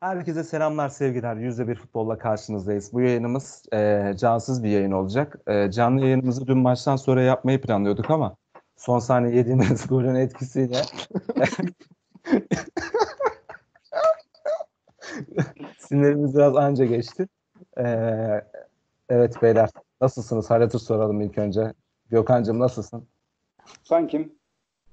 [0.00, 1.36] Herkese selamlar, sevgiler.
[1.36, 2.92] Yüzde bir futbolla karşınızdayız.
[2.92, 5.38] Bu yayınımız e, cansız bir yayın olacak.
[5.46, 8.36] E, canlı yayınımızı dün maçtan sonra yapmayı planlıyorduk ama
[8.76, 10.76] son saniye yediğimiz golün etkisiyle
[15.78, 17.28] sinirimiz biraz anca geçti.
[17.78, 17.84] E,
[19.08, 19.70] evet beyler,
[20.00, 20.50] nasılsınız?
[20.50, 21.72] Halatır soralım ilk önce.
[22.10, 23.08] Gökhan'cığım nasılsın?
[23.82, 24.32] Gökhan kim?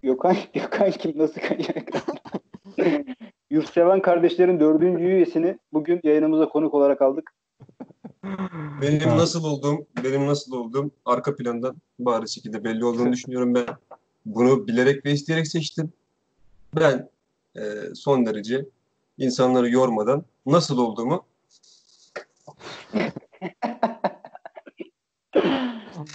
[0.04, 1.18] Gökhan, Gökhan kim?
[1.18, 1.90] Nasıl kayacak?
[3.56, 7.34] Yurtseven kardeşlerin dördüncü üyesini bugün yayınımıza konuk olarak aldık.
[8.82, 13.66] Benim nasıl olduğum, benim nasıl olduğum arka plandan bariz şekilde belli olduğunu düşünüyorum ben.
[14.26, 15.94] Bunu bilerek ve isteyerek seçtim.
[16.76, 17.10] Ben
[17.56, 17.62] e,
[17.96, 18.66] son derece
[19.18, 21.26] insanları yormadan nasıl olduğumu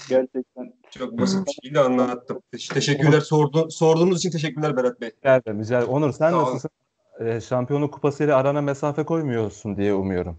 [0.08, 0.74] Gerçekten.
[0.90, 2.42] çok basit bir şekilde anlattım.
[2.52, 5.10] Teşekkürler sordu, sorduğunuz için teşekkürler Berat Bey.
[5.22, 5.86] Güzel, güzel.
[5.86, 6.70] Onur sen nasılsın?
[7.20, 10.36] E, şampiyonluk kupasıyla arana mesafe koymuyorsun diye umuyorum.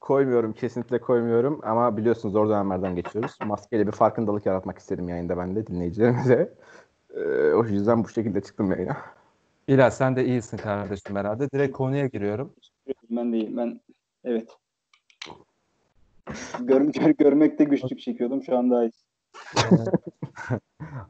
[0.00, 3.38] Koymuyorum, kesinlikle koymuyorum ama biliyorsunuz zor dönemlerden geçiyoruz.
[3.46, 6.54] Maskeyle bir farkındalık yaratmak istedim yayında ben de dinleyicilerimize.
[7.14, 8.96] Ee, o yüzden bu şekilde çıktım yayına.
[9.68, 11.50] Bilal sen de iyisin kardeşim herhalde.
[11.50, 12.52] Direkt konuya giriyorum.
[13.10, 13.56] Ben değil.
[13.56, 13.80] Ben
[14.24, 14.48] evet.
[16.60, 18.42] Gör, gör, görmekte güçlük çekiyordum.
[18.42, 18.92] Şu an daha iyi.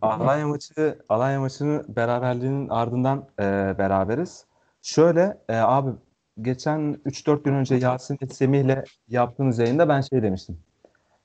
[0.02, 3.42] Alanya maçı Alanya maçının beraberliğinin ardından e,
[3.78, 4.46] beraberiz.
[4.82, 5.90] Şöyle e, abi
[6.40, 10.58] geçen 3-4 gün önce Yasin Semih'le yaptığımız yayında ben şey demiştim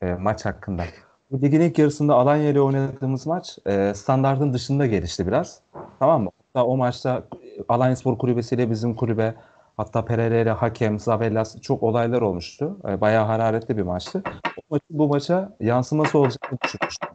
[0.01, 0.83] e, maç hakkında.
[1.31, 5.61] Bu ligin ilk yarısında Alanya ile oynadığımız maç e, standartın dışında gelişti biraz.
[5.99, 6.29] Tamam mı?
[6.37, 7.23] Hatta o maçta
[7.69, 9.35] Alanya Spor Kulübesi'yle bizim kulübe
[9.77, 12.77] hatta Pereira ile hakem, Zabellas çok olaylar olmuştu.
[12.89, 14.23] E, bayağı hararetli bir maçtı.
[14.57, 17.09] O maçın bu maça yansıması olacağını düşünmüştüm.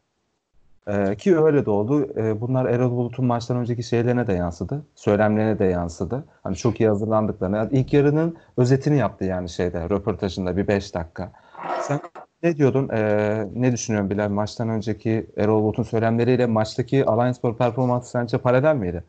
[0.88, 2.08] Ee, ki öyle de oldu.
[2.16, 4.86] Ee, bunlar Erol Bulut'un maçtan önceki şeylerine de yansıdı.
[4.94, 6.24] Söylemlerine de yansıdı.
[6.42, 7.56] Hani çok iyi hazırlandıklarını.
[7.56, 11.32] Yani ilk yarının özetini yaptı yani şeyde röportajında bir 5 dakika.
[11.80, 12.00] Sen
[12.42, 12.88] ne diyordun?
[12.88, 14.28] Ee, ne düşünüyorsun Bilal?
[14.28, 19.04] Maçtan önceki Erol Bulut'un söylemleriyle maçtaki Alanyaspor performansı sence paralel miydi?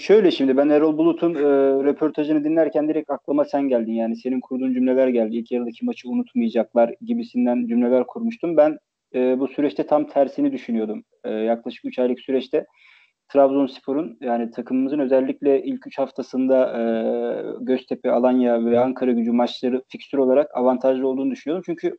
[0.00, 1.40] Şöyle şimdi ben Erol Bulut'un e,
[1.84, 3.92] röportajını dinlerken direkt aklıma sen geldin.
[3.92, 5.36] Yani senin kurduğun cümleler geldi.
[5.36, 8.56] İlk yarıdaki maçı unutmayacaklar gibisinden cümleler kurmuştum.
[8.56, 8.78] Ben
[9.14, 11.04] e, bu süreçte tam tersini düşünüyordum.
[11.24, 12.66] E, yaklaşık 3 aylık süreçte
[13.28, 16.84] Trabzonspor'un yani takımımızın özellikle ilk 3 haftasında e,
[17.60, 21.62] Göztepe, Alanya ve Ankara gücü maçları fikstür olarak avantajlı olduğunu düşünüyordum.
[21.66, 21.98] Çünkü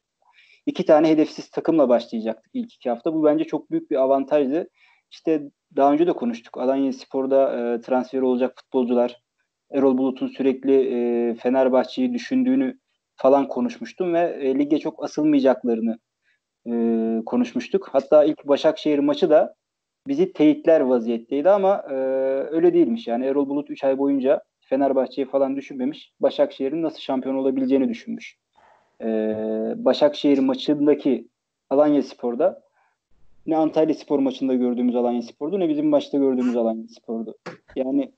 [0.65, 3.13] iki tane hedefsiz takımla başlayacaktık ilk iki hafta.
[3.13, 4.69] Bu bence çok büyük bir avantajdı.
[5.11, 5.41] İşte
[5.75, 6.57] daha önce de konuştuk.
[6.57, 9.21] Alanya Spor'da e, transfer olacak futbolcular,
[9.71, 12.79] Erol Bulut'un sürekli e, Fenerbahçe'yi düşündüğünü
[13.15, 15.97] falan konuşmuştum ve e, lige çok asılmayacaklarını
[16.67, 16.71] e,
[17.25, 17.89] konuşmuştuk.
[17.91, 19.55] Hatta ilk Başakşehir maçı da
[20.07, 21.93] bizi teyitler vaziyetteydi ama e,
[22.51, 23.07] öyle değilmiş.
[23.07, 26.13] Yani Erol Bulut 3 ay boyunca Fenerbahçe'yi falan düşünmemiş.
[26.19, 28.37] Başakşehir'in nasıl şampiyon olabileceğini düşünmüş.
[29.01, 29.07] E,
[29.77, 31.27] Başakşehir maçındaki
[31.69, 32.61] Alanya Spor'da
[33.47, 37.37] ne Antalya Spor maçında gördüğümüz Alanya Spor'du ne bizim maçta gördüğümüz Alanya Spor'du.
[37.75, 38.11] Yani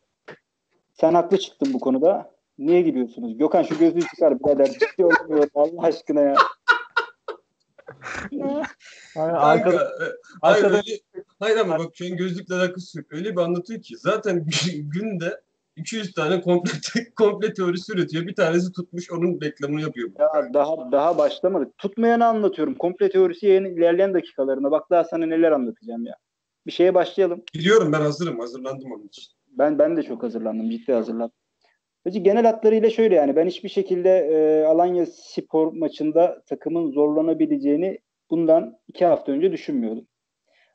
[0.94, 2.31] sen haklı çıktın bu konuda.
[2.59, 3.38] Niye gidiyorsunuz?
[3.38, 4.66] Gökhan şu gözlüğü çıkar birader.
[4.66, 6.35] Ciddi olamıyor Allah aşkına ya.
[9.16, 9.79] Hayır, e,
[10.41, 10.81] hayır, öyle,
[11.39, 13.07] hayır ama bak şu an gözlükle alakası yok.
[13.11, 14.45] Öyle bir anlatıyor ki zaten
[14.75, 15.41] günde
[15.75, 16.72] 200 tane komple,
[17.16, 18.27] komple teorisi üretiyor.
[18.27, 20.09] Bir tanesi tutmuş onun reklamını yapıyor.
[20.19, 21.77] Ya daha daha başlamadık.
[21.77, 22.75] Tutmayanı anlatıyorum.
[22.75, 24.72] Komple teorisi yayının ilerleyen dakikalarında.
[24.72, 26.16] Bak daha sana neler anlatacağım ya.
[26.67, 27.43] Bir şeye başlayalım.
[27.55, 28.39] Biliyorum ben hazırım.
[28.39, 29.23] Hazırlandım onun için.
[29.47, 30.69] Ben ben de çok hazırlandım.
[30.69, 31.35] Ciddi hazırlandım.
[32.03, 38.78] Peki genel hatlarıyla şöyle yani ben hiçbir şekilde e, Alanya Spor maçında takımın zorlanabileceğini bundan
[38.88, 40.07] iki hafta önce düşünmüyordum.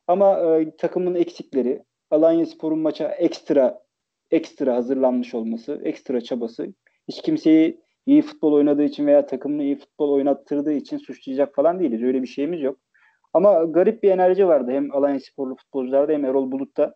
[0.06, 3.86] Ama e, takımın eksikleri, Alanya Spor'un maça ekstra
[4.31, 6.75] ekstra hazırlanmış olması, ekstra çabası,
[7.09, 12.03] hiç kimseyi iyi futbol oynadığı için veya takımını iyi futbol oynattırdığı için suçlayacak falan değiliz.
[12.03, 12.78] Öyle bir şeyimiz yok.
[13.32, 16.94] Ama garip bir enerji vardı hem Alanya Sporlu futbolcularda hem Erol Bulut'ta.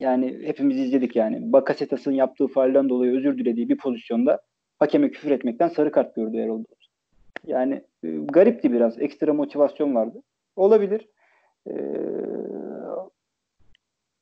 [0.00, 1.52] Yani hepimiz izledik yani.
[1.52, 4.40] Bakasetas'ın yaptığı faalden dolayı özür dilediği bir pozisyonda
[4.78, 6.86] hakeme küfür etmekten sarı kart gördü Erol Bulut.
[7.46, 9.00] Yani e, garipti biraz.
[9.00, 10.22] Ekstra motivasyon vardı.
[10.56, 11.08] Olabilir.
[11.70, 11.72] Ee,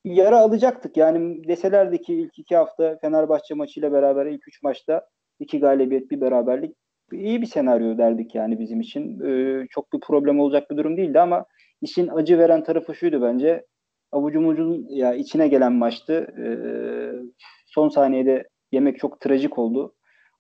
[0.05, 0.97] yara alacaktık.
[0.97, 5.07] Yani deselerdi ki ilk iki hafta Fenerbahçe maçıyla beraber ilk üç maçta
[5.41, 6.77] iki galibiyet bir beraberlik
[7.13, 9.21] iyi bir senaryo derdik yani bizim için.
[9.21, 11.45] Ee, çok bir problem olacak bir durum değildi ama
[11.83, 13.65] işin acı veren tarafı şuydu bence.
[14.13, 16.35] Avucumuzun ya içine gelen maçtı.
[16.39, 16.49] Ee,
[17.67, 19.95] son saniyede yemek çok trajik oldu.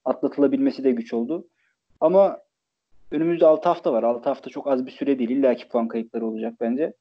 [0.04, 1.48] Atlatılabilmesi de güç oldu.
[2.00, 2.38] Ama
[3.10, 4.02] önümüzde 6 hafta var.
[4.02, 5.30] 6 hafta çok az bir süre değil.
[5.30, 6.92] İlla ki puan kayıpları olacak bence.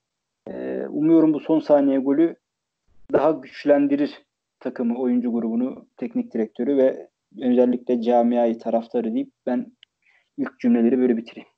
[0.48, 2.36] Ee, umuyorum bu son saniye golü
[3.14, 4.24] daha güçlendirir
[4.60, 7.10] takımı, oyuncu grubunu, teknik direktörü ve
[7.42, 9.72] özellikle camiayı, taraftarı deyip ben
[10.38, 11.49] ilk cümleleri böyle bitireyim.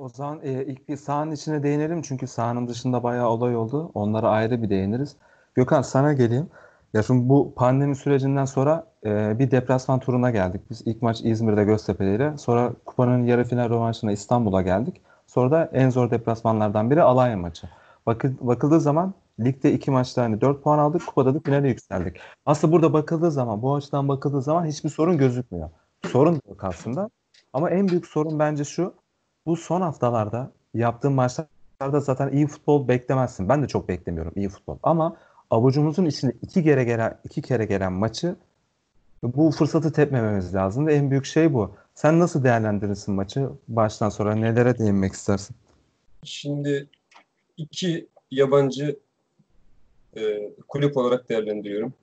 [0.00, 3.90] O zaman e, ilk bir sahanın içine değinelim çünkü sahanın dışında bayağı olay oldu.
[3.94, 5.16] Onlara ayrı bir değiniriz.
[5.54, 6.50] Gökhan sana geleyim.
[6.94, 10.60] Ya şimdi bu pandemi sürecinden sonra e, bir deplasman turuna geldik.
[10.70, 15.00] Biz ilk maç İzmir'de Göztepe ile sonra kupanın yarı final rövanşına İstanbul'a geldik.
[15.26, 17.68] Sonra da en zor deplasmanlardan biri Alanya maçı.
[18.06, 21.06] Bakı, bakıldığı zaman ligde iki maçta hani 4 puan aldık.
[21.06, 22.16] Kupada da finale yükseldik.
[22.46, 25.70] Aslında burada bakıldığı zaman bu açıdan bakıldığı zaman hiçbir sorun gözükmüyor.
[26.06, 27.10] Sorun yok aslında.
[27.52, 28.94] Ama en büyük sorun bence şu.
[29.46, 33.48] Bu son haftalarda yaptığım maçlarda zaten iyi futbol beklemezsin.
[33.48, 34.78] Ben de çok beklemiyorum iyi futbol.
[34.82, 35.16] Ama
[35.50, 38.36] avucumuzun içinde iki kere gelen iki kere gelen maçı
[39.22, 41.74] bu fırsatı tepmememiz lazım ve en büyük şey bu.
[41.94, 43.48] Sen nasıl değerlendirirsin maçı?
[43.68, 45.56] Baştan sonra nelere değinmek istersin?
[46.24, 46.88] Şimdi
[47.56, 48.98] iki yabancı
[50.16, 51.94] e, kulüp olarak değerlendiriyorum.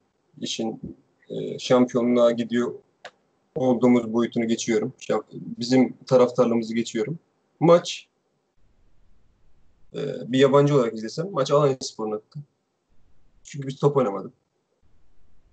[0.42, 0.82] İşin
[1.30, 2.74] e, şampiyonluğa gidiyor
[3.56, 4.94] olduğumuz boyutunu geçiyorum.
[5.34, 7.20] Bizim taraftarlığımızı geçiyorum.
[7.64, 8.08] Maç
[9.94, 12.40] e, bir yabancı olarak izlesem maç Alanyaspor'un hakkı.
[13.44, 14.34] Çünkü biz top oynamadık.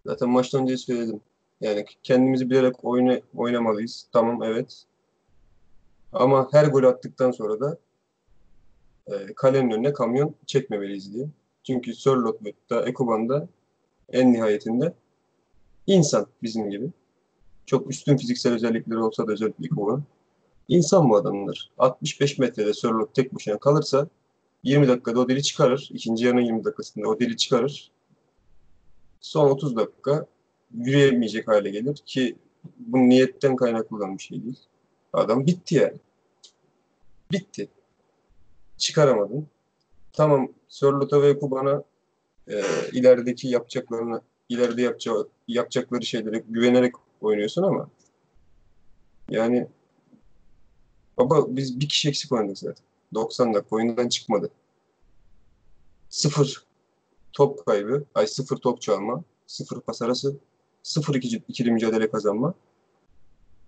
[0.07, 1.21] Zaten maçtan önce söyledim.
[1.61, 4.07] Yani kendimizi bilerek oyna, oynamalıyız.
[4.13, 4.85] Tamam evet.
[6.13, 7.79] Ama her gol attıktan sonra da
[9.07, 11.29] e, kalenin önüne kamyon çekmemeliyiz diye.
[11.63, 13.49] Çünkü Sörlot'ta, Ekoban'da
[14.09, 14.95] en nihayetinde
[15.87, 16.91] insan bizim gibi.
[17.67, 20.05] Çok üstün fiziksel özellikleri olsa da özellikle Ekoban.
[20.71, 21.71] İnsan bu adamlar.
[21.79, 24.09] 65 metrede Sörlot tek başına kalırsa
[24.63, 25.89] 20 dakikada o deli çıkarır.
[25.93, 27.91] İkinci yarının 20 dakikasında o deli çıkarır.
[29.21, 30.27] Son 30 dakika
[30.75, 32.37] yürüyemeyecek hale gelir ki
[32.79, 34.59] bu niyetten kaynaklı olan bir şey değil.
[35.13, 35.97] Adam bitti yani.
[37.33, 37.69] Bitti.
[38.79, 39.47] Çıkaramadın.
[40.13, 41.85] Tamam Sörlot'a ve Kuban'a
[42.49, 42.63] e,
[42.93, 47.91] ilerideki yapacaklarını ileride yapacağı, yapacakları şeylere güvenerek oynuyorsun ama
[49.31, 49.69] yani
[51.21, 52.85] baba biz bir kişi eksik oynadık zaten.
[53.15, 54.51] 90 dakika oyundan çıkmadı.
[56.09, 56.65] Sıfır
[57.33, 60.37] top kaybı, ay sıfır top çalma, sıfır pas arası,
[60.83, 62.55] sıfır ikili, ikili mücadele kazanma.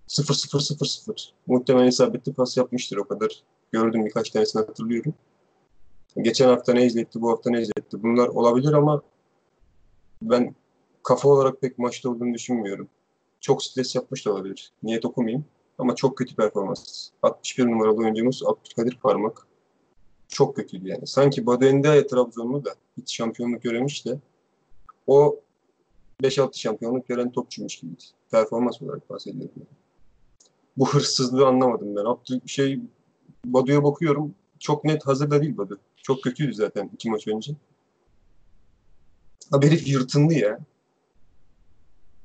[0.07, 1.33] Sıfır sıfır sıfır sıfır.
[1.47, 3.43] Muhtemelen isabetli pas yapmıştır o kadar.
[3.71, 5.13] Gördüm birkaç tanesini hatırlıyorum.
[6.21, 8.03] Geçen hafta ne izletti, bu hafta ne izletti.
[8.03, 9.01] Bunlar olabilir ama
[10.21, 10.55] ben
[11.03, 12.87] kafa olarak pek maçta olduğunu düşünmüyorum.
[13.39, 14.71] Çok stres yapmış da olabilir.
[14.83, 15.45] Niyet okumayayım.
[15.77, 17.09] Ama çok kötü performans.
[17.21, 19.47] 61 numaralı oyuncumuz Abdülkadir Parmak.
[20.27, 21.07] Çok kötüydü yani.
[21.07, 24.19] Sanki Badu Endiaye Trabzonlu da hiç şampiyonluk göremiş de
[25.07, 25.39] o
[26.23, 28.03] 5-6 şampiyonluk gören topçuymuş gibiydi.
[28.31, 29.51] Performans olarak bahsediyorum.
[30.77, 32.05] Bu hırsızlığı anlamadım ben.
[32.05, 32.79] Abdül şey
[33.45, 34.35] Badu'ya bakıyorum.
[34.59, 35.79] Çok net hazırda değil Badu.
[35.97, 37.53] Çok kötüydü zaten iki maç önce.
[39.51, 40.59] Abi herif yırtındı ya.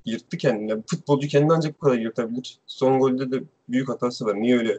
[0.09, 0.83] Yırttı kendini.
[0.87, 2.59] Futbolcu kendini ancak bu kadar yırtabilir.
[2.67, 4.43] Son golde de büyük hatası var.
[4.43, 4.79] Niye öyle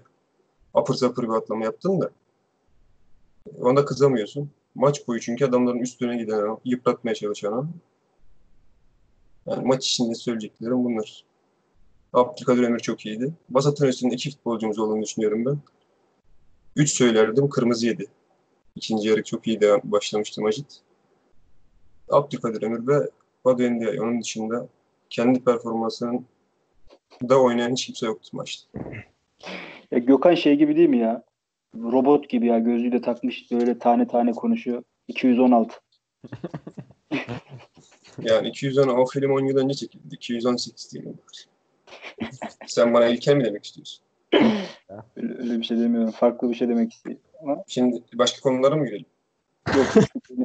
[0.73, 2.09] apır sapır bir atlama yaptın da.
[3.61, 4.49] Ona kızamıyorsun.
[4.75, 7.69] Maç boyu çünkü adamların üstüne giden, yıpratmaya çalışan.
[9.45, 11.23] Yani maç içinde söyleyeceklerim bunlar.
[12.13, 13.33] Abdülkadir Ömür çok iyiydi.
[13.51, 15.59] Vasat'ın üstünde iki futbolcumuz olduğunu düşünüyorum ben.
[16.75, 18.05] Üç söylerdim, kırmızı yedi.
[18.75, 20.81] İkinci yarı çok iyi devam başlamıştı Macit.
[22.09, 23.09] Abdülkadir Ömür ve
[23.45, 24.01] Badu Endiaye.
[24.01, 24.67] Onun dışında
[25.09, 26.25] kendi performansının
[27.29, 28.79] da oynayan hiç kimse yoktu maçta.
[29.91, 31.23] Ya Gökhan şey gibi değil mi ya?
[31.75, 34.83] Robot gibi ya gözlüğü de takmış böyle tane tane konuşuyor.
[35.07, 35.75] 216.
[38.21, 40.15] Yani 210 o film 10 yıl önce çekildi.
[40.15, 41.17] 218 diyelim.
[42.67, 44.03] Sen bana ilkel mi demek istiyorsun?
[45.15, 46.11] Öyle, öyle bir şey demiyorum.
[46.11, 47.21] Farklı bir şey demek istiyorum.
[47.43, 49.05] Ama Şimdi başka konulara mı girelim?
[49.67, 49.85] Yok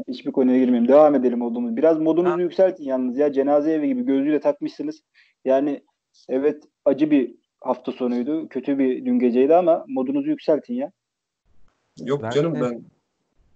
[0.09, 0.89] hiçbir, konuya, girmeyeyim.
[0.89, 1.77] Devam edelim olduğumuz.
[1.77, 3.33] Biraz modunuzu yükseltin yalnız ya.
[3.33, 5.03] Cenaze evi gibi gözlüğü de takmışsınız.
[5.45, 5.83] Yani
[6.29, 8.49] evet acı bir hafta sonuydu.
[8.49, 10.93] Kötü bir dün geceydi ama modunuzu yükseltin ya.
[12.05, 12.83] Yok Ben canım de- ben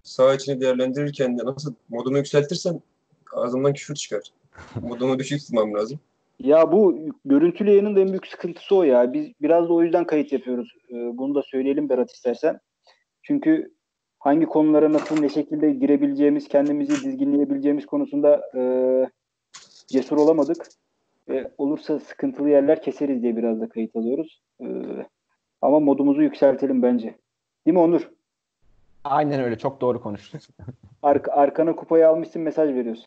[0.03, 2.79] saha içini değerlendirirken de nasıl modumu yükseltirsem
[3.33, 4.21] ağzımdan küfür çıkar.
[4.81, 5.99] Modumu düşük tutmam lazım.
[6.39, 9.13] Ya bu görüntülü yayının da en büyük sıkıntısı o ya.
[9.13, 10.75] Biz biraz da o yüzden kayıt yapıyoruz.
[10.89, 12.59] Ee, bunu da söyleyelim Berat istersen.
[13.23, 13.71] Çünkü
[14.19, 18.61] hangi konulara nasıl ne şekilde girebileceğimiz, kendimizi dizginleyebileceğimiz konusunda e,
[19.87, 20.67] cesur olamadık.
[21.29, 24.41] Ve olursa sıkıntılı yerler keseriz diye biraz da kayıt alıyoruz.
[24.61, 24.65] Ee,
[25.61, 27.15] ama modumuzu yükseltelim bence.
[27.65, 28.09] Değil mi Onur?
[29.03, 29.57] Aynen öyle.
[29.57, 30.39] Çok doğru konuştun.
[31.03, 33.05] Arka, arkana kupayı almışsın mesaj veriyorsun.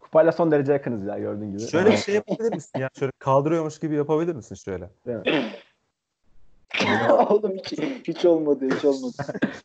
[0.00, 1.60] Kupayla son derece yakınız ya gördüğün gibi.
[1.60, 2.88] Şöyle bir şey yapabilir misin ya?
[2.98, 4.90] Şöyle kaldırıyormuş gibi yapabilir misin şöyle?
[5.06, 5.50] Değil mi?
[7.30, 9.14] Oğlum hiç, hiç olmadı, hiç olmadı.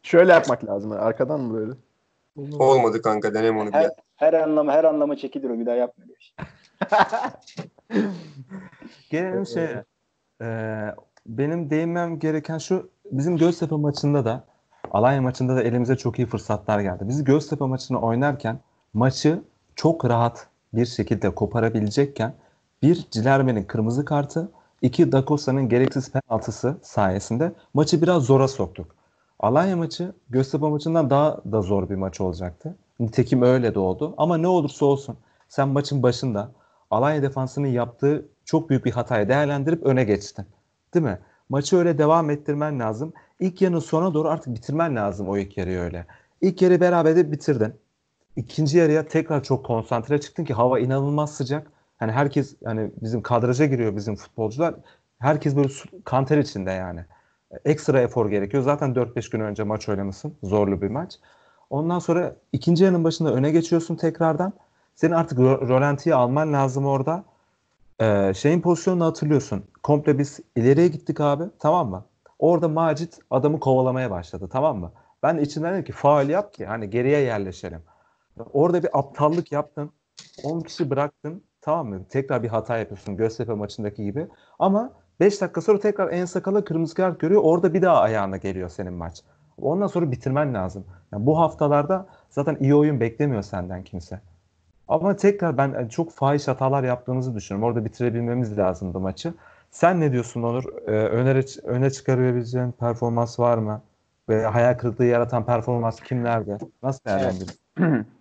[0.03, 0.91] Şöyle yapmak lazım.
[0.91, 1.73] Arkadan mı böyle?
[2.59, 3.95] Olmadı kanka denem onu Her, bile.
[4.15, 6.09] her anlama her anlama çekilir o bir daha yapmıyor.
[6.09, 6.35] bir şey.
[9.09, 9.83] Gelelim şeye.
[10.41, 10.85] Ee,
[11.25, 14.43] benim değinmem gereken şu bizim Göztepe maçında da
[14.91, 17.03] Alanya maçında da elimize çok iyi fırsatlar geldi.
[17.07, 18.59] Biz Göztepe maçını oynarken
[18.93, 19.41] maçı
[19.75, 22.33] çok rahat bir şekilde koparabilecekken
[22.81, 28.95] bir Cilerme'nin kırmızı kartı, iki Dakosa'nın gereksiz penaltısı sayesinde maçı biraz zora soktuk.
[29.39, 32.75] Alanya maçı Göztepe maçından daha da zor bir maç olacaktı.
[32.99, 34.13] Nitekim öyle de oldu.
[34.17, 35.17] Ama ne olursa olsun
[35.49, 36.51] sen maçın başında
[36.91, 40.45] Alanya defansının yaptığı çok büyük bir hatayı değerlendirip öne geçtin.
[40.93, 41.19] Değil mi?
[41.49, 43.13] Maçı öyle devam ettirmen lazım.
[43.39, 46.05] İlk yarının sona doğru artık bitirmen lazım o ilk yarıyı öyle.
[46.41, 47.73] İlk yarı beraber de bitirdin.
[48.35, 51.71] İkinci yarıya tekrar çok konsantre çıktın ki hava inanılmaz sıcak.
[51.99, 54.75] Hani herkes hani bizim kadraja giriyor bizim futbolcular.
[55.19, 55.69] Herkes böyle
[56.05, 57.05] kanter içinde yani.
[57.65, 58.63] Ekstra efor gerekiyor.
[58.63, 60.37] Zaten 4-5 gün önce maç oynamışsın.
[60.43, 61.13] Zorlu bir maç.
[61.69, 64.53] Ondan sonra ikinci yarının başında öne geçiyorsun tekrardan.
[64.95, 67.23] Senin artık rolantiyi alman lazım orada.
[68.01, 69.63] Ee, şeyin pozisyonunu hatırlıyorsun.
[69.83, 71.43] Komple biz ileriye gittik abi.
[71.59, 72.05] Tamam mı?
[72.39, 74.49] Orada Macit adamı kovalamaya başladı.
[74.51, 74.91] Tamam mı?
[75.23, 77.81] Ben de içinden dedim ki faal yap ki hani geriye yerleşelim.
[78.53, 79.91] Orada bir aptallık yaptın.
[80.43, 81.43] 10 kişi bıraktın.
[81.61, 82.05] Tamam mı?
[82.09, 84.27] Tekrar bir hata yapıyorsun Göztepe maçındaki gibi.
[84.59, 87.41] Ama 5 dakika sonra tekrar en sakala kırmızı kart görüyor.
[87.43, 89.21] Orada bir daha ayağına geliyor senin maç.
[89.61, 90.85] Ondan sonra bitirmen lazım.
[91.13, 94.21] Yani bu haftalarda zaten iyi oyun beklemiyor senden kimse.
[94.87, 97.67] Ama tekrar ben çok fahiş hatalar yaptığımızı düşünüyorum.
[97.67, 99.33] Orada bitirebilmemiz lazımdı maçı.
[99.71, 100.63] Sen ne diyorsun Onur?
[100.87, 103.81] Ee, öne, öne çıkarabileceğin performans var mı?
[104.29, 106.57] Ve hayal kırıklığı yaratan performans kimlerde?
[106.83, 107.53] Nasıl değerlendirdin?
[107.79, 108.05] Evet.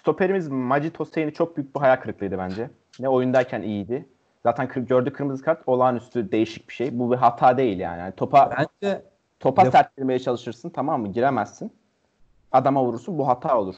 [0.00, 2.70] Stoperimiz Macit Hosseini çok büyük bir hayal kırıklığıydı bence.
[3.00, 4.08] Ne oyundayken iyiydi.
[4.42, 6.98] Zaten kır, gördüğü kırmızı kart olağanüstü değişik bir şey.
[6.98, 7.98] Bu bir hata değil yani.
[7.98, 9.02] yani topa bence
[9.40, 9.72] topa laf...
[9.72, 11.08] serttirmeye çalışırsın tamam mı?
[11.08, 11.72] Giremezsin.
[12.52, 13.74] Adama vurursun bu hata olur.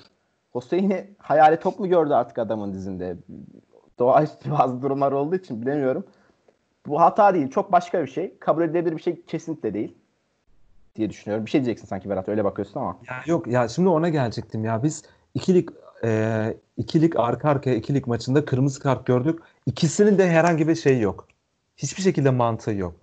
[0.53, 3.17] Hosseini hayali top mu gördü artık adamın dizinde?
[3.99, 6.05] Doğaüstü bazı durumlar olduğu için bilemiyorum.
[6.87, 7.51] Bu hata değil.
[7.51, 8.39] Çok başka bir şey.
[8.39, 9.97] Kabul edilebilir bir şey kesinlikle değil
[10.97, 11.47] diye düşünüyorum.
[11.47, 12.99] Bir şey diyeceksin sanki Berat öyle bakıyorsun ama.
[13.11, 14.83] Ya yok ya şimdi ona gelecektim ya.
[14.83, 15.03] Biz
[15.35, 15.69] ikilik
[16.05, 19.41] e, ikilik arka arkaya ikilik maçında kırmızı kart gördük.
[19.67, 21.29] İkisinin de herhangi bir şey yok.
[21.77, 22.95] Hiçbir şekilde mantığı yok.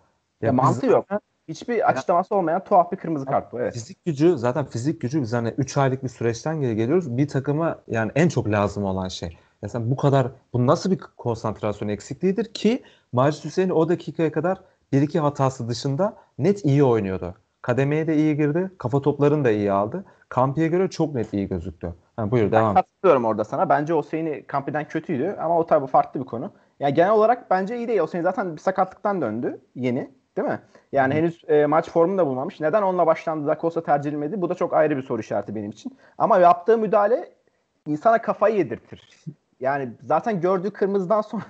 [0.41, 1.05] Ya, ya mantığı yok.
[1.47, 3.59] Hiçbir açıklaması olmayan tuhaf bir kırmızı kart bu.
[3.59, 3.73] Evet.
[3.73, 7.17] Fizik gücü zaten fizik gücü biz hani 3 aylık bir süreçten geri geliyoruz.
[7.17, 9.37] Bir takıma yani en çok lazım olan şey.
[9.61, 15.01] Mesela bu kadar bu nasıl bir konsantrasyon eksikliğidir ki Macit Hüseyin o dakikaya kadar bir
[15.01, 17.35] iki hatası dışında net iyi oynuyordu.
[17.61, 18.71] Kademeye de iyi girdi.
[18.77, 20.05] Kafa toplarını da iyi aldı.
[20.29, 21.93] Kampi'ye göre çok net iyi gözüktü.
[22.19, 22.75] Yani buyur devam.
[22.75, 23.69] Ben katılıyorum orada sana.
[23.69, 26.51] Bence Oseyn'i Kampi'den kötüydü ama o tabi farklı bir konu.
[26.79, 27.99] Yani genel olarak bence iyi değil.
[27.99, 30.11] Oseyn zaten bir sakatlıktan döndü yeni.
[30.37, 30.59] Değil mi?
[30.91, 31.17] Yani Hı.
[31.17, 32.59] henüz e, maç formunu da bulmamış.
[32.59, 34.41] Neden onunla başlandı da Kosa tercih edilmedi?
[34.41, 35.97] Bu da çok ayrı bir soru işareti benim için.
[36.17, 37.31] Ama yaptığı müdahale
[37.87, 39.09] insana kafayı yedirtir.
[39.59, 41.43] Yani zaten gördüğü kırmızıdan sonra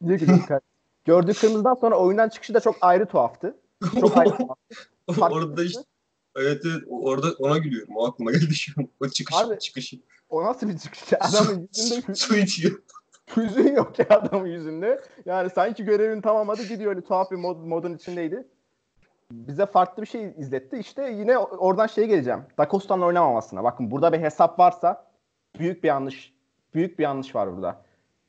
[1.04, 3.56] gördüğü kırmızıdan sonra oyundan çıkışı da çok ayrı tuhaftı.
[4.00, 4.30] Çok ayrı
[5.08, 5.34] tuhaftı.
[5.34, 5.80] orada işte
[6.36, 7.96] evet, evet orada ona gülüyorum.
[7.96, 8.88] O aklıma geldi şu an.
[9.00, 9.96] O çıkış Abi, çıkışı.
[10.28, 11.12] O nasıl bir çıkış?
[11.20, 12.82] Adamın yüzünde su içiyor.
[13.36, 15.00] Hüzün yok ya adamın yüzünde.
[15.24, 18.48] Yani sanki görevini tamamladı gidiyor öyle tuhaf bir mod, modun içindeydi.
[19.32, 20.76] Bize farklı bir şey izletti.
[20.76, 22.40] İşte yine oradan şey geleceğim.
[22.58, 23.64] Da Costa'nın oynamamasına.
[23.64, 25.06] Bakın burada bir hesap varsa
[25.58, 26.34] büyük bir yanlış.
[26.74, 27.82] Büyük bir yanlış var burada.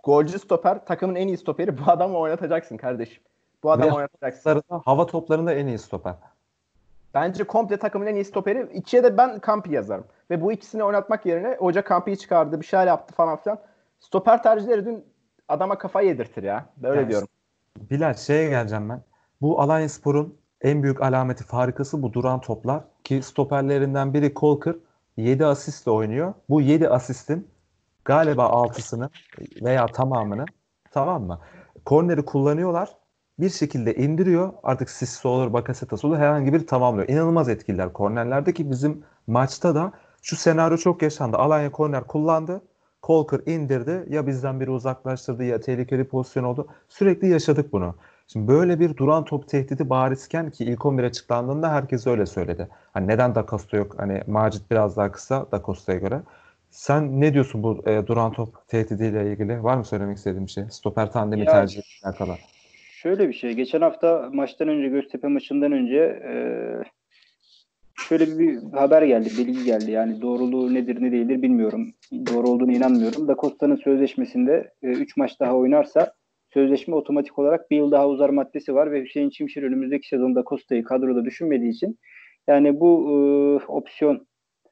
[0.04, 3.24] Golcü stoper takımın en iyi stoperi bu adamı oynatacaksın kardeşim.
[3.64, 4.64] Bu adamı Ve oynatacaksın.
[4.86, 6.16] Hava toplarında en iyi stoper.
[7.14, 8.70] Bence komple takımın en iyi stoperi.
[8.74, 10.06] İkiye de ben Kampi yazarım.
[10.30, 13.60] Ve bu ikisini oynatmak yerine hoca Kampi'yi çıkardı, bir şeyler yaptı falan filan.
[14.00, 15.06] Stoper tercihleri dün
[15.48, 16.66] adama kafayı yedirtir ya.
[16.78, 17.28] Böyle yani, diyorum.
[17.78, 19.02] Bilal şeye geleceğim ben.
[19.42, 22.84] Bu Alanya Spor'un en büyük alameti farikası bu duran toplar.
[23.04, 24.78] Ki stoperlerinden biri Kolkır
[25.18, 26.34] 7 asistle oynuyor.
[26.50, 27.48] Bu 7 asistin
[28.06, 29.10] galiba 6'sını
[29.62, 30.46] veya tamamını
[30.92, 31.40] tamam mı?
[31.86, 32.90] Korneri kullanıyorlar.
[33.42, 34.54] Bir şekilde indiriyor.
[34.64, 37.10] Artık Sissi olur, Bakasetas olur herhangi bir tamamlıyor.
[37.10, 41.38] İnanılmaz etkililer kornerlerde ki bizim maçta da şu senaryo çok yaşandı.
[41.38, 42.62] Alanya korner kullandı.
[43.04, 44.06] Colker indirdi.
[44.10, 46.68] Ya bizden biri uzaklaştırdı ya tehlikeli pozisyon oldu.
[46.90, 47.96] Sürekli yaşadık bunu.
[48.28, 52.68] Şimdi böyle bir duran top tehdidi barizken ki ilk 11 açıklandığında herkes öyle söyledi.
[52.94, 53.96] Hani neden Da Costa yok?
[53.98, 56.22] Hani Macit biraz daha kısa Da Costa'ya göre.
[56.70, 59.64] Sen ne diyorsun bu e, duran top tehdidiyle ilgili?
[59.64, 60.66] Var mı söylemek istediğin bir şey?
[60.70, 62.38] Stoper tandemi tercih alakalı.
[63.02, 63.54] Şöyle bir şey.
[63.54, 66.34] Geçen hafta maçtan önce Göztepe maçından önce e,
[68.08, 69.92] şöyle bir haber geldi, bilgi geldi.
[69.92, 71.94] Yani doğruluğu nedir ne değildir bilmiyorum.
[72.14, 73.28] Doğru olduğunu inanmıyorum.
[73.28, 76.14] Da Costa'nın sözleşmesinde 3 e, maç daha oynarsa
[76.54, 80.84] sözleşme otomatik olarak bir yıl daha uzar maddesi var ve Hüseyin Çimşir önümüzdeki sezonda Costa'yı
[80.84, 82.00] kadroda düşünmediği için
[82.48, 83.16] yani bu e,
[83.66, 84.28] opsiyon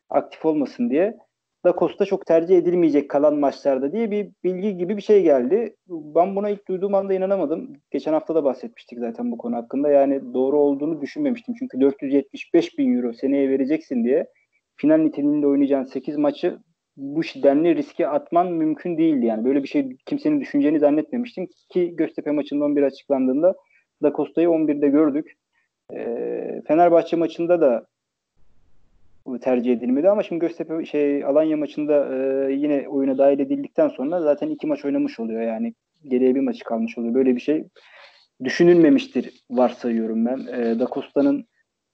[0.09, 1.17] aktif olmasın diye
[1.65, 5.75] Da Costa çok tercih edilmeyecek kalan maçlarda diye bir bilgi gibi bir şey geldi.
[5.87, 7.73] Ben buna ilk duyduğum anda inanamadım.
[7.91, 9.89] Geçen hafta da bahsetmiştik zaten bu konu hakkında.
[9.89, 11.55] Yani doğru olduğunu düşünmemiştim.
[11.59, 14.27] Çünkü 475 bin euro seneye vereceksin diye
[14.75, 16.59] final niteliğinde oynayacağın 8 maçı
[16.97, 19.25] bu denli riske atman mümkün değildi.
[19.25, 23.55] Yani böyle bir şey kimsenin düşüneceğini zannetmemiştim ki Göztepe maçından bir açıklandığında
[24.03, 25.33] Da Costa'yı 11'de gördük.
[25.93, 26.05] E,
[26.67, 27.87] Fenerbahçe maçında da
[29.37, 34.49] tercih edilmedi ama şimdi Göztepe şey Alanya maçında e, yine oyuna dahil edildikten sonra zaten
[34.49, 37.13] iki maç oynamış oluyor yani geriye bir maçı kalmış oluyor.
[37.13, 37.63] Böyle bir şey
[38.43, 40.37] düşünülmemiştir varsayıyorum ben.
[40.37, 41.45] E, da Costa'nın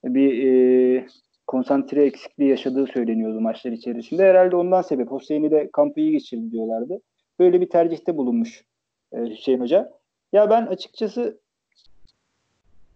[0.04, 1.06] bir e,
[1.46, 4.24] konsantre eksikliği yaşadığı söyleniyordu maçlar içerisinde.
[4.24, 5.10] Herhalde ondan sebep.
[5.10, 7.00] Hüseyin'i de kampı iyi geçirdi diyorlardı.
[7.38, 8.64] Böyle bir tercihte bulunmuş
[9.12, 9.90] e, Hüseyin Hoca.
[10.32, 11.40] Ya ben açıkçası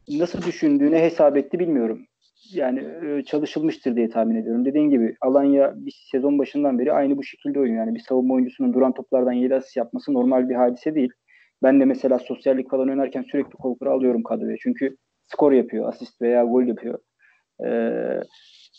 [0.09, 2.07] nasıl düşündüğüne hesap etti bilmiyorum.
[2.53, 4.65] Yani e, çalışılmıştır diye tahmin ediyorum.
[4.65, 7.87] Dediğin gibi Alanya bir sezon başından beri aynı bu şekilde oynuyor.
[7.87, 11.11] Yani bir savunma oyuncusunun duran toplardan 7 asist yapması normal bir hadise değil.
[11.63, 14.57] Ben de mesela sosyallik falan oynarken sürekli kolkuru alıyorum kadroya.
[14.61, 16.99] Çünkü skor yapıyor, asist veya gol yapıyor.
[17.67, 18.21] Ee,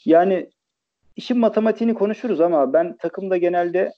[0.06, 0.50] yani
[1.16, 3.92] işin matematiğini konuşuruz ama ben takımda genelde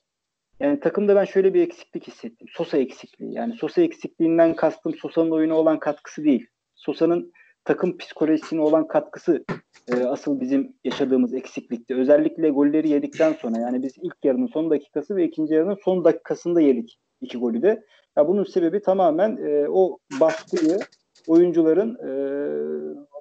[0.59, 2.47] yani takımda ben şöyle bir eksiklik hissettim.
[2.51, 3.33] Sosa eksikliği.
[3.33, 6.47] Yani Sosa eksikliğinden kastım Sosa'nın oyuna olan katkısı değil.
[6.75, 7.31] Sosa'nın
[7.65, 9.45] takım psikolojisine olan katkısı
[9.87, 11.95] e, asıl bizim yaşadığımız eksiklikti.
[11.95, 16.61] Özellikle golleri yedikten sonra yani biz ilk yarının son dakikası ve ikinci yarının son dakikasında
[16.61, 17.83] yedik iki golü de.
[18.17, 20.79] Ya bunun sebebi tamamen e, o baskıyı
[21.27, 22.11] oyuncuların e,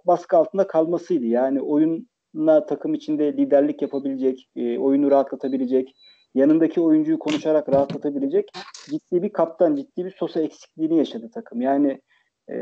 [0.07, 1.27] baskı altında kalmasıydı.
[1.27, 5.95] Yani oyunla takım içinde liderlik yapabilecek, e, oyunu rahatlatabilecek,
[6.35, 8.51] yanındaki oyuncuyu konuşarak rahatlatabilecek
[8.91, 11.61] ciddi bir kaptan, ciddi bir sosa eksikliğini yaşadı takım.
[11.61, 12.01] Yani
[12.51, 12.57] e,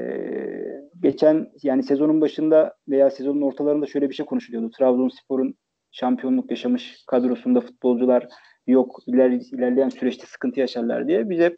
[1.01, 4.71] geçen yani sezonun başında veya sezonun ortalarında şöyle bir şey konuşuluyordu.
[4.71, 5.55] Trabzonspor'un
[5.93, 8.29] şampiyonluk yaşamış kadrosunda futbolcular
[8.67, 11.57] yok iler, ilerleyen süreçte sıkıntı yaşarlar diye biz hep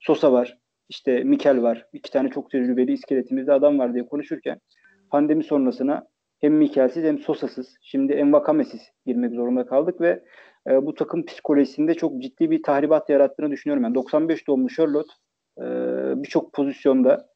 [0.00, 0.58] Sosa var,
[0.88, 4.58] işte Mikel var, iki tane çok tecrübeli iskeletimizde adam var diye konuşurken
[5.10, 6.06] pandemi sonrasına
[6.38, 10.22] hem Mikel'siz hem Sosa'sız, şimdi Envakame'siz girmek zorunda kaldık ve
[10.70, 13.84] e, bu takım psikolojisinde çok ciddi bir tahribat yarattığını düşünüyorum.
[13.84, 15.12] Yani 95 doğumlu Charlotte
[15.58, 15.64] e,
[16.22, 17.31] birçok pozisyonda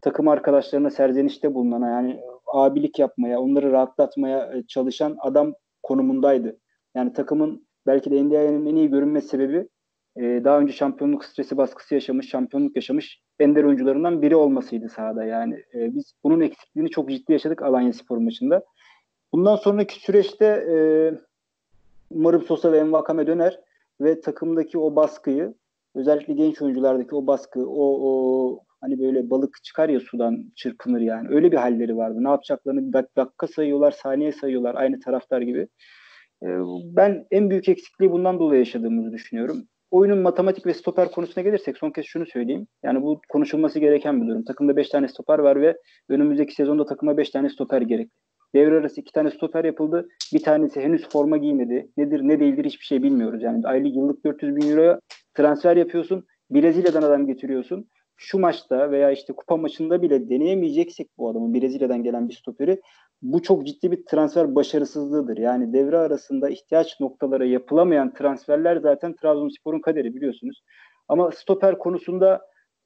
[0.00, 6.58] takım arkadaşlarına serzenişte bulunan yani abilik yapmaya, onları rahatlatmaya e, çalışan adam konumundaydı.
[6.94, 9.68] Yani takımın belki de NDI'nin en iyi görünme sebebi
[10.16, 15.24] e, daha önce şampiyonluk stresi baskısı yaşamış, şampiyonluk yaşamış ender oyuncularından biri olmasıydı sahada.
[15.24, 18.64] Yani e, biz bunun eksikliğini çok ciddi yaşadık Alanya Spor maçında.
[19.32, 20.66] Bundan sonraki süreçte
[22.10, 23.60] umarım Sosa ve Envakame döner
[24.00, 25.54] ve takımdaki o baskıyı
[25.94, 31.28] özellikle genç oyunculardaki o baskı, o, o hani böyle balık çıkar ya sudan çırpınır yani.
[31.30, 32.24] Öyle bir halleri vardı.
[32.24, 35.68] Ne yapacaklarını dak dakika sayıyorlar, saniye sayıyorlar aynı taraftar gibi.
[36.42, 36.46] E,
[36.96, 41.90] ben en büyük eksikliği bundan dolayı yaşadığımızı düşünüyorum oyunun matematik ve stoper konusuna gelirsek son
[41.90, 42.66] kez şunu söyleyeyim.
[42.82, 44.44] Yani bu konuşulması gereken bir durum.
[44.44, 45.76] Takımda 5 tane stoper var ve
[46.08, 48.10] önümüzdeki sezonda takıma 5 tane stoper gerekli.
[48.54, 50.08] Devre arası 2 tane stoper yapıldı.
[50.34, 51.90] Bir tanesi henüz forma giymedi.
[51.96, 53.42] Nedir ne değildir hiçbir şey bilmiyoruz.
[53.42, 55.00] Yani aylık yıllık 400 bin euroya
[55.34, 56.26] transfer yapıyorsun.
[56.50, 62.28] Brezilya'dan adam getiriyorsun şu maçta veya işte kupa maçında bile deneyemeyeceksek bu adamı Brezilya'dan gelen
[62.28, 62.80] bir stoperi
[63.22, 65.36] bu çok ciddi bir transfer başarısızlığıdır.
[65.36, 70.62] Yani devre arasında ihtiyaç noktalara yapılamayan transferler zaten Trabzonspor'un kaderi biliyorsunuz.
[71.08, 72.40] Ama stoper konusunda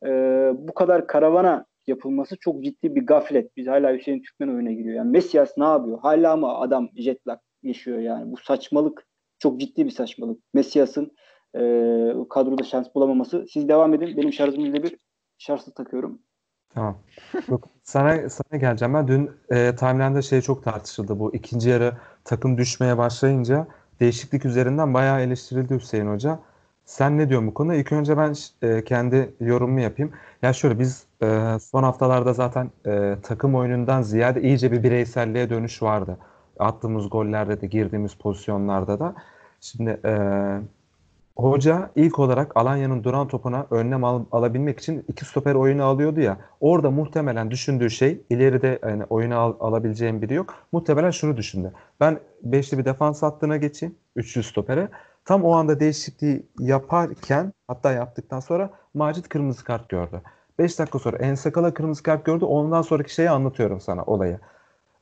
[0.07, 0.09] e,
[0.55, 3.57] bu kadar karavana yapılması çok ciddi bir gaflet.
[3.57, 4.97] Biz hala Hüseyin Türkmen oyuna giriyor.
[4.97, 5.99] Yani Mesias ne yapıyor?
[6.03, 8.33] Hala mı adam jet lag yaşıyor yani?
[8.33, 9.07] Bu saçmalık
[9.39, 10.41] çok ciddi bir saçmalık.
[10.55, 11.13] Mesias'ın
[11.55, 11.61] e,
[12.31, 13.47] kadroda şans bulamaması.
[13.49, 14.17] Siz devam edin.
[14.17, 14.97] Benim şarjım %1
[15.43, 16.19] şarjı takıyorum.
[16.75, 16.99] Tamam.
[17.49, 18.95] Yok, sana sana geleceğim.
[18.95, 21.35] Ben dün e, timeline'da şey çok tartışıldı bu.
[21.35, 23.67] ikinci yarı takım düşmeye başlayınca
[24.01, 26.39] değişiklik üzerinden bayağı eleştirildi Hüseyin Hoca.
[26.85, 27.75] Sen ne diyorsun bu konuda?
[27.75, 30.13] İlk önce ben e, kendi yorumumu yapayım.
[30.43, 35.83] Ya şöyle biz e, son haftalarda zaten e, takım oyunundan ziyade iyice bir bireyselliğe dönüş
[35.83, 36.19] vardı.
[36.59, 39.15] Attığımız gollerde de girdiğimiz pozisyonlarda da.
[39.61, 40.13] Şimdi e,
[41.37, 46.39] Hoca ilk olarak Alanya'nın duran topuna önlem al- alabilmek için iki stoper oyunu alıyordu ya.
[46.61, 50.55] Orada muhtemelen düşündüğü şey ileride yani oyunu al- alabileceğim biri yok.
[50.73, 51.73] Muhtemelen şunu düşündü.
[52.01, 53.95] Ben beşli bir defans hattına geçeyim.
[54.17, 54.89] Üçlü stopere.
[55.25, 60.21] Tam o anda değişikliği yaparken hatta yaptıktan sonra Macit kırmızı kart gördü.
[60.59, 62.45] 5 dakika sonra Ensakala kırmızı kart gördü.
[62.45, 64.41] Ondan sonraki şeyi anlatıyorum sana olayı.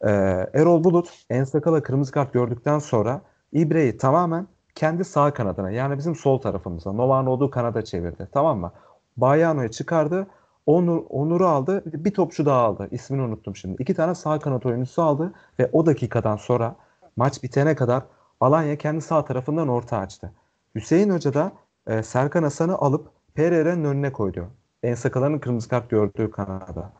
[0.06, 0.10] Ee,
[0.54, 3.20] Erol Bulut Ensakala kırmızı kart gördükten sonra
[3.52, 8.28] İbre'yi tamamen kendi sağ kanadına yani bizim sol tarafımıza Novak'ın olduğu kanada çevirdi.
[8.32, 8.72] Tamam mı?
[9.16, 10.26] Bayano'ya çıkardı.
[10.66, 11.82] Onur, Onur'u aldı.
[11.86, 12.88] Bir topçu daha aldı.
[12.90, 13.82] İsmini unuttum şimdi.
[13.82, 16.76] İki tane sağ kanat oyuncusu aldı ve o dakikadan sonra
[17.16, 18.02] maç bitene kadar
[18.40, 20.32] Alanya kendi sağ tarafından orta açtı.
[20.74, 21.52] Hüseyin Hoca da
[21.86, 24.46] e, Serkan Hasan'ı alıp Pereira'nın önüne koydu.
[24.82, 26.92] En sakaların kırmızı kart gördüğü kanada.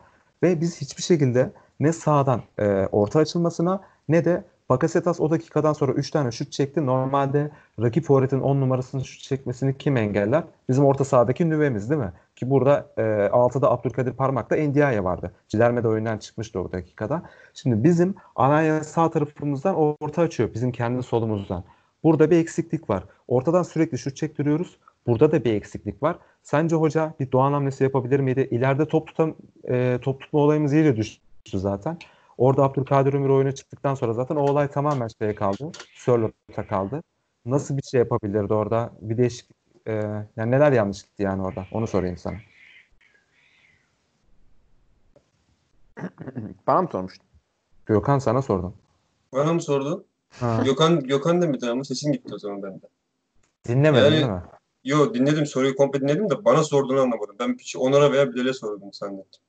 [0.43, 5.91] Ve biz hiçbir şekilde ne sağdan e, orta açılmasına ne de Bakasetas o dakikadan sonra
[5.91, 6.85] 3 tane şut çekti.
[6.85, 10.43] Normalde rakip forvetin 10 numarasını şut çekmesini kim engeller?
[10.69, 12.13] Bizim orta sahadaki nüvemiz değil mi?
[12.35, 15.31] Ki burada e, 6'da Abdülkadir Parmak'ta Endiaye vardı.
[15.47, 17.21] Cilerme de oyundan çıkmıştı o dakikada.
[17.53, 20.53] Şimdi bizim Alanya sağ tarafımızdan orta açıyor.
[20.53, 21.63] Bizim kendi solumuzdan.
[22.03, 23.03] Burada bir eksiklik var.
[23.27, 24.77] Ortadan sürekli şut çektiriyoruz.
[25.07, 26.17] Burada da bir eksiklik var.
[26.43, 28.47] Sence hoca bir Doğan hamlesi yapabilir miydi?
[28.51, 29.35] İleride top tutan
[29.69, 31.97] e, top tutma olayımız iyice düştü zaten.
[32.41, 35.71] Orada Abdülkadir Ömür oyuna çıktıktan sonra zaten o olay tamamen şeye kaldı.
[35.95, 37.03] Sörlot'a kaldı.
[37.45, 38.91] Nasıl bir şey yapabilirdi orada?
[39.01, 39.49] Bir değişik
[39.87, 39.93] e,
[40.37, 41.65] yani neler yanlış gitti yani orada?
[41.71, 42.35] Onu sorayım sana.
[46.67, 47.27] Bana mı sormuştun?
[47.85, 48.73] Gökhan sana sordum.
[49.33, 50.05] Bana mı sordun?
[50.29, 50.61] Ha.
[50.65, 52.85] Gökhan Gökhan demedi ama sesin gitti o zaman bende.
[53.67, 54.41] Dinlemedin Yani- değil mi?
[54.83, 57.35] Yo dinledim soruyu komple dinledim de bana sorduğunu anlamadım.
[57.39, 59.41] Ben hiç Onur'a veya Bilal'e sordum zannettim.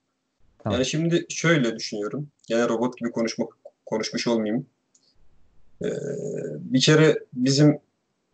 [0.63, 0.75] Tamam.
[0.75, 2.29] Yani şimdi şöyle düşünüyorum.
[2.47, 3.49] Gene robot gibi konuşmak
[3.87, 4.67] konuşmuş olmayayım.
[5.85, 5.89] Ee,
[6.61, 7.81] bir kere bizim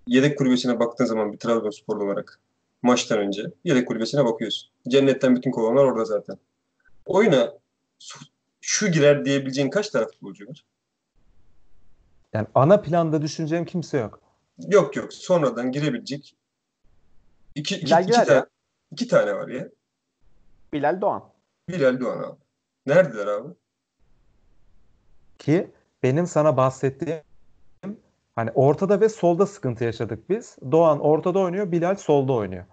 [0.07, 2.41] yedek kulübesine baktığın zaman bir Trabzonsporlu olarak
[2.83, 4.71] maçtan önce yedek kulübesine bakıyorsun.
[4.89, 6.37] Cennetten bütün kovanlar orada zaten.
[7.07, 7.55] Oyuna
[8.61, 10.65] şu girer diyebileceğin kaç tane futbolcu var?
[12.33, 14.21] Yani ana planda düşüneceğim kimse yok.
[14.69, 15.13] Yok yok.
[15.13, 16.37] Sonradan girebilecek
[17.55, 18.47] iki, iki, Bilal iki, tane, ya.
[18.93, 19.69] iki tane var ya.
[20.73, 21.25] Bilal Doğan.
[21.69, 22.37] Bilal Doğan abi.
[22.87, 23.55] Neredeler abi?
[25.39, 25.71] Ki
[26.03, 27.21] benim sana bahsettiğim
[28.35, 30.57] hani ortada ve solda sıkıntı yaşadık biz.
[30.73, 32.65] Doğan ortada oynuyor, Bilal solda oynuyor.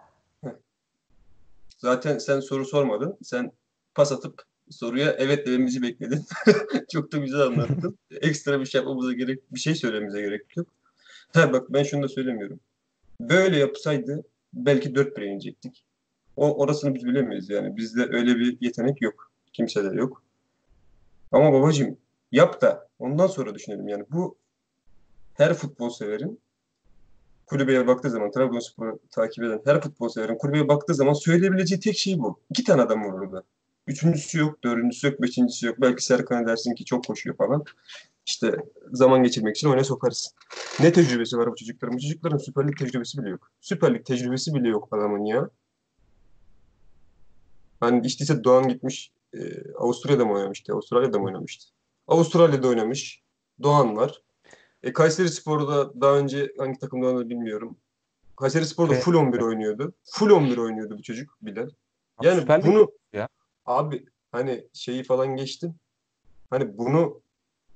[1.78, 3.18] Zaten sen soru sormadın.
[3.24, 3.52] Sen
[3.96, 6.26] pas atıp soruya evet dememizi bekledin.
[6.92, 7.98] Çok da güzel anlattın.
[8.22, 10.68] Ekstra bir şey yapmamıza gerek, bir şey söylememize gerek yok.
[11.34, 12.60] Ha bak ben şunu da söylemiyorum.
[13.22, 15.86] Böyle yapsaydı belki 4 1 yenecektik.
[16.38, 17.78] O orasını biz bilemeyiz yani.
[17.78, 19.32] Bizde öyle bir yetenek yok.
[19.54, 20.24] Kimsede yok.
[21.32, 21.98] Ama babacığım
[22.32, 24.06] yap da ondan sonra düşünelim yani.
[24.12, 24.38] Bu
[25.34, 26.40] her futbol severin
[27.46, 32.20] kulübeye baktığı zaman Trabzonspor'u takip eden her futbol severin kulübeye baktığı zaman söyleyebileceği tek şey
[32.20, 32.40] bu.
[32.50, 33.44] İki tane adam var orada.
[33.88, 35.76] Üçüncüsü yok, dördüncüsü yok, beşincisi yok.
[35.82, 37.64] Belki Serkan'a dersin ki çok koşuyor falan.
[38.26, 38.56] İşte
[38.92, 40.36] zaman geçirmek için oyuna sokarız.
[40.80, 41.98] Ne tecrübesi var bu çocukların?
[41.98, 43.52] Bu çocukların Süper Lig tecrübesi bile yok.
[43.62, 45.50] Süper Lig tecrübesi bile yok adamın ya.
[47.80, 50.74] Hani işte ise Doğan gitmiş e, Avusturya'da mı oynamıştı?
[50.74, 51.66] Avustralya'da mı oynamıştı?
[52.08, 53.24] Avustralya'da oynamış.
[53.64, 54.22] Doğan var.
[54.84, 57.78] E, Kayseri Spor'da daha önce hangi takımda oynadı bilmiyorum.
[58.38, 59.04] Kayseri Spor'da Evet.
[59.04, 59.94] full 11 oynuyordu.
[60.04, 61.70] Full 11 oynuyordu bu çocuk Bilal.
[62.22, 63.28] Yani Süper bunu ya.
[63.66, 65.76] abi hani şeyi falan geçtim.
[66.50, 67.22] Hani bunu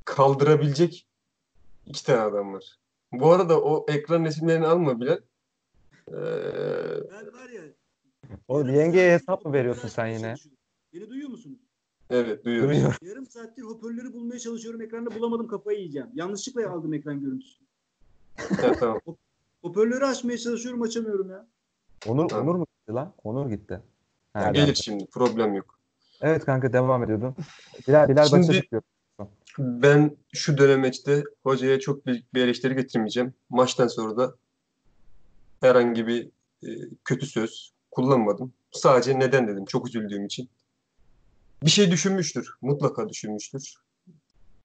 [0.06, 1.08] kaldırabilecek
[1.86, 2.78] iki tane adam var.
[3.12, 5.18] Bu arada o ekran resimlerini alma Bilal.
[6.08, 6.12] Ee,
[7.12, 7.62] Ben var ya.
[8.48, 10.36] O yarım yengeye hesap mı veriyorsun sen yine?
[10.94, 11.60] Beni duyuyor musunuz?
[12.10, 12.72] evet duyuyorum.
[12.72, 12.96] Duyuyor.
[13.02, 14.82] Yarım saattir hoparlörü bulmaya çalışıyorum.
[14.82, 16.08] Ekranda bulamadım kafayı yiyeceğim.
[16.14, 17.64] Yanlışlıkla aldım ekran görüntüsü.
[18.80, 19.02] Tamam.
[19.62, 21.48] Hoparlörü açmaya çalışıyorum açamıyorum ya.
[22.08, 22.48] Onur, Tamam.
[22.48, 23.14] Onur mu gitti lan?
[23.24, 23.82] Onur gitti.
[24.34, 25.80] Ha, Ya gelir şimdi problem yok.
[26.22, 27.36] Evet kanka devam ediyordun.
[27.88, 28.82] Bilal, Bilal Şimdi- Başar diyor.
[29.60, 33.34] Ben şu dönemeçte hocaya çok büyük bir eleştiri getirmeyeceğim.
[33.50, 34.36] Maçtan sonra da
[35.62, 36.30] herhangi bir
[36.64, 36.68] e,
[37.06, 38.54] kötü söz kullanmadım.
[38.72, 40.50] Sadece neden dedim çok üzüldüğüm için.
[41.64, 42.50] Bir şey düşünmüştür.
[42.62, 43.76] Mutlaka düşünmüştür.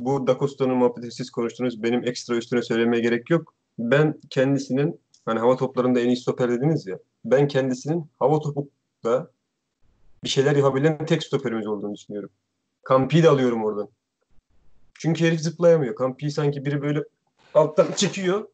[0.01, 1.83] Bu Da Costa'nın muhabbeti siz konuştunuz.
[1.83, 3.55] Benim ekstra üstüne söylemeye gerek yok.
[3.79, 6.99] Ben kendisinin hani hava toplarında en iyi stoper dediniz ya.
[7.25, 9.31] Ben kendisinin hava topukta
[10.25, 12.31] bir şeyler yapabilen tek stoperimiz olduğunu düşünüyorum.
[12.83, 13.89] Kampi'yi de alıyorum oradan.
[14.95, 15.95] Çünkü herif zıplayamıyor.
[15.95, 17.01] Kampi sanki biri böyle
[17.55, 18.49] alttan çekiyor.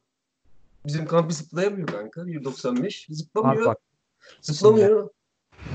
[0.87, 2.21] Bizim Kampi zıplayamıyor kanka.
[2.21, 2.85] 1.95.
[2.85, 3.67] Bak Zıplamıyor.
[3.67, 3.79] bak.
[4.43, 5.11] Zıplamıyor.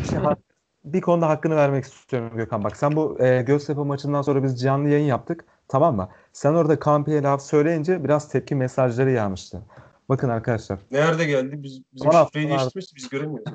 [0.09, 0.39] Şimdi hak-
[0.83, 2.63] bir konuda hakkını vermek istiyorum Gökhan.
[2.63, 5.45] Bak sen bu e, Göztepe maçından sonra biz canlı yayın yaptık.
[5.67, 6.09] Tamam mı?
[6.33, 9.61] Sen orada Kampi'ye laf söyleyince biraz tepki mesajları yağmıştı.
[10.09, 10.79] Bakın arkadaşlar.
[10.91, 11.63] Nerede geldi?
[11.63, 12.95] Biz, bizim Son şifreyi haftalarda- değiştirmiş.
[12.95, 13.53] Biz göremiyoruz.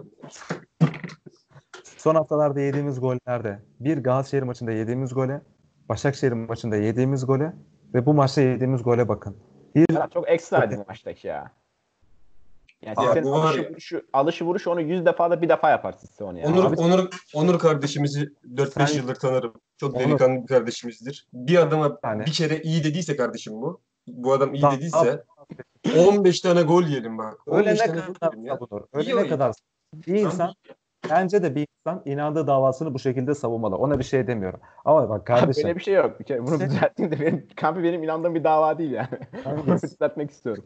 [1.96, 5.40] Son haftalarda yediğimiz gollerde bir Galatasaray maçında yediğimiz gole,
[5.88, 7.52] Başakşehir maçında yediğimiz gole
[7.94, 9.36] ve bu maçta yediğimiz gole bakın.
[9.74, 11.52] Bir Ya çok ekstra bir maçtaki ya.
[12.86, 13.70] Yani Abi senin bu var alışı, ya.
[13.70, 16.48] vuruşu, alışı vuruşu onu 100 defa da bir defa yaparsın size onu ya.
[16.48, 19.52] Onur, Abi- Onur, Onur kardeşimizi 4-5 Sen- yıldır tanırım.
[19.76, 20.04] Çok Onur.
[20.08, 21.28] delikanlı bir kardeşimizdir.
[21.32, 22.26] Bir adama tane.
[22.26, 23.80] bir kere iyi dediyse kardeşim bu.
[24.08, 25.24] Bu adam iyi Tamam, dediyse
[26.08, 27.38] 15 tane gol yiyelim bak.
[27.46, 28.82] 15 Ölene tane gol kadar savunur.
[28.82, 29.28] İyi Ölene oyun.
[29.28, 29.54] kadar.
[29.94, 30.54] Bir insan
[31.10, 33.76] bence de bir insan inandığı davasını bu şekilde savunmalı.
[33.76, 34.60] Ona bir şey demiyorum.
[34.84, 35.64] Ama bak kardeşim.
[35.64, 36.20] Böyle bir şey yok.
[36.20, 39.08] Bir kere bunu düzelteyim de benim, Kampi benim inandığım bir dava değil yani.
[39.66, 40.64] Bunu düzeltmek istiyorum.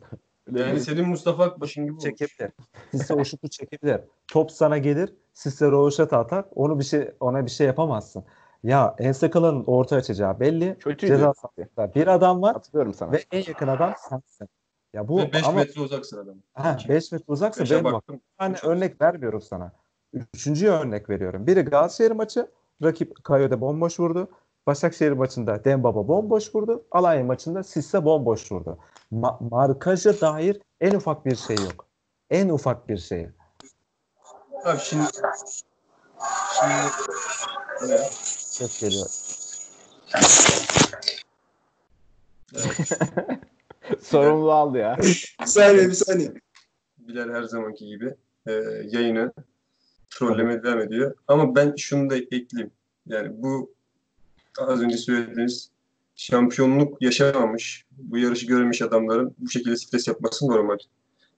[0.53, 2.51] Yani bir- senin Mustafa Akbaş'ın gibi çekebilir.
[2.91, 4.01] Sisse o şutu çekebilir.
[4.29, 5.15] Top sana gelir.
[5.33, 6.45] Sisse rovaşata atar.
[6.55, 8.25] Onu bir şey ona bir şey yapamazsın.
[8.63, 10.79] Ya Ensekala'nın orta açacağı belli.
[10.79, 11.13] Kötüydü.
[11.13, 13.13] Ceza sahasında bir adam var Hatırlıyorum sana.
[13.13, 14.49] ve en yakın adam sensin.
[14.93, 16.37] Ya bu Ve 5 ama metre uzaksın adam.
[16.89, 18.21] 5 metre uzaksa bak baktım.
[18.39, 19.73] tane örnek vermiyorum sana.
[20.35, 21.47] Üçüncüye örnek veriyorum.
[21.47, 22.49] Biri Galatasaray maçı
[22.83, 24.29] rakip Kayo'da bomboş vurdu.
[24.67, 26.85] Başakşehir maçında Dembaba bomboş vurdu.
[26.91, 28.79] Alanya maçında Sisse bomboş vurdu.
[29.15, 31.87] Ma- markaja dair en ufak bir şey yok.
[32.31, 33.29] En ufak bir şey.
[34.65, 35.05] Abi şimdi
[36.61, 36.75] şimdi
[37.93, 37.99] ne?
[38.23, 39.07] Ses geliyor.
[44.03, 44.97] Sorumluluğu aldı ya.
[44.99, 46.33] Bir saniye bir saniye.
[46.99, 48.15] Bilal her zamanki gibi
[48.47, 48.53] e,
[48.85, 49.33] yayını
[50.11, 51.15] trollemeye devam ediyor.
[51.29, 52.71] Ama ben şunu da ekleyeyim.
[53.07, 53.75] Yani bu
[54.59, 55.71] az önce söylediğiniz
[56.17, 60.79] şampiyonluk yaşamamış, bu yarışı görmemiş adamların bu şekilde stres yapması normal.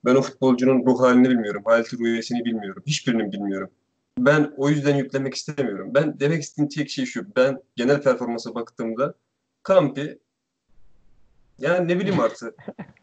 [0.04, 1.62] Ben o futbolcunun ruh halini bilmiyorum.
[1.64, 2.82] Haleti ruhiyesini bilmiyorum.
[2.86, 3.70] Hiçbirini bilmiyorum.
[4.18, 5.90] Ben o yüzden yüklemek istemiyorum.
[5.94, 7.36] Ben demek istediğim tek şey şu.
[7.36, 9.14] Ben genel performansa baktığımda
[9.62, 10.18] Kampi
[11.58, 12.54] yani ne bileyim artık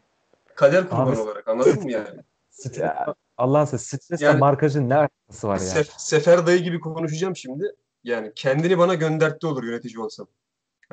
[0.54, 2.08] kader kurbanı Abi- olarak anladın mı yani?
[2.76, 3.14] Ya.
[3.38, 5.64] Allah'ın sesi stresle Yani- markajın ne alakası var ya?
[5.66, 7.72] Sef- Sefer dayı gibi konuşacağım şimdi.
[8.04, 10.26] Yani kendini bana göndertti olur yönetici olsam.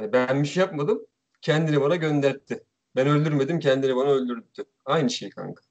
[0.02, 1.06] Hani ben bir şey yapmadım.
[1.42, 2.64] Kendini bana göndertti.
[2.96, 4.66] Ben öldürmedim kendini bana öldürdü.
[4.86, 5.64] Aynı şey kanka.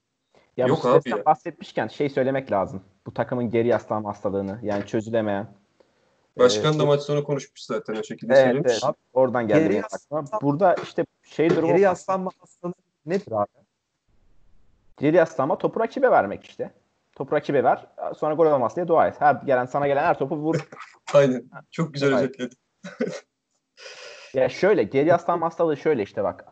[0.57, 1.25] Ya Yok bu abi ya.
[1.25, 2.83] bahsetmişken şey söylemek lazım.
[3.07, 5.49] Bu takımın geri yaslanma hastalığını yani çözülemeyen.
[6.39, 8.81] Başkan Ee, da maç sonu konuşmuş zaten o şekilde Evet, söylemiş.
[8.85, 8.95] evet.
[9.13, 9.69] Oradan geldi.
[9.69, 10.41] Geri aklıma.
[10.43, 12.75] Burada işte şey durumu Geri yaslanma hastalığı
[13.07, 13.47] nedir abi?
[14.97, 16.71] Geri yaslanma topu rakibe vermek işte.
[17.17, 17.87] Topu rakibe ver.
[18.17, 19.21] Sonra gol olmaz diye dua et.
[19.21, 20.69] Her gelen sana gelen her topu vur.
[21.15, 21.51] Aynen.
[21.71, 22.59] Çok güzel özetledin.
[24.35, 26.47] Ya şöyle geri yaslanma hastalığı şöyle işte bak.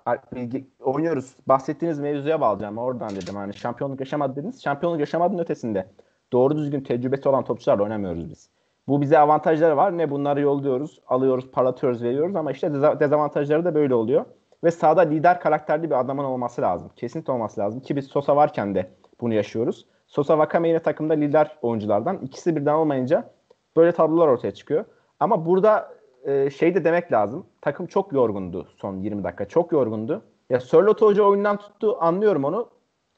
[0.81, 1.37] Oynuyoruz.
[1.47, 2.79] Bahsettiğiniz mevzuya bağlayacağım.
[2.79, 3.35] Oradan dedim.
[3.35, 4.63] Hani şampiyonluk yaşamadı dediniz.
[4.63, 5.87] Şampiyonluk yaşamadığın ötesinde.
[6.33, 8.51] Doğru düzgün tecrübesi olan topçularla oynamıyoruz biz.
[8.89, 9.99] Bu bize avantajları var.
[9.99, 14.25] Ne bunları yolluyoruz, alıyoruz, parlatıyoruz, veriyoruz ama işte deza- dezavantajları da böyle oluyor.
[14.65, 16.91] Ve sahada lider karakterli bir adamın olması lazım.
[16.97, 19.87] Kesinlikle olması lazım ki biz Sosa varken de bunu yaşıyoruz.
[20.07, 22.19] Sosa Wakame yine takımda lider oyunculardan.
[22.19, 23.31] İkisi birden olmayınca
[23.77, 24.85] böyle tablolar ortaya çıkıyor.
[25.21, 27.47] Ama burada e, şey de demek lazım.
[27.61, 29.49] Takım çok yorgundu son 20 dakika.
[29.49, 30.23] Çok yorgundu.
[30.51, 32.69] Ya Sörloth Hoca oyundan tuttu anlıyorum onu.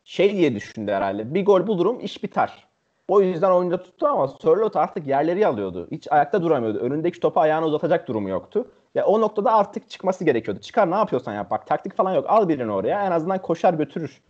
[0.05, 1.35] Şey diye düşündü herhalde.
[1.35, 2.67] Bir gol bulurum iş biter.
[3.09, 5.89] O yüzden oyunda tuttu ama Sörloth artık yerleri alıyordu.
[5.91, 6.79] Hiç ayakta duramıyordu.
[6.79, 8.67] Önündeki topu ayağını uzatacak durumu yoktu.
[8.95, 10.61] Ya o noktada artık çıkması gerekiyordu.
[10.61, 11.51] Çıkar ne yapıyorsan yap.
[11.51, 12.25] Bak taktik falan yok.
[12.29, 13.07] Al birini oraya.
[13.07, 14.21] En azından koşar götürür.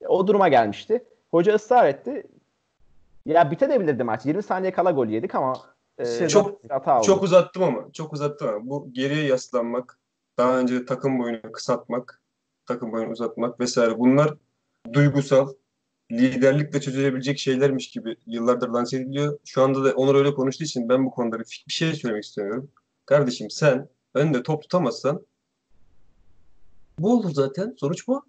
[0.00, 1.04] Ya, o duruma gelmişti.
[1.30, 2.26] Hoca ısrar etti.
[3.26, 4.26] Ya bitebilirdi maç.
[4.26, 5.54] 20 saniye kala gol yedik ama
[5.98, 6.60] e, Şey, çok-.
[7.04, 7.92] Çok uzattım ama.
[7.92, 8.66] Çok uzattım ama.
[8.70, 9.98] Bu geriye yaslanmak,
[10.38, 12.22] daha önce takım boyunu kısaltmak,
[12.66, 14.34] takım boyunu uzatmak vesaire bunlar
[14.92, 15.54] duygusal,
[16.12, 19.38] liderlikle çözülebilecek şeylermiş gibi yıllardır lanse ediliyor.
[19.44, 22.70] Şu anda da Onur öyle konuştuğu için ben bu konuda bir, bir şey söylemek istemiyorum.
[23.06, 25.26] Kardeşim sen önde top tutamazsan
[26.98, 27.74] bu olur zaten.
[27.80, 28.22] Sonuç bu.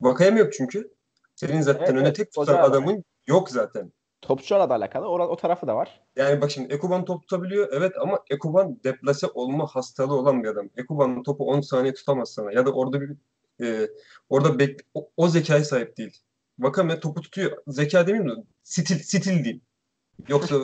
[0.00, 0.94] Vakayem yok çünkü.
[1.36, 2.16] Senin zaten Evet, önde evet.
[2.16, 3.92] tek tutan da- adamın yok zaten.
[4.24, 5.08] Topçularla da alakalı.
[5.08, 6.00] O, o tarafı da var.
[6.16, 10.68] Yani bak şimdi Ekuban top tutabiliyor evet ama Ekuban deplase olma hastalığı olan bir adam.
[10.76, 13.10] Ekuban topu 10 saniye tutamaz sana ya da orada bir
[13.62, 13.88] e,
[14.28, 16.22] orada bek, o, o zekaya sahip değil.
[16.58, 17.58] Vakame topu tutuyor.
[17.66, 19.60] Zeka demeyeyim de stil, stil değil.
[20.28, 20.56] Yoksa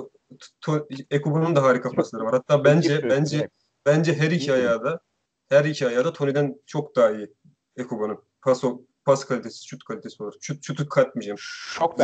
[1.10, 2.32] Ekuban'ın da harika pasları var.
[2.32, 3.48] Hatta bence bence
[3.86, 5.00] bence her iki ayağı da
[5.48, 7.34] her iki ayağı da Tony'den çok daha iyi
[7.76, 8.18] Ekuban'ın.
[8.42, 8.64] Pas,
[9.04, 10.38] pas kalitesi, şut kalitesi olarak.
[10.40, 11.38] Şut, şutu katmayacağım.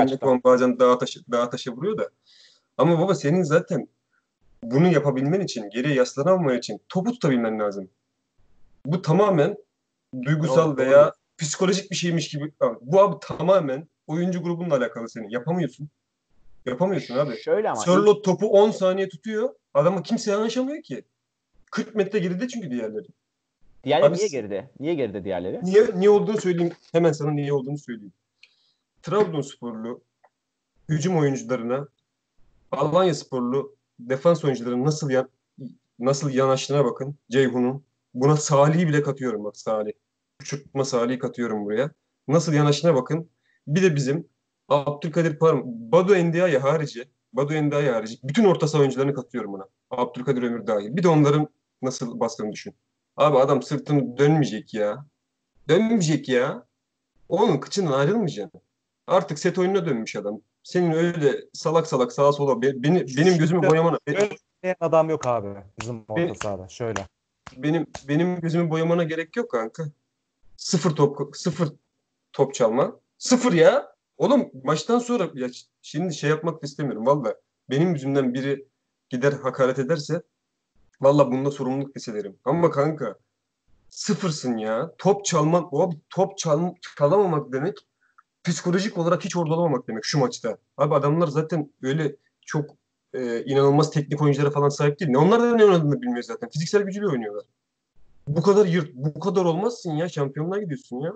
[0.04, 0.34] Açıklama.
[0.34, 2.10] Ekuban bazen dağa taşa, dağa taşa vuruyor da.
[2.78, 3.88] Ama baba senin zaten
[4.62, 7.90] bunu yapabilmen için, geriye yaslanamaman için topu tutabilmen lazım.
[8.86, 9.56] Bu tamamen
[10.22, 12.52] duygusal Doğru, veya psikolojik bir şeymiş gibi.
[12.60, 15.28] Abi, Bu abi tamamen oyuncu grubunla alakalı senin.
[15.28, 15.88] Yapamıyorsun.
[16.66, 17.36] Yapamıyorsun abi.
[17.42, 19.50] Şöyle ama Sörloth topu 10 saniye tutuyor.
[19.74, 21.04] Adama kimse yanaşamıyor ki.
[21.70, 23.06] 40 metre geride çünkü diğerleri.
[23.86, 24.70] Diğerleri Abi niye geride?
[24.80, 25.60] Niye geride diğerleri?
[25.62, 26.72] Niye, niye olduğunu söyleyeyim.
[26.92, 28.12] Hemen sana niye olduğunu söyleyeyim.
[29.02, 30.00] Trabzonsporlu
[30.88, 31.88] hücum oyuncularına
[32.72, 35.28] Alanya sporlu defans oyuncularının nasıl ya,
[35.98, 37.14] nasıl yanaştığına bakın.
[37.30, 37.84] Ceyhun'un.
[38.14, 39.92] Buna Salih'i bile katıyorum bak Salih.
[40.42, 41.90] Uçurtma Salih'i katıyorum buraya.
[42.28, 43.30] Nasıl yanaştığına bakın.
[43.66, 44.28] Bir de bizim
[44.68, 49.68] Abdülkadir Parm, Badu Endia'ya harici, Badu Endia'ya harici bütün orta saha oyuncularını katıyorum buna.
[49.90, 50.96] Abdülkadir Ömür dahil.
[50.96, 51.48] Bir de onların
[51.82, 52.74] nasıl bastığını düşün.
[53.16, 55.04] Abi adam sırtını dönmeyecek ya.
[55.68, 56.66] Dönmeyecek ya.
[57.28, 58.60] Onun kıçından ayrılmayacaksın.
[59.06, 60.40] Artık set oyununa dönmüş adam.
[60.62, 64.12] senin öyle salak salak sağa sola be- beni, benim gözümü boyamana be-
[64.62, 65.48] Oynayan adam yok abi
[65.80, 66.68] bizim orta sahada.
[66.68, 67.06] Şöyle.
[67.56, 69.84] benim benim gözümü boyamana gerek yok kanka.
[70.56, 71.68] Sıfır top sıfır
[72.32, 72.96] top çalma.
[73.18, 73.92] Sıfır ya.
[74.18, 75.48] Oğlum maçtan sonra ya
[75.82, 77.34] şimdi şey yapmak istemiyorum valla.
[77.70, 78.66] Benim yüzümden biri
[79.08, 80.22] gider hakaret ederse
[81.00, 82.36] valla bunda sorumluluk hissederim.
[82.44, 83.16] Ama kanka
[83.90, 84.94] sıfırsın ya.
[84.98, 87.78] Top çalman, o top çal, çalamamak demek
[88.44, 90.58] psikolojik olarak hiç orada olamamak demek şu maçta.
[90.76, 92.70] Abi adamlar zaten öyle çok
[93.14, 95.10] e, inanılmaz teknik oyunculara falan sahip değil.
[95.10, 96.48] Ne onlar da ne oynadığını bilmiyor zaten.
[96.48, 97.44] Fiziksel gücüyle oynuyorlar.
[98.28, 100.08] Bu kadar yırt, bu kadar olmazsın ya.
[100.08, 101.12] Şampiyonluğa gidiyorsun ya.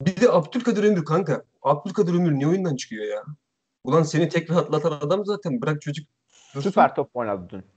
[0.00, 1.44] Bir de Abdülkadir Ömür kanka.
[1.62, 3.24] Abdülkadir Ömür ne oyundan çıkıyor ya?
[3.84, 5.62] Ulan seni tek rahatlatan adam zaten.
[5.62, 6.08] Bırak çocuk.
[6.54, 6.70] dursun.
[6.70, 7.73] Süper top oynadı dün.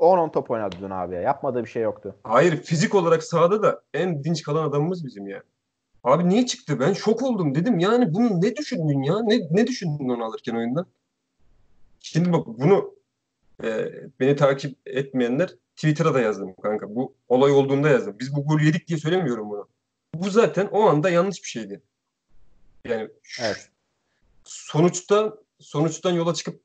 [0.00, 1.20] 10-10 top oynadı dün abi ya.
[1.20, 2.16] Yapmadığı bir şey yoktu.
[2.22, 5.42] Hayır fizik olarak sahada da en dinç kalan adamımız bizim ya.
[6.04, 6.80] Abi niye çıktı?
[6.80, 7.78] Ben şok oldum dedim.
[7.78, 9.20] Yani bunu ne düşündün ya?
[9.22, 10.86] Ne, ne düşündün onu alırken oyundan?
[12.00, 12.94] Şimdi bak bunu
[13.64, 16.94] e, beni takip etmeyenler Twitter'a da yazdım kanka.
[16.94, 18.16] Bu olay olduğunda yazdım.
[18.20, 19.68] Biz bu golü yedik diye söylemiyorum bunu.
[20.14, 21.82] Bu zaten o anda yanlış bir şeydi.
[22.84, 23.08] Yani
[23.40, 23.68] Evet.
[24.44, 26.62] sonuçta sonuçtan yola çıkıp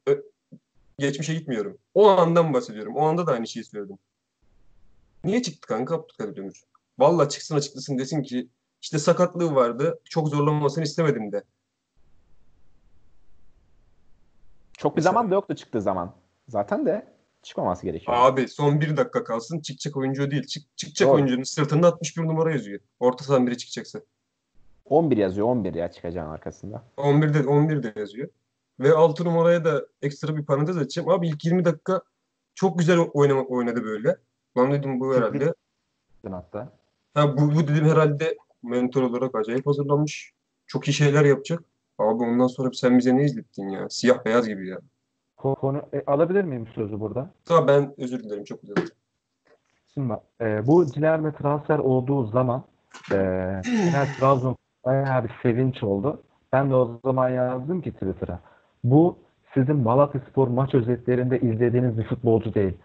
[0.99, 1.77] geçmişe gitmiyorum.
[1.93, 2.95] O andan bahsediyorum.
[2.95, 3.97] O anda da aynı şeyi söyledim.
[5.23, 6.63] Niye çıktı kanka Abdülkadir Ömür?
[6.99, 8.49] Valla çıksın açıklasın desin ki
[8.81, 9.99] işte sakatlığı vardı.
[10.03, 11.43] Çok zorlanmasını istemedim de.
[14.77, 16.15] Çok bir Mesela- zaman da yoktu çıktığı zaman.
[16.47, 17.07] Zaten de
[17.43, 18.17] çıkmaması gerekiyor.
[18.17, 20.43] Abi son bir dakika kalsın çıkacak oyuncu değil.
[20.47, 21.15] Çık, çıkacak Doğru.
[21.15, 22.79] oyuncunun sırtında 61 numara yazıyor.
[22.99, 23.99] Orta sahadan biri çıkacaksa.
[24.85, 26.83] 11 yazıyor 11 ya çıkacağın arkasında.
[26.97, 28.29] 11'de 11 de yazıyor.
[28.79, 31.09] Ve 6 numaraya da ekstra bir parantez açacağım.
[31.09, 32.01] Abi ilk 20 dakika
[32.55, 34.17] çok güzel oynama, oynadı böyle.
[34.57, 35.53] Lan dedim bu herhalde.
[36.29, 36.73] Hatta.
[37.13, 40.33] Ha bu, bu dedim herhalde mentor olarak acayip hazırlanmış.
[40.67, 41.63] Çok iyi şeyler yapacak.
[41.97, 43.89] Abi ondan sonra sen bize ne izlettin ya?
[43.89, 44.79] Siyah beyaz gibi ya.
[45.37, 47.29] Konu e, alabilir miyim sözü burada?
[47.45, 48.75] Tamam ben özür dilerim çok güzel.
[49.93, 52.63] Şimdi bak, e, bu Cilerme transfer olduğu zaman
[53.11, 53.15] e,
[54.19, 56.23] Trabzon bayağı bir sevinç oldu.
[56.53, 58.39] Ben de o zaman yazdım ki Twitter'a.
[58.85, 59.17] Bu
[59.53, 62.77] sizin Malatyaspor maç özetlerinde izlediğiniz bir futbolcu değil.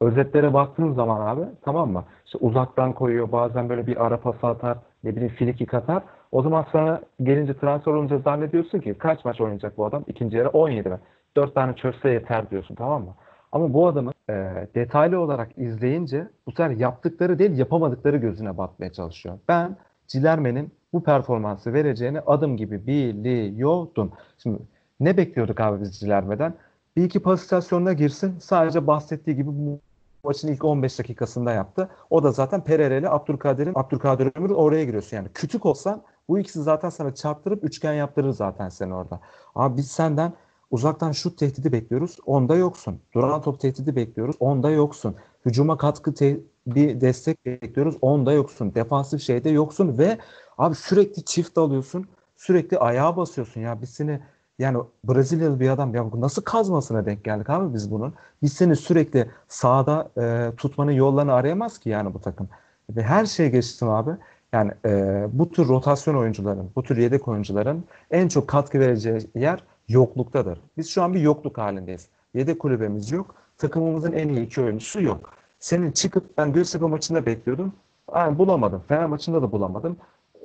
[0.00, 2.04] Özetlere baktığın zaman abi tamam mı?
[2.26, 6.02] İşte uzaktan koyuyor bazen böyle bir ara pası atar ne bileyim frikik atar.
[6.32, 10.04] O zaman sana gelince transfer olunca zannediyorsun ki kaç maç oynayacak bu adam?
[10.06, 10.98] İkinci yarı 17 mi?
[11.36, 13.14] 4 tane çözse yeter diyorsun tamam mı?
[13.52, 14.32] Ama bu adamı e,
[14.74, 19.38] detaylı olarak izleyince bu sefer yaptıkları değil yapamadıkları gözüne batmaya çalışıyor.
[19.48, 19.76] Ben
[20.06, 24.12] Cilerme'nin bu performansı vereceğini adım gibi biliyordum.
[24.38, 24.58] Şimdi
[25.04, 26.54] ne bekliyorduk abi biz Cilerme'den?
[26.96, 28.38] Bir iki pas istasyonuna girsin.
[28.38, 29.80] Sadece bahsettiği gibi bu
[30.24, 31.88] maçın ilk 15 dakikasında yaptı.
[32.10, 35.16] O da zaten Pereira ile Abdülkadir'in Abdülkadir Ömür oraya giriyorsun.
[35.16, 39.20] Yani küçük olsan bu ikisi zaten sana çarptırıp üçgen yaptırır zaten seni orada.
[39.54, 40.32] Abi biz senden
[40.70, 42.18] uzaktan şut tehdidi bekliyoruz.
[42.26, 43.00] Onda yoksun.
[43.14, 44.36] Duran top tehdidi bekliyoruz.
[44.40, 45.16] Onda yoksun.
[45.46, 47.96] Hücuma katkı te- bir destek bekliyoruz.
[48.00, 48.74] Onda yoksun.
[48.74, 50.18] Defansif şeyde yoksun ve
[50.58, 52.06] abi sürekli çift alıyorsun.
[52.36, 53.82] Sürekli ayağa basıyorsun ya.
[53.82, 54.20] Biz seni
[54.58, 58.14] yani Brezilyalı bir adam ya bu nasıl kazmasına denk geldik abi biz bunun.
[58.42, 62.48] Biz seni sürekli sahada e, tutmanın yollarını arayamaz ki yani bu takım.
[62.90, 64.10] Ve her şeye geçtim abi.
[64.52, 69.62] Yani e, bu tür rotasyon oyuncuların, bu tür yedek oyuncuların en çok katkı vereceği yer
[69.88, 70.60] yokluktadır.
[70.76, 72.08] Biz şu an bir yokluk halindeyiz.
[72.34, 73.34] Yedek kulübemiz yok.
[73.58, 75.32] Takımımızın en iyi iki oyuncusu yok.
[75.58, 77.72] Senin çıkıp ben Göztepe maçında bekliyordum.
[78.14, 78.82] Yani bulamadım.
[78.88, 79.96] Fener maçında da bulamadım.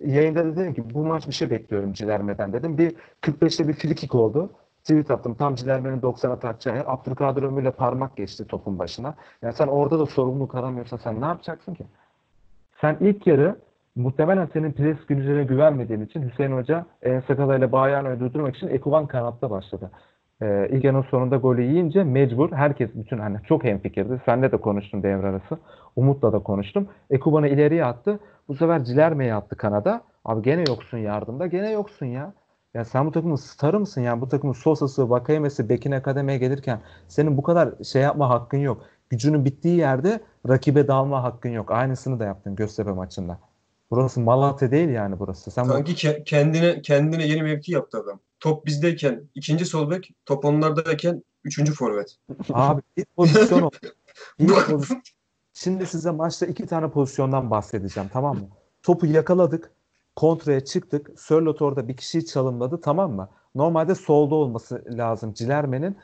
[0.06, 2.78] Yayında da dedim ki bu maç bir şey bekliyorum Cilerme'den dedim.
[2.78, 4.50] Bir 45'te bir frikik oldu.
[4.84, 5.36] Tweet attım.
[5.36, 6.84] Tam Cilerme'nin 90'a takacağı yer.
[6.88, 9.16] Abdülkadir Ömür'le parmak geçti topun başına.
[9.42, 11.86] Yani sen orada da sorumluluk aramıyorsan sen ne yapacaksın ki?
[12.82, 13.56] Sen ilk yarı
[13.96, 17.22] muhtemelen senin pres gücüne güvenmediğin için Hüseyin Hoca en
[17.58, 19.92] ile Bayern'i durdurmak için Ekuban kanatta başladı.
[20.41, 24.21] İlk yarının sonunda golü yiyince mecbur herkes bütün hani çok hemfikirdi.
[24.25, 25.60] Senle de konuştum devre arası.
[25.95, 26.88] Umut'la da konuştum.
[27.10, 28.19] Ekuban'ı ileriye attı.
[28.47, 30.02] Bu sefer Cilerme'yi attı kanada.
[30.25, 31.47] Abi gene yoksun yardımda.
[31.47, 32.34] Gene yoksun ya.
[32.73, 34.21] Ya sen bu takımın starı mısın ya?
[34.21, 38.82] Bu takımın Sosa'sı, Vakayeme'si, Bekin Akademi'ye gelirken senin bu kadar şey yapma hakkın yok.
[39.10, 41.71] Gücünün bittiği yerde rakibe dalma hakkın yok.
[41.71, 43.49] Aynısını da yaptın Göztepe maçında.
[43.91, 45.52] Burası Malatya değil yani burası.
[45.52, 48.19] Sen Sanki ke- kendine kendine yeni mevki yaptı adam.
[48.40, 52.15] Top bizdeyken ikinci sol bek, top onlardayken üçüncü forvet.
[52.54, 53.75] Abi bir pozisyon oldu.
[54.40, 55.02] Bir pozisyon.
[55.54, 58.48] Şimdi size maçta iki tane pozisyondan bahsedeceğim tamam mı?
[58.83, 59.71] Topu yakaladık.
[60.15, 61.19] Kontraya çıktık.
[61.19, 63.29] Sörlot orada bir kişiyi çalımladı tamam mı?
[63.56, 65.98] Normalde solda olması lazım Cilerme'nin.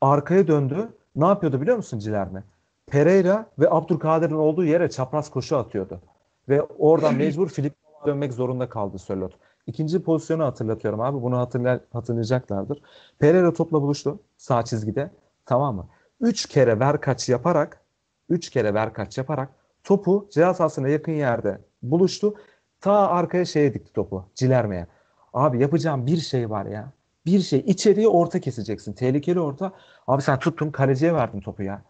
[0.00, 0.88] Arkaya döndü.
[1.16, 2.42] Ne yapıyordu biliyor musun Cilerme?
[2.86, 6.00] Pereira ve Abdülkadir'in olduğu yere çapraz koşu atıyordu.
[6.48, 7.74] Ve oradan mecbur Filip
[8.06, 9.38] dönmek zorunda kaldı Sörlot.
[9.66, 11.22] İkinci pozisyonu hatırlatıyorum abi.
[11.22, 12.82] Bunu hatırla, hatırlayacaklardır.
[13.18, 15.10] Pereira topla buluştu sağ çizgide.
[15.46, 15.88] Tamam mı?
[16.20, 17.80] Üç kere ver kaç yaparak
[18.28, 19.48] üç kere ver kaç yaparak
[19.84, 22.34] topu ceza sahasına yakın yerde buluştu.
[22.80, 24.24] Ta arkaya şeye dikti topu.
[24.34, 24.86] Cilermeye.
[25.32, 26.92] Abi yapacağım bir şey var ya.
[27.26, 27.58] Bir şey.
[27.66, 28.92] içeriye orta keseceksin.
[28.92, 29.72] Tehlikeli orta.
[30.06, 31.82] Abi sen tuttun kaleciye verdin topu ya.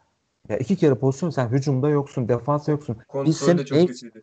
[0.49, 2.97] Ya iki kere pozisyon sen hücumda yoksun, defansta yoksun.
[3.09, 4.21] Kontrol seni de çok en- kötüydü.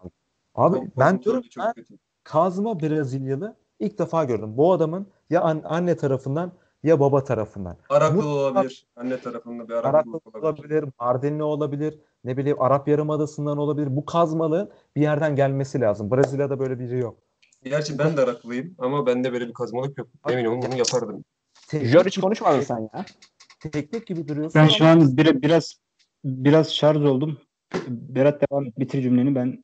[0.55, 1.97] Abi Kontrol ben diyorum çok ben kötü.
[2.23, 4.57] Kazma Brezilyalı ilk defa gördüm.
[4.57, 6.51] Bu adamın ya an- anne tarafından
[6.83, 7.77] ya baba tarafından.
[7.89, 8.87] Araklı olabilir.
[8.95, 10.43] Anne tarafında bir Araklı olabilir.
[10.43, 13.95] olabilir, Mardinli olabilir, ne bileyim Arap Yarımadası'ndan olabilir.
[13.95, 16.11] Bu kazmalı bir yerden gelmesi lazım.
[16.11, 17.17] Brezilya'da böyle biri yok.
[17.63, 20.07] Gerçi ben de Araklıyım ama bende böyle bir kazmalık yok.
[20.29, 21.23] Emin olun bunu yapardım.
[21.71, 23.05] Jor hiç konuşmadın sen ya.
[23.59, 24.61] Teknik gibi duruyorsun.
[24.61, 25.75] Ben şu an bir, biraz
[26.25, 27.37] biraz şarj oldum.
[27.87, 28.79] Berat devam et.
[28.79, 29.63] Bitir cümleni ben.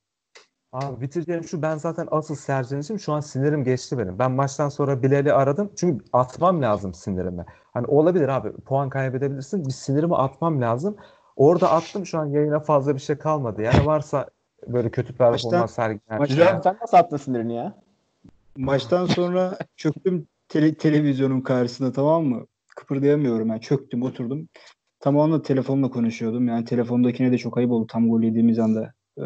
[0.73, 4.19] Abi bitireceğim şu ben zaten asıl serzenişim şu an sinirim geçti benim.
[4.19, 5.71] Ben maçtan sonra Bilal'i aradım.
[5.75, 7.45] Çünkü atmam lazım sinirimi.
[7.73, 9.65] Hani olabilir abi puan kaybedebilirsin.
[9.65, 10.97] Bir sinirimi atmam lazım.
[11.35, 13.61] Orada attım şu an yayına fazla bir şey kalmadı.
[13.61, 14.29] Yani varsa
[14.67, 16.19] böyle kötü performans sergileyen.
[16.21, 17.75] maçtan- Jor sen nasıl attın sinirini ya?
[18.57, 22.45] Maçtan sonra çöktüm tele- televizyonun karşısında tamam mı?
[22.75, 24.47] Kıpırdayamıyorum yani çöktüm oturdum.
[24.99, 26.47] Tam o anda telefonla konuşuyordum.
[26.47, 28.93] Yani telefondakine de çok ayıp oldu tam gol yediğimiz anda.
[29.17, 29.23] Ee,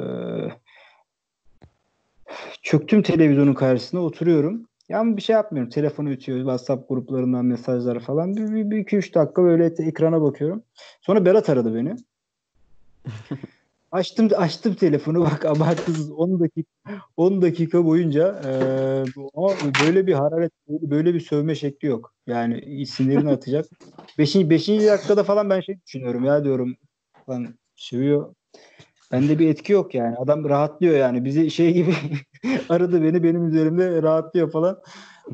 [2.61, 4.67] çöktüm televizyonun karşısına oturuyorum.
[4.89, 5.69] Yani bir şey yapmıyorum.
[5.71, 6.39] Telefonu ötüyor.
[6.39, 8.36] WhatsApp gruplarından mesajlar falan.
[8.36, 10.63] Bir, bir, bir iki üç dakika böyle ekrana bakıyorum.
[11.01, 11.95] Sonra Berat aradı beni.
[13.91, 16.71] açtım açtım telefonu bak abartısız 10 dakika
[17.17, 18.41] 10 dakika boyunca
[19.36, 19.49] ama
[19.86, 22.13] böyle bir hararet böyle- böyle bir sövme şekli yok.
[22.27, 23.65] Yani sinirini atacak.
[24.17, 24.36] 5.
[24.36, 24.67] 5.
[24.67, 26.75] dakikada falan ben şey düşünüyorum ya diyorum
[27.29, 28.36] lan sövüyor.
[29.12, 30.18] Bende bir etki yok yani.
[30.18, 31.26] Adam rahatlıyor yani.
[31.26, 31.93] Bizi şey gibi
[32.70, 34.82] aradı beni benim üzerimde rahatlıyor falan.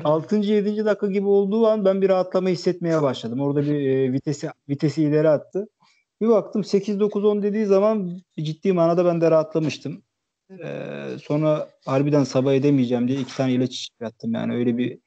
[0.04, 0.36] 6.
[0.36, 0.84] 7.
[0.84, 3.40] dakika gibi olduğu an ben bir rahatlama hissetmeye başladım.
[3.40, 5.68] Orada bir e, vitesi vitesi ileri attı.
[6.20, 10.02] Bir baktım 8-9-10 dediği zaman ciddi manada ben de rahatlamıştım.
[10.64, 14.34] Ee, sonra harbiden sabah edemeyeceğim diye iki tane ilaç çıkarttım.
[14.34, 14.98] Yani öyle bir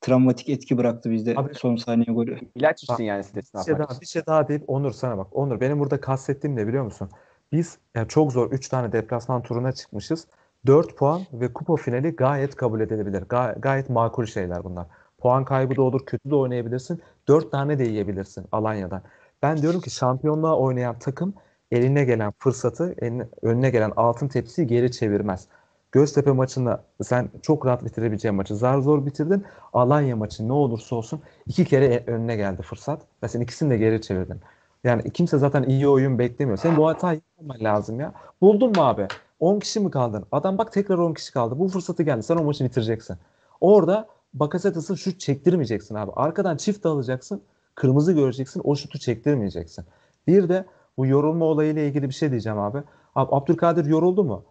[0.00, 2.38] travmatik etki bıraktı bizde Abi- son saniye golü.
[2.54, 5.36] İlaç içtin yani stresini Bir şey, daha, bir şey daha deyip Onur sana bak.
[5.36, 7.10] Onur benim burada kastettiğim ne biliyor musun?
[7.54, 10.26] Biz yani çok zor 3 tane deplasman turuna çıkmışız.
[10.66, 13.22] 4 puan ve kupa finali gayet kabul edilebilir.
[13.22, 14.86] Ga- gayet makul şeyler bunlar.
[15.18, 17.02] Puan kaybı da olur, kötü de oynayabilirsin.
[17.28, 19.02] 4 tane de yiyebilirsin Alanya'dan.
[19.42, 21.34] Ben diyorum ki şampiyonluğa oynayan takım
[21.70, 25.48] eline gelen fırsatı, eline, önüne gelen altın tepsiyi geri çevirmez.
[25.92, 29.44] Göztepe maçında sen çok rahat bitirebileceğin maçı zar zor bitirdin.
[29.72, 33.76] Alanya maçı ne olursa olsun iki kere e- önüne geldi fırsat ve sen ikisini de
[33.76, 34.40] geri çevirdin.
[34.84, 36.58] Yani kimse zaten iyi oyun beklemiyor.
[36.58, 38.12] Senin bu hatayı yapmaman lazım ya.
[38.40, 39.08] Buldun mu abi?
[39.40, 40.26] 10 kişi mi kaldın?
[40.32, 41.58] Adam bak tekrar 10 kişi kaldı.
[41.58, 42.22] Bu fırsatı geldi.
[42.22, 43.16] Sen o maçı bitireceksin.
[43.60, 46.12] Orada Bakasetas'ı şut çektirmeyeceksin abi.
[46.16, 47.42] Arkadan çift alacaksın.
[47.74, 48.62] Kırmızı göreceksin.
[48.64, 49.84] O şutu çektirmeyeceksin.
[50.26, 50.64] Bir de
[50.96, 52.78] bu yorulma olayıyla ilgili bir şey diyeceğim abi.
[53.14, 54.44] Abi Abdülkadir yoruldu mu?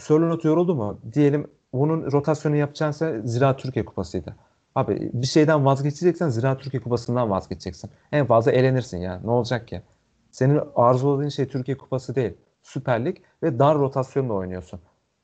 [0.00, 0.98] Sörlot yoruldu mu?
[1.12, 4.36] Diyelim bunun rotasyonu yapacaksa Zira Türkiye Kupası'ydı.
[4.76, 7.90] Abi bir şeyden vazgeçeceksen Zira Türkiye Kupası'ndan vazgeçeceksin.
[8.12, 9.20] En fazla elenirsin ya.
[9.24, 9.82] Ne olacak ki?
[10.30, 12.32] Senin arzuladığın şey Türkiye Kupası değil.
[12.62, 14.80] Süper Lig ve dar rotasyonla oynuyorsun.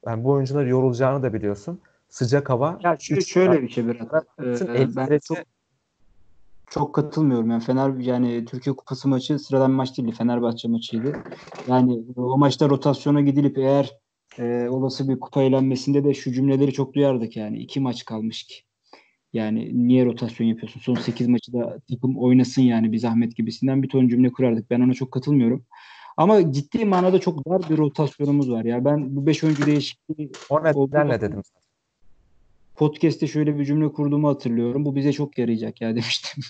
[0.06, 1.80] Yani bu oyuncular yorulacağını da biliyorsun.
[2.08, 2.80] Sıcak hava.
[2.84, 4.08] Ya üç- şöyle bir şey biraz.
[4.40, 5.38] Ee, ben çok
[6.70, 7.50] çok katılmıyorum.
[7.50, 10.12] Yani Fener yani Türkiye Kupası maçı sıradan bir maç değildi.
[10.12, 11.16] Fenerbahçe maçıydı.
[11.68, 13.98] Yani o maçta rotasyona gidilip eğer
[14.38, 17.58] e, olası bir kupa eğlenmesinde de şu cümleleri çok duyardık yani.
[17.58, 18.54] iki maç kalmış ki.
[19.32, 20.80] Yani niye rotasyon yapıyorsun?
[20.80, 24.70] Son 8 maçı da takım oynasın yani bir zahmet gibisinden bir ton cümle kurardık.
[24.70, 25.64] Ben ona çok katılmıyorum.
[26.16, 28.64] Ama ciddi manada çok dar bir rotasyonumuz var.
[28.64, 31.42] Yani ben bu 5 oyuncu değişikliği O nedenle dedim.
[32.76, 34.84] podcast'te şöyle bir cümle kurduğumu hatırlıyorum.
[34.84, 36.42] Bu bize çok yarayacak ya demiştim.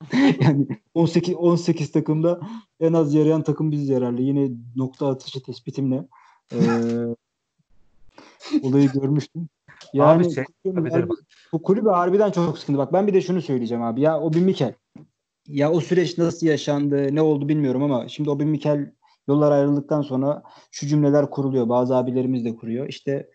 [0.40, 2.40] yani 18 18 takımda
[2.80, 4.22] en az yarayan takım biziz herhalde.
[4.22, 6.04] Yine nokta atışı tespitimle
[6.52, 7.14] eee,
[8.62, 9.48] olayı görmüştüm.
[9.94, 11.08] Yani Abi şey kulübün yapabilirim.
[11.08, 12.78] harbi- bu kulübe harbiden çok sıkıntı.
[12.78, 14.00] Bak ben bir de şunu söyleyeceğim abi.
[14.00, 14.74] Ya o bin Mikel.
[15.48, 18.92] Ya o süreç nasıl yaşandı, ne oldu bilmiyorum ama şimdi o bin Mikel
[19.28, 21.68] yollar ayrıldıktan sonra şu cümleler kuruluyor.
[21.68, 22.88] Bazı abilerimiz de kuruyor.
[22.88, 23.28] İşte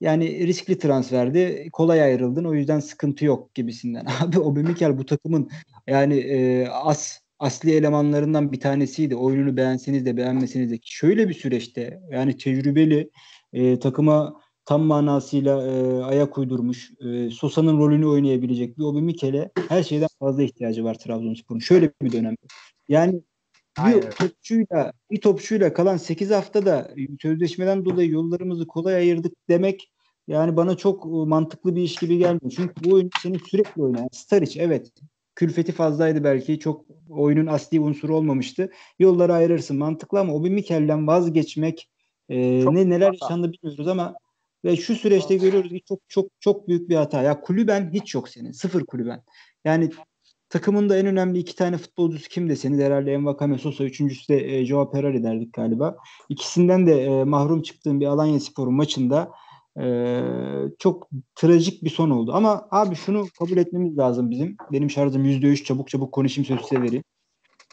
[0.00, 1.68] yani riskli transferdi.
[1.72, 2.44] Kolay ayrıldın.
[2.44, 4.06] O yüzden sıkıntı yok gibisinden.
[4.22, 5.50] Abi o Mikel bu takımın
[5.86, 9.16] yani e, as asli elemanlarından bir tanesiydi.
[9.16, 10.78] Oyununu beğenseniz de beğenmeseniz de.
[10.82, 13.10] Şöyle bir süreçte yani tecrübeli
[13.52, 16.90] e, takıma tam manasıyla e, ayak uydurmuş.
[17.00, 21.60] E, Sosa'nın rolünü oynayabilecek bir Obi Mikel'e her şeyden fazla ihtiyacı var Trabzonspor'un.
[21.60, 22.46] Şöyle bir dönemde.
[22.88, 23.22] Yani
[23.78, 24.02] Aynen.
[24.02, 29.92] bir topçuyla bir topçuyla kalan 8 haftada sözleşmeden dolayı yollarımızı kolay ayırdık demek
[30.28, 32.52] yani bana çok e, mantıklı bir iş gibi gelmiyor.
[32.56, 34.92] Çünkü bu oyun senin sürekli oynayan Staric evet
[35.34, 36.58] külfeti fazlaydı belki.
[36.58, 38.70] Çok oyunun asli unsuru olmamıştı.
[38.98, 41.88] Yolları ayırırsın mantıklı ama Obi Mikel'den vazgeçmek
[42.28, 44.14] e, Çok ne neler yaşandı bilmiyoruz ama
[44.64, 47.22] ve şu süreçte görüyoruz ki çok çok çok büyük bir hata.
[47.22, 48.52] Ya kulüben hiç yok senin.
[48.52, 49.22] Sıfır kulüben.
[49.64, 49.90] Yani
[50.48, 54.92] takımında en önemli iki tane futbolcusu kim deseniz herhalde Envakame Sosa, üçüncüsü de e, Joao
[54.92, 55.96] Ferrari derdik galiba.
[56.28, 59.30] İkisinden de e, mahrum çıktığım bir Alanya Spor maçında
[59.80, 60.22] e,
[60.78, 62.32] çok trajik bir son oldu.
[62.34, 64.56] Ama abi şunu kabul etmemiz lazım bizim.
[64.72, 67.04] Benim şarjım %3 çabuk çabuk konuşayım söz size vereyim.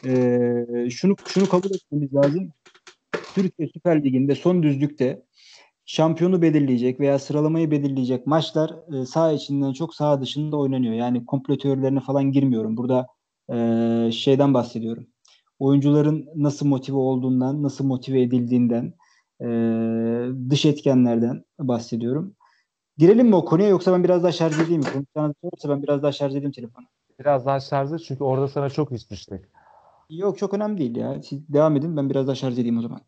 [0.06, 2.52] E, şunu şunu kabul etmemiz lazım.
[3.34, 5.22] Türkiye Süper Ligi'nde son düzlükte
[5.90, 10.94] şampiyonu belirleyecek veya sıralamayı belirleyecek maçlar e, saha içinden çok saha dışında oynanıyor.
[10.94, 12.76] Yani komplo teorilerine falan girmiyorum.
[12.76, 13.06] Burada
[13.52, 13.56] e,
[14.12, 15.06] şeyden bahsediyorum.
[15.58, 18.94] Oyuncuların nasıl motive olduğundan, nasıl motive edildiğinden,
[19.40, 19.46] e,
[20.50, 22.36] dış etkenlerden bahsediyorum.
[22.98, 24.86] Girelim mi o konuya yoksa ben biraz daha şarj edeyim mi?
[24.92, 26.86] Konuşacağınız olursa ben biraz daha şarj edeyim telefonu.
[27.20, 29.48] Biraz daha şarjlı çünkü orada sana çok iş düştük.
[30.10, 31.22] Yok çok önemli değil ya.
[31.22, 33.00] Siz devam edin ben biraz daha şarj edeyim o zaman.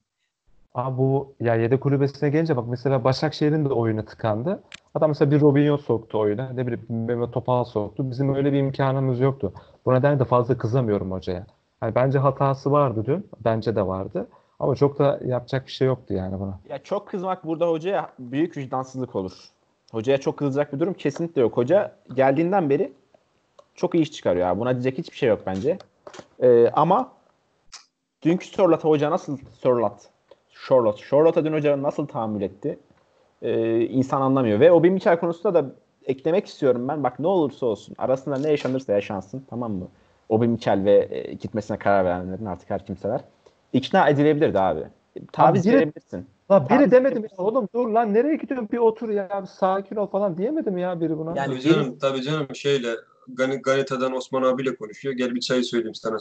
[0.74, 4.62] Abi bu ya yedek kulübesine gelince bak mesela Başakşehir'in de oyunu tıkandı.
[4.94, 6.50] Adam mesela bir Robinho soktu oyuna.
[6.50, 8.10] Ne bileyim Mehmet Topal soktu.
[8.10, 9.52] Bizim öyle bir imkanımız yoktu.
[9.86, 11.46] Bu nedenle de fazla kızamıyorum hocaya.
[11.80, 13.26] Hani bence hatası vardı dün.
[13.44, 14.28] Bence de vardı.
[14.60, 16.58] Ama çok da yapacak bir şey yoktu yani buna.
[16.68, 19.32] Ya çok kızmak burada hocaya büyük vicdansızlık olur.
[19.92, 21.56] Hocaya çok kızacak bir durum kesinlikle yok.
[21.56, 22.92] Hoca geldiğinden beri
[23.74, 24.46] çok iyi iş çıkarıyor.
[24.46, 24.60] Abi.
[24.60, 25.78] Buna diyecek hiçbir şey yok bence.
[26.42, 27.12] Ee, ama
[28.22, 30.11] dünkü Sorlat'a hoca nasıl Sorlat?
[30.68, 31.02] Charlotte.
[31.10, 32.78] Charlotte'a dün hoca nasıl tahammül etti?
[33.42, 34.60] Ee, insan anlamıyor.
[34.60, 35.72] Ve o bir Michel konusunda da
[36.04, 37.02] eklemek istiyorum ben.
[37.02, 37.94] Bak ne olursa olsun.
[37.98, 39.44] Arasında ne yaşanırsa yaşansın.
[39.50, 39.88] Tamam mı?
[40.28, 43.20] Obi Mikel ve e, gitmesine karar verenlerin artık her kimseler.
[43.72, 44.80] ikna edilebilirdi abi.
[45.32, 46.26] Taviz biri- verebilirsin.
[46.50, 50.06] La biri demedim ya oğlum dur lan nereye gidiyorsun bir otur ya bir sakin ol
[50.06, 51.32] falan diyemedim ya biri buna.
[51.36, 52.88] Yani Tabii canım, tabii canım şeyle
[53.28, 55.14] Gani, Ganita'dan Osman abiyle konuşuyor.
[55.14, 56.16] Gel bir çay söyleyeyim sana.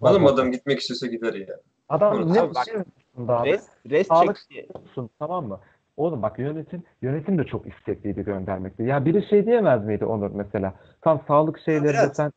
[0.00, 1.56] Oğlum Bak, adam gitmek istese gider ya.
[1.88, 2.74] Adam ne Abi bak, şey
[3.18, 3.50] yapıyorsun abi?
[3.50, 4.66] Res, res Sağlık çek diye.
[4.74, 5.60] olsun tamam mı?
[5.96, 8.84] Oğlum bak yönetim yönetim de çok istekliydi göndermekte.
[8.84, 10.74] Ya biri şey diyemez miydi Onur mesela?
[11.00, 12.32] Tam sağlık şeylerinde Berat, sen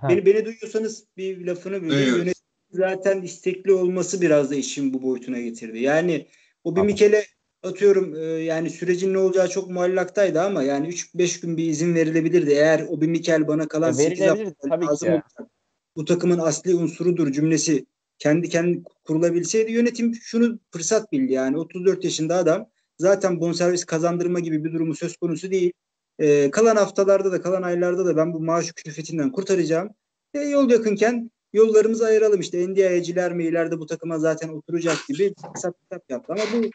[0.00, 0.08] Ha.
[0.08, 1.80] Beni, beni duyuyorsanız bir lafını.
[1.80, 2.18] Duyuyoruz.
[2.18, 2.34] Yönetim
[2.70, 5.78] zaten istekli olması biraz da işin bu boyutuna getirdi.
[5.78, 6.26] Yani
[6.64, 6.86] o bir Tamam.
[6.86, 7.22] Mikel'e
[7.62, 12.50] atıyorum e, yani sürecin ne olacağı çok muallaktaydı ama yani 3-5 gün bir izin verilebilirdi.
[12.50, 15.14] Eğer o bir Mikel bana kalan Ya 8 verilebilirdi, hafta tabii ki lazım ya.
[15.14, 15.52] olacak.
[15.96, 17.86] Bu takımın asli unsurudur cümlesi
[18.20, 22.66] kendi kendine kurulabilseydi yönetim şunu fırsat bildi yani 34 yaşında adam
[22.98, 25.72] zaten bonservis kazandırma gibi bir durumu söz konusu değil.
[26.18, 29.90] E, kalan haftalarda da kalan aylarda da ben bu maaş külfetinden kurtaracağım.
[30.34, 35.80] E, yol yakınken yollarımızı ayıralım işte NDI'ciler mi ileride bu takıma zaten oturacak gibi hesap
[35.82, 36.32] kitap yaptı.
[36.32, 36.70] Ama bu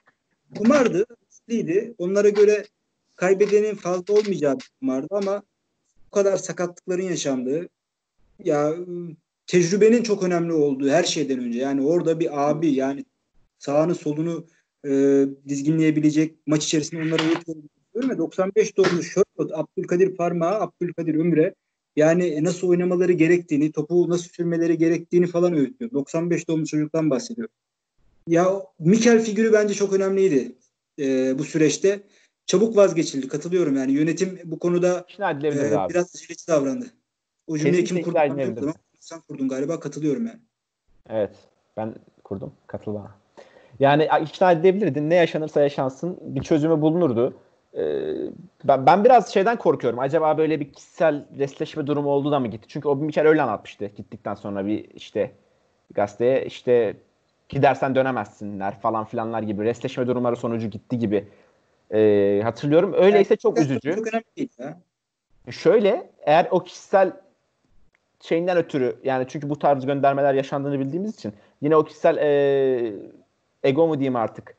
[0.58, 1.96] kumardı, riskliydi.
[1.98, 2.66] Onlara göre
[3.16, 5.44] kaybedenin fazla olmayacağı bir kumardı ama
[6.08, 7.70] bu kadar sakatlıkların yaşandığı
[8.44, 8.76] ya
[9.48, 13.06] tecrübenin çok önemli olduğu her şeyden önce yani orada bir abi yani
[13.60, 14.48] sağını solunu
[14.88, 17.58] e, dizginleyebilecek maç içerisinde onlara yetiyor.
[17.94, 21.56] Görme 95 doğumlu Sherwood, Abdülkadir Parmağı, Abdülkadir Ömre
[21.96, 25.92] yani nasıl oynamaları gerektiğini, topu nasıl sürmeleri gerektiğini falan öğütüyor.
[25.92, 27.48] 95 doğumlu çocuktan bahsediyor.
[28.28, 30.56] Ya Mikel figürü bence çok önemliydi
[31.00, 32.04] e, bu süreçte.
[32.46, 33.28] Çabuk vazgeçildi.
[33.28, 33.92] Katılıyorum yani.
[33.92, 36.86] Yönetim bu konuda e, biraz aceleci davrandı.
[37.48, 38.74] O cümleyi kim kurdu?
[39.06, 39.80] Sen kurdun galiba.
[39.80, 40.40] Katılıyorum yani.
[41.10, 41.36] Evet.
[41.78, 42.54] Ben kurdum.
[42.68, 43.12] Katıl bana.
[43.80, 45.10] Yani ikna edilebilirdi.
[45.10, 47.34] Ne yaşanırsa yaşansın bir çözümü bulunurdu.
[47.78, 47.82] Ee,
[48.64, 50.00] ben, ben biraz şeyden korkuyorum.
[50.00, 52.66] Acaba böyle bir kişisel resleşme durumu oldu da mı gitti?
[52.68, 53.86] Çünkü o bir kere öyle anlatmıştı.
[53.86, 55.32] Gittikten sonra bir işte
[55.94, 56.98] gazeteye işte
[57.50, 61.28] gidersen dönemezsinler falan filanlar gibi resleşme durumları sonucu gitti gibi
[61.94, 62.94] Ee, hatırlıyorum.
[62.94, 63.96] Öyleyse çok üzücü.
[63.96, 64.78] Çok önemli değil ya.
[65.52, 67.12] Şöyle eğer o kişisel
[68.26, 72.94] şeyinden ötürü yani çünkü bu tarz göndermeler yaşandığını bildiğimiz için yine o kişisel e,
[73.64, 74.56] ego mu diyeyim artık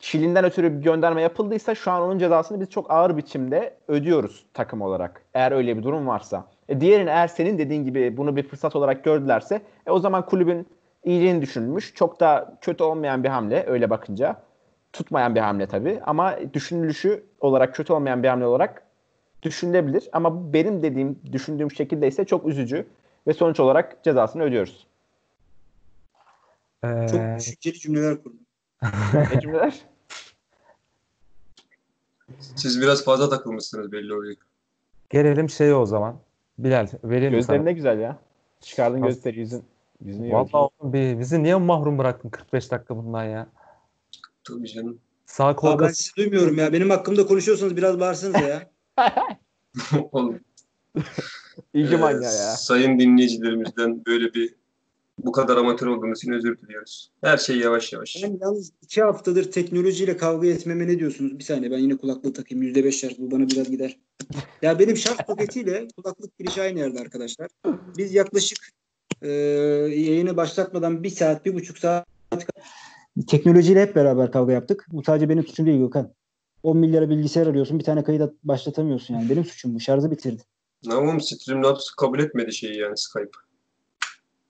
[0.00, 4.82] kişiliğinden ötürü bir gönderme yapıldıysa şu an onun cezasını biz çok ağır biçimde ödüyoruz takım
[4.82, 5.22] olarak.
[5.34, 6.44] Eğer öyle bir durum varsa.
[6.68, 10.66] E diğerini eğer senin dediğin gibi bunu bir fırsat olarak gördülerse e o zaman kulübün
[11.04, 11.94] iyiliğini düşünülmüş.
[11.94, 14.36] Çok da kötü olmayan bir hamle öyle bakınca.
[14.92, 18.82] Tutmayan bir hamle tabii ama düşünülüşü olarak kötü olmayan bir hamle olarak
[19.42, 20.08] düşünülebilir.
[20.12, 22.86] Ama benim dediğim, düşündüğüm şekilde ise çok üzücü
[23.26, 24.86] ve sonuç olarak cezasını ödüyoruz.
[26.84, 28.46] Ee, Çok düşünceli cümleler kurdun.
[29.34, 29.80] Ne cümleler?
[32.56, 34.36] Siz biraz fazla takılmışsınız belli oluyor.
[35.10, 36.16] gelelim şeye o zaman.
[36.58, 37.64] Bilal vereyim Gözlerin sana?
[37.64, 38.18] ne güzel ya.
[38.60, 39.14] Çıkardın Nasıl?
[39.14, 39.64] gözleri yüzün.
[40.04, 43.46] Yüzünü Vallahi oğlum bir, bizi niye mahrum bıraktın 45 dakika bundan ya?
[44.44, 44.98] Tabii canım.
[45.26, 46.72] Sağ kol Aa, ben sizi duymuyorum ya.
[46.72, 48.69] Benim hakkımda konuşuyorsanız biraz bağırsanız ya.
[50.12, 50.40] Oğlum,
[51.74, 52.56] İlgi e, manyağı ya.
[52.56, 54.54] Sayın dinleyicilerimizden böyle bir
[55.18, 57.10] bu kadar amatör olduğumuz için özür diliyoruz.
[57.20, 58.22] Her şey yavaş yavaş.
[58.22, 61.38] Ben yalnız iki haftadır teknolojiyle kavga etmeme ne diyorsunuz?
[61.38, 62.62] Bir saniye ben yine kulaklığı takayım.
[62.62, 63.98] Yüzde beş şarj bu bana biraz gider.
[64.62, 67.48] Ya benim şarj soketiyle kulaklık girişi aynı yerde arkadaşlar.
[67.98, 68.58] Biz yaklaşık
[69.22, 72.06] e, yayını başlatmadan bir saat, bir buçuk saat
[73.28, 74.86] teknolojiyle hep beraber kavga yaptık.
[74.92, 76.14] Bu sadece benim suçum değil Gökhan.
[76.62, 77.78] 10 milyara bilgisayar arıyorsun.
[77.78, 79.30] Bir tane kayıt at- başlatamıyorsun yani.
[79.30, 79.80] Benim suçum bu.
[79.80, 80.42] Şarjı bitirdi.
[80.86, 83.30] Ne oğlum Streamlabs kabul etmedi şeyi yani Skype.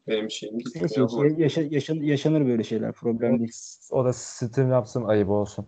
[0.09, 0.79] Benim şeyim gitti.
[0.81, 2.93] Neyse, bu- yaşa- yaşa- yaşanır böyle şeyler.
[2.93, 3.53] Problem değil.
[3.91, 5.67] O da Steam yapsın ayıbı olsun.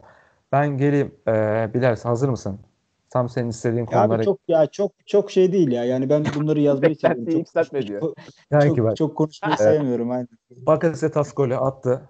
[0.53, 1.15] Ben geleyim.
[1.29, 2.59] Ee, Bilal hazır mısın?
[3.11, 4.15] Tam senin istediğin Ya konulara.
[4.15, 5.85] abi çok ya çok çok şey değil ya.
[5.85, 7.21] Yani ben bunları yazmayı seviyorum.
[7.21, 8.01] Beklentiyi yükseltme diyor.
[8.01, 8.17] Çok,
[8.77, 8.97] çok, bak.
[8.97, 10.11] çok konuşmayı sevmiyorum.
[10.11, 10.29] Aynen.
[10.51, 12.09] Bakasetas golü attı.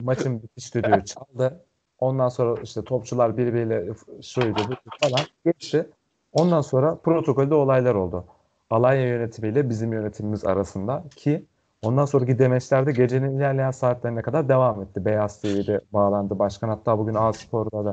[0.00, 1.64] Maçın bitiş düdüğü çaldı.
[2.02, 3.84] Ondan sonra işte topçular birbiriyle
[4.22, 4.60] şuydu
[5.00, 5.88] falan geçti.
[6.32, 8.24] Ondan sonra protokolde olaylar oldu.
[8.70, 11.44] Alanya yönetimiyle bizim yönetimimiz arasında ki
[11.82, 15.04] ondan sonraki demeçlerde gecenin ilerleyen saatlerine kadar devam etti.
[15.04, 16.38] Beyaz TV'de bağlandı.
[16.38, 17.92] Başkan hatta bugün A Spor'da da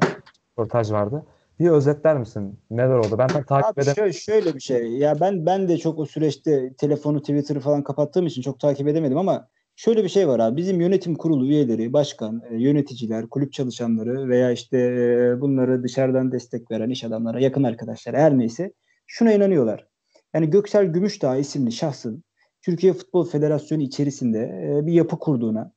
[0.51, 1.25] röportaj vardı.
[1.59, 2.59] Bir özetler misin?
[2.71, 3.17] Neler oldu?
[3.17, 4.91] Ben tam takip Abi edem şöyle, şöyle bir şey.
[4.91, 9.17] Ya ben ben de çok o süreçte telefonu, Twitter'ı falan kapattığım için çok takip edemedim
[9.17, 9.47] ama
[9.79, 10.57] şöyle bir şey var abi.
[10.57, 16.71] Bizim yönetim kurulu üyeleri, başkan, e, yöneticiler, kulüp çalışanları veya işte e, bunları dışarıdan destek
[16.71, 18.73] veren iş adamları, yakın arkadaşlar her neyse
[19.07, 19.87] şuna inanıyorlar.
[20.33, 22.23] Yani Göksel Gümüşdağ isimli şahsın
[22.61, 25.73] Türkiye Futbol Federasyonu içerisinde e, bir yapı kurduğuna,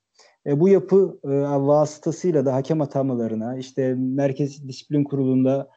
[0.46, 1.18] bu yapı
[1.66, 5.68] vasıtasıyla da hakem atamalarına, işte Merkez Disiplin Kurulu'nda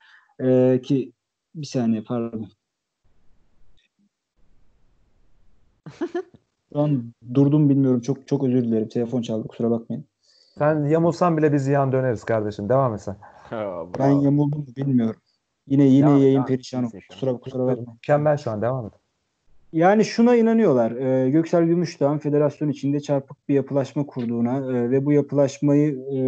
[0.82, 1.13] ki
[1.55, 2.47] bir saniye pardon.
[6.74, 8.01] Şu an durdum bilmiyorum.
[8.01, 8.89] Çok çok özür dilerim.
[8.89, 10.05] Telefon çaldı kusura bakmayın.
[10.57, 12.70] Sen yamulsan bile biz yan döneriz kardeşim.
[12.70, 13.16] Devam et sen.
[13.99, 15.22] Ben yamuldum mu bilmiyorum.
[15.68, 16.84] Yine yine Devam, yayın perişan.
[16.84, 16.91] An.
[17.09, 17.91] Kusura kusura bakmayın.
[17.93, 18.61] Mükemmel şu an.
[18.61, 18.93] Devam et.
[19.74, 20.91] Yani şuna inanıyorlar.
[20.91, 26.20] E, Göksel Gümüşdağ'ın federasyon içinde çarpık bir yapılaşma kurduğuna e, ve bu yapılaşmayı e,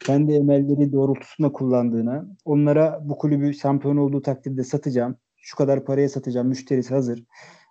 [0.00, 6.48] kendi emelleri doğrultusunda kullandığına, onlara bu kulübü şampiyon olduğu takdirde satacağım, şu kadar paraya satacağım,
[6.48, 7.24] müşterisi hazır.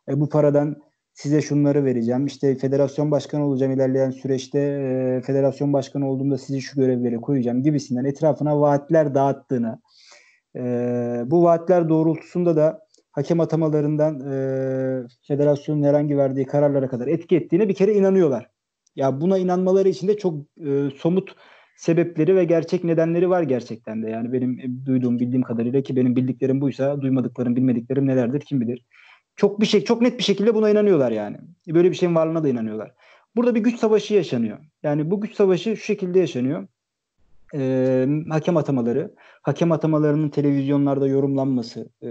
[0.10, 0.76] E, bu paradan
[1.18, 2.26] size şunları vereceğim.
[2.26, 4.60] İşte federasyon başkanı olacağım ilerleyen süreçte.
[4.60, 9.80] e, federasyon başkanı olduğumda sizi şu görevlere koyacağım gibisinden etrafına vaatler dağıttığına,
[10.56, 10.62] e,
[11.26, 12.80] bu vaatler doğrultusunda da
[13.12, 14.38] hakem atamalarından e,
[15.28, 18.50] federasyonun herhangi verdiği kararlara kadar etki ettiğine bir kere inanıyorlar.
[18.96, 21.36] Ya buna inanmaları için de çok e, somut
[21.78, 24.10] sebepleri ve gerçek nedenleri var gerçekten de.
[24.10, 28.86] Yani benim e, duyduğum, bildiğim kadarıyla ki benim bildiklerim buysa duymadıklarım, bilmediklerim nelerdir kim bilir.
[29.38, 31.38] Çok bir şey, çok net bir şekilde buna inanıyorlar yani.
[31.68, 32.94] Böyle bir şeyin varlığına da inanıyorlar.
[33.36, 34.58] Burada bir güç savaşı yaşanıyor.
[34.84, 36.68] Yani bu güç savaşı şu şekilde yaşanıyor.
[37.56, 42.08] E, hakem atamaları, hakem atamalarının televizyonlarda yorumlanması, e,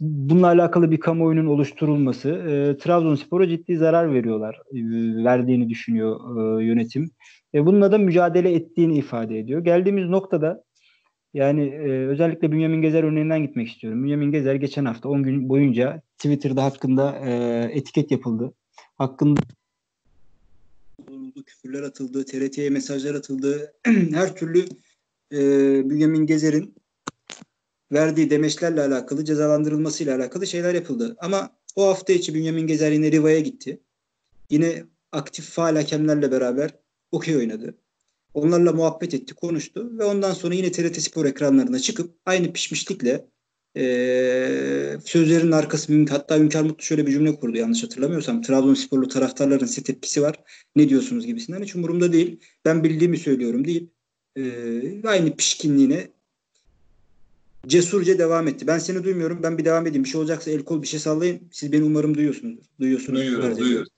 [0.00, 4.54] bununla alakalı bir kamuoyunun oluşturulması e, Trabzonspor'a ciddi zarar veriyorlar.
[4.72, 4.78] E,
[5.24, 6.20] verdiğini düşünüyor
[6.60, 7.10] e, yönetim.
[7.54, 9.64] E, bununla da mücadele ettiğini ifade ediyor.
[9.64, 10.64] Geldiğimiz noktada
[11.34, 14.04] yani e, özellikle Bünyamin Gezer örneğinden gitmek istiyorum.
[14.04, 17.30] Bünyamin Gezer geçen hafta 10 gün boyunca Twitter'da hakkında e,
[17.72, 18.54] etiket yapıldı.
[18.98, 19.40] Hakkında
[21.46, 23.72] küfürler atıldı, TRT'ye mesajlar atıldı.
[24.14, 24.64] Her türlü
[25.32, 25.40] e,
[25.90, 26.74] Bünyamin Gezer'in
[27.92, 31.16] verdiği demeçlerle alakalı cezalandırılmasıyla alakalı şeyler yapıldı.
[31.20, 33.80] Ama o hafta içi Bünyamin Gezer yine Riva'ya gitti.
[34.50, 36.70] Yine aktif faal hakemlerle beraber
[37.12, 37.78] okey oynadı.
[38.34, 43.24] Onlarla muhabbet etti, konuştu ve ondan sonra yine TRT Spor ekranlarına çıkıp aynı pişmişlikle
[43.76, 48.42] eee sözlerin arkası hatta Hünkar Mutlu şöyle bir cümle kurdu yanlış hatırlamıyorsam.
[48.42, 50.36] Trabzonsporlu taraftarların size tepkisi var.
[50.76, 51.62] Ne diyorsunuz gibisinden.
[51.62, 52.40] Hiç umurumda değil.
[52.64, 53.90] Ben bildiğimi söylüyorum deyip
[54.36, 56.08] eee aynı pişkinliğine
[57.66, 58.66] cesurca devam etti.
[58.66, 59.42] Ben seni duymuyorum.
[59.42, 60.04] Ben bir devam edeyim.
[60.04, 61.40] Bir şey olacaksa el kol bir şey sallayın.
[61.52, 62.58] Siz beni umarım duyuyorsunuz.
[62.80, 63.20] Duyuyorsunuz.
[63.20, 63.88] Duyuyoruz, duyuyoruz.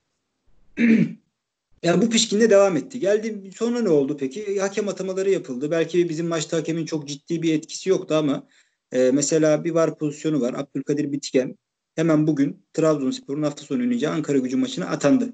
[1.83, 3.01] Yani bu pişkinle devam etti.
[3.01, 4.61] Geldi sonra ne oldu peki?
[4.61, 5.71] Hakem atamaları yapıldı.
[5.71, 8.47] Belki bizim maçta hakemin çok ciddi bir etkisi yoktu ama
[8.93, 10.55] e, mesela bir var pozisyonu var.
[10.55, 11.59] Abdülkadir Bitken
[11.95, 15.33] hemen bugün Trabzonspor'un hafta sonu oynayacağı Ankara gücü maçına atandı.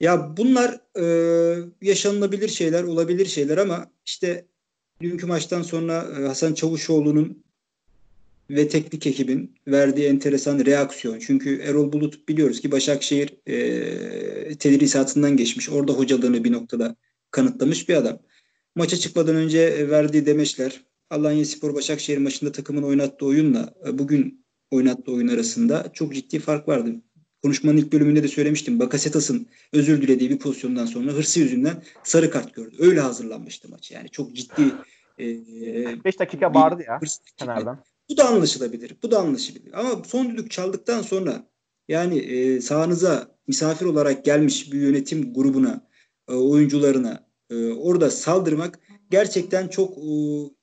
[0.00, 1.04] Ya bunlar e,
[1.82, 4.46] yaşanılabilir şeyler, olabilir şeyler ama işte
[5.00, 7.44] dünkü maçtan sonra e, Hasan Çavuşoğlu'nun
[8.50, 11.18] ve teknik ekibin verdiği enteresan reaksiyon.
[11.18, 15.70] Çünkü Erol Bulut biliyoruz ki Başakşehir e, tedrisatından geçmiş.
[15.70, 16.96] Orada hocalığını bir noktada
[17.30, 18.18] kanıtlamış bir adam.
[18.76, 24.46] Maça çıkmadan önce e, verdiği demeçler Alanya Spor Başakşehir maçında takımın oynattığı oyunla e, bugün
[24.70, 26.94] oynattığı oyun arasında çok ciddi fark vardı.
[27.42, 28.78] konuşmanın ilk bölümünde de söylemiştim.
[28.80, 32.76] Bakasetas'ın özür dilediği bir pozisyondan sonra hırsı yüzünden sarı kart gördü.
[32.78, 33.90] Öyle hazırlanmıştı maç.
[33.90, 34.62] Yani çok ciddi
[35.18, 37.00] 5 dakika bağırdı ya
[37.36, 37.78] Fener'den.
[38.10, 38.96] Bu da anlaşılabilir.
[39.02, 39.80] Bu da anlaşılabilir.
[39.80, 41.50] Ama son düdük çaldıktan sonra
[41.88, 45.88] yani e, sahanıza misafir olarak gelmiş bir yönetim grubuna,
[46.28, 48.78] e, oyuncularına e, orada saldırmak
[49.10, 50.02] gerçekten çok e,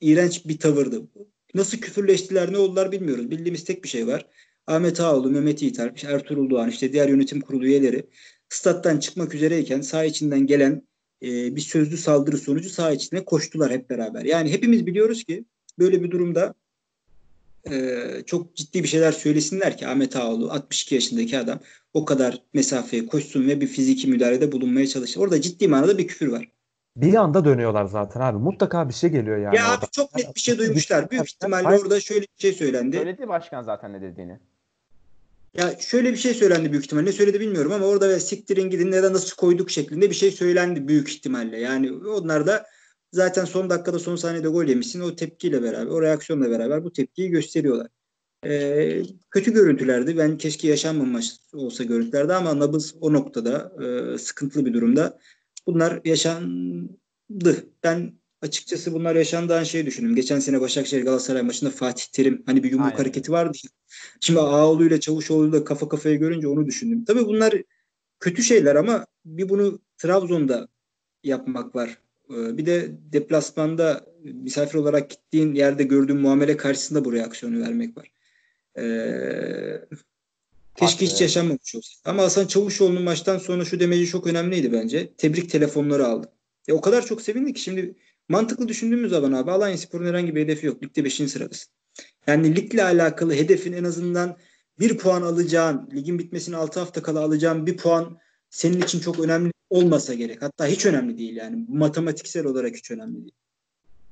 [0.02, 1.08] iğrenç bir tavırdı.
[1.54, 3.32] Nasıl küfürleştiler ne oldular bilmiyoruz.
[3.32, 4.26] Bildiğimiz tek bir şey var.
[4.68, 8.10] Ahmet Ağoğlu, Mehmet Yiğiter, Ertuğrul Doğan işte diğer yönetim kurulu üyeleri
[8.50, 10.88] stat'tan çıkmak üzereyken saha içinden gelen
[11.24, 14.26] e, bir sözlü saldırı sonucu saha içine koştular hep beraber.
[14.26, 15.46] Yani hepimiz biliyoruz ki
[15.80, 16.54] böyle bir durumda
[17.72, 21.60] e, çok ciddi bir şeyler söylesinler ki Ahmet Ağoğlu 62 yaşındaki adam
[21.94, 25.22] o kadar mesafeye koşsun ve bir fiziki müdahalede bulunmaya çalışsın.
[25.22, 26.52] Orada ciddi manada bir küfür var.
[26.96, 28.38] Bir anda dönüyorlar zaten abi.
[28.38, 29.56] Mutlaka bir şey geliyor yani.
[29.56, 29.78] Ya orada.
[29.78, 31.12] abi çok net bir şey duymuşlar.
[31.12, 32.96] Büyük ihtimalle orada şöyle bir şey söylendi.
[32.96, 34.40] Söyledi başkan zaten ne dediğini.
[35.58, 37.06] Ya şöyle bir şey söylendi büyük ihtimalle.
[37.06, 40.88] Ne söyledi bilmiyorum ama orada ve siktirin gidin neden nasıl koyduk şeklinde bir şey söylendi
[40.88, 41.60] büyük ihtimalle.
[41.60, 42.66] Yani onlar da
[43.12, 45.02] zaten son dakikada son saniyede gol yemişsin.
[45.02, 47.88] O tepkiyle beraber, o reaksiyonla beraber bu tepkiyi gösteriyorlar.
[48.46, 50.18] Ee, kötü görüntülerdi.
[50.18, 55.20] Ben keşke yaşanmamış olsa görüntülerdi ama nabız o noktada e, sıkıntılı bir durumda.
[55.68, 57.66] Bunlar yaşandı.
[57.84, 60.16] Ben açıkçası bunlar yaşandığı şey düşündüm.
[60.16, 62.98] Geçen sene Başakşehir Galatasaray maçında Fatih Terim hani bir yumruk Aynen.
[62.98, 63.58] hareketi vardı.
[64.20, 67.06] Şimdi Ağoğlu ile Çavuşoğlu da kafa kafaya görünce onu düşündüm.
[67.06, 67.54] Tabii bunlar
[68.20, 70.68] kötü şeyler ama bir bunu Trabzon'da
[71.24, 72.02] yapmak var.
[72.32, 78.12] Ee, Bir de deplasmanda misafir olarak gittiğin yerde gördüğün muamele karşısında bu reaksiyonu vermek var.
[78.78, 79.86] Ee,
[80.76, 81.94] keşke hiç yaşanmamış olsa.
[82.06, 85.14] Ama Hasan Çavuşoğlu'nun maçtan sonra şu demeci çok önemliydi bence.
[85.18, 86.32] Tebrik telefonları aldı.
[86.68, 87.96] E, o kadar çok sevindi ki şimdi
[88.30, 90.84] mantıklı düşündüğümüz zaman abi Alanyaspor'un herhangi bir hedefi yok.
[90.84, 91.14] Ligde 5.
[91.14, 91.74] sıradasın.
[92.28, 94.38] Yani ligle alakalı hedefin en azından
[94.80, 98.18] bir puan alacağın, ligin bitmesine 6 hafta kala alacağın bir puan
[98.50, 100.42] senin için çok önemli olmasa gerek.
[100.42, 101.66] Hatta hiç önemli değil yani.
[101.70, 103.36] Matematiksel olarak hiç önemli değil.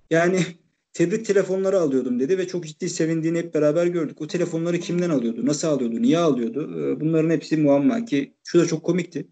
[0.09, 0.45] Yani
[0.93, 4.21] tebrik telefonları alıyordum dedi ve çok ciddi sevindiğini hep beraber gördük.
[4.21, 5.45] O telefonları kimden alıyordu?
[5.45, 6.01] Nasıl alıyordu?
[6.01, 6.79] Niye alıyordu?
[6.79, 9.27] Ee, Bunların hepsi muamma ki şu da çok komikti.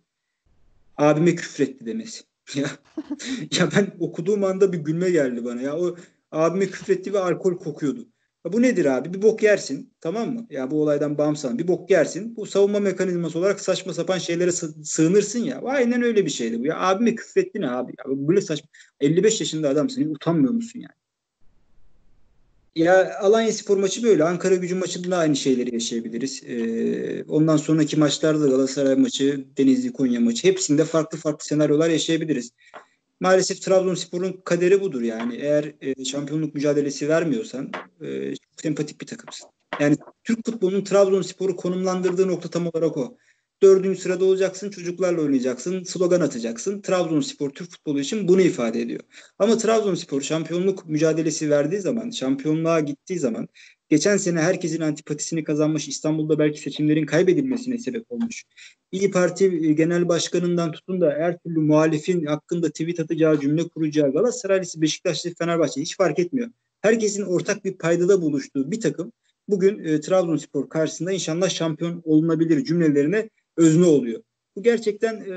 [0.98, 2.24] Abime küfretti demesi.
[2.56, 2.70] ya,
[3.60, 5.62] ya ben okuduğum anda bir gülme geldi bana.
[5.62, 5.96] Ya o
[6.32, 8.08] abime küfretti ve alkol kokuyordu.
[8.46, 9.14] Bu nedir abi?
[9.14, 9.94] Bir bok yersin.
[10.02, 10.48] Tamam mı?
[10.50, 11.58] Ya bu olaydan bağımsız.
[11.58, 12.36] Bir bok yersin.
[12.36, 15.62] Bu savunma mekanizması olarak saçma sapan şeylere sı- sığınırsın ya.
[15.66, 16.66] Aynen öyle bir şeydi bu.
[16.66, 17.92] Ya abime küfretti ne abi?
[18.00, 18.68] Ya böyle saçma.
[19.00, 20.14] 55 yaşında adamsın.
[20.16, 20.94] Utanmıyor musun yani?
[22.76, 24.24] Ya Alanya Spor maçı böyle.
[24.24, 26.44] Ankara gücü maçında da aynı şeyleri yaşayabiliriz.
[26.44, 32.52] Ee, ondan sonraki maçlarda Galatasaray maçı, Denizli Konya maçı hepsinde farklı farklı senaryolar yaşayabiliriz.
[33.24, 35.36] Maalesef Trabzonspor'un kaderi budur yani.
[35.36, 37.72] Eğer e, şampiyonluk mücadelesi vermiyorsan
[38.02, 39.50] e, sempatik bir takımsın.
[39.80, 43.18] Yani Türk futbolunun Trabzonspor'u konumlandırdığı nokta tam olarak o.
[43.62, 46.82] Dördüncü sırada olacaksın, çocuklarla oynayacaksın, slogan atacaksın.
[46.82, 49.02] Trabzonspor Türk futbolu için bunu ifade ediyor.
[49.40, 53.48] Ama Trabzonspor şampiyonluk mücadelesi verdiği zaman, şampiyonluğa gittiği zaman
[53.94, 58.44] geçen sene herkesin antipatisini kazanmış, İstanbul'da belki seçimlerin kaybedilmesine sebep olmuş.
[58.92, 64.14] İyi Parti e, Genel Başkanı'ndan tutun da her türlü muhalifin hakkında tweet atacağı, cümle kuracağı
[64.14, 66.50] Galatasaraylısı, Beşiktaşlı, Fenerbahçe hiç fark etmiyor.
[66.82, 69.12] Herkesin ortak bir paydada buluştuğu bir takım
[69.48, 74.22] bugün e, Trabzonspor karşısında inşallah şampiyon olunabilir cümlelerine özne oluyor.
[74.56, 75.36] Bu gerçekten e,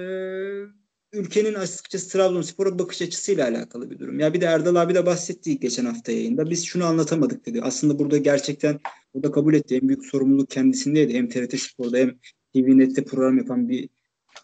[1.16, 4.20] ülkenin açıkçası Trabzonspor'a bakış açısıyla alakalı bir durum.
[4.20, 6.50] Ya bir de Erdal abi de bahsetti geçen hafta yayında.
[6.50, 7.62] Biz şunu anlatamadık dedi.
[7.62, 8.80] Aslında burada gerçekten
[9.14, 9.76] o da kabul etti.
[9.76, 11.14] En büyük sorumluluk kendisindeydi.
[11.14, 12.18] Hem TRT Spor'da hem
[12.54, 13.88] TVNet'te program yapan bir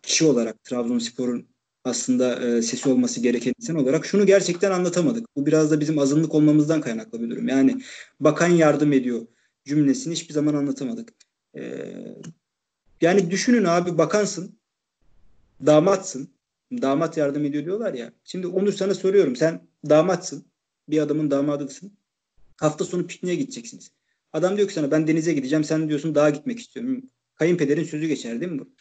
[0.02, 1.46] kişi olarak Trabzonspor'un
[1.84, 5.36] aslında e, sesi olması gereken insan olarak şunu gerçekten anlatamadık.
[5.36, 7.48] Bu biraz da bizim azınlık olmamızdan kaynaklı bir durum.
[7.48, 7.80] Yani
[8.20, 9.26] bakan yardım ediyor
[9.64, 11.12] cümlesini hiçbir zaman anlatamadık.
[11.56, 11.62] E,
[13.00, 14.58] yani düşünün abi bakansın,
[15.66, 16.28] damatsın,
[16.82, 18.12] damat yardım ediyor diyorlar ya.
[18.24, 19.36] Şimdi onu sana soruyorum.
[19.36, 20.44] Sen damatsın,
[20.88, 21.92] bir adamın damadısın.
[22.56, 23.90] Hafta sonu pikniğe gideceksiniz.
[24.32, 25.64] Adam diyor ki sana ben denize gideceğim.
[25.64, 27.02] Sen diyorsun dağa gitmek istiyorum.
[27.34, 28.72] Kayınpederin sözü geçer değil mi bu?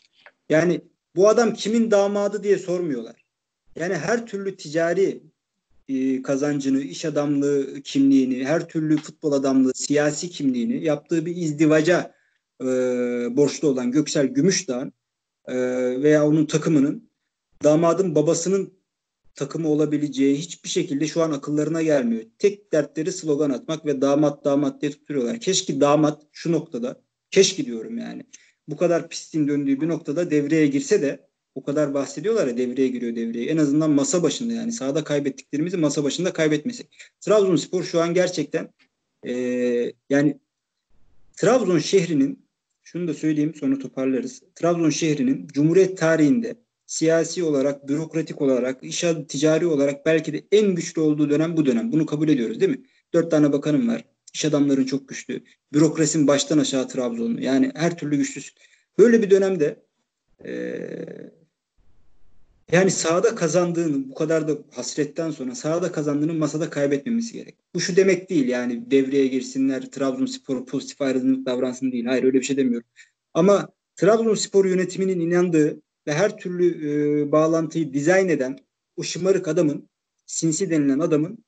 [0.50, 0.82] Yani
[1.16, 3.26] bu adam kimin damadı diye sormuyorlar.
[3.76, 5.24] Yani her türlü ticari
[5.90, 12.14] e, kazancını, iş adamlığı kimliğini, her türlü futbol adamlığı, siyasi kimliğini yaptığı bir izdivaca
[12.62, 12.66] e,
[13.38, 14.94] borçlu olan Göksel Gümüşdağ'ın
[15.48, 15.56] e,
[16.02, 17.11] veya onun takımının
[17.64, 18.74] damadın babasının
[19.36, 22.24] takımı olabileceği hiçbir şekilde şu an akıllarına gelmiyor.
[22.38, 25.40] Tek dertleri slogan atmak ve damat damat diye tutuyorlar.
[25.40, 27.02] Keşke damat şu noktada,
[27.32, 28.24] keşke diyorum yani,
[28.68, 33.16] bu kadar pisliğin döndüğü bir noktada devreye girse de o kadar bahsediyorlar ya devreye giriyor
[33.16, 33.46] devreye.
[33.46, 36.88] En azından masa başında yani sahada kaybettiklerimizi masa başında kaybetmesek.
[37.20, 38.70] Trabzonspor şu an gerçekten
[39.28, 39.34] e,
[40.10, 40.40] yani
[41.36, 42.46] Trabzon şehrinin
[42.84, 44.44] şunu da söyleyeyim sonra toparlarız.
[44.56, 46.56] Trabzon şehrinin Cumhuriyet tarihinde
[46.92, 51.92] siyasi olarak, bürokratik olarak, iş ticari olarak belki de en güçlü olduğu dönem bu dönem.
[51.92, 52.84] Bunu kabul ediyoruz değil mi?
[53.14, 54.06] Dört tane bakanım var.
[54.34, 55.44] İş adamların çok güçlü.
[55.74, 57.42] Bürokrasinin baştan aşağı Trabzonlu.
[57.42, 58.54] Yani her türlü güçlüsün.
[58.98, 59.84] Böyle bir dönemde
[60.46, 61.32] ee,
[62.72, 67.56] yani sahada kazandığını bu kadar da hasretten sonra sahada kazandığını masada kaybetmemesi gerek.
[67.76, 72.06] Bu şu demek değil yani devreye girsinler Trabzonspor pozitif ayrılımlık davransın değil.
[72.06, 72.88] Hayır öyle bir şey demiyorum.
[73.34, 78.60] Ama Trabzonspor yönetiminin inandığı ve her türlü e, bağlantıyı dizayn eden
[78.96, 79.90] o şımarık adamın
[80.26, 81.46] sinsi denilen adamın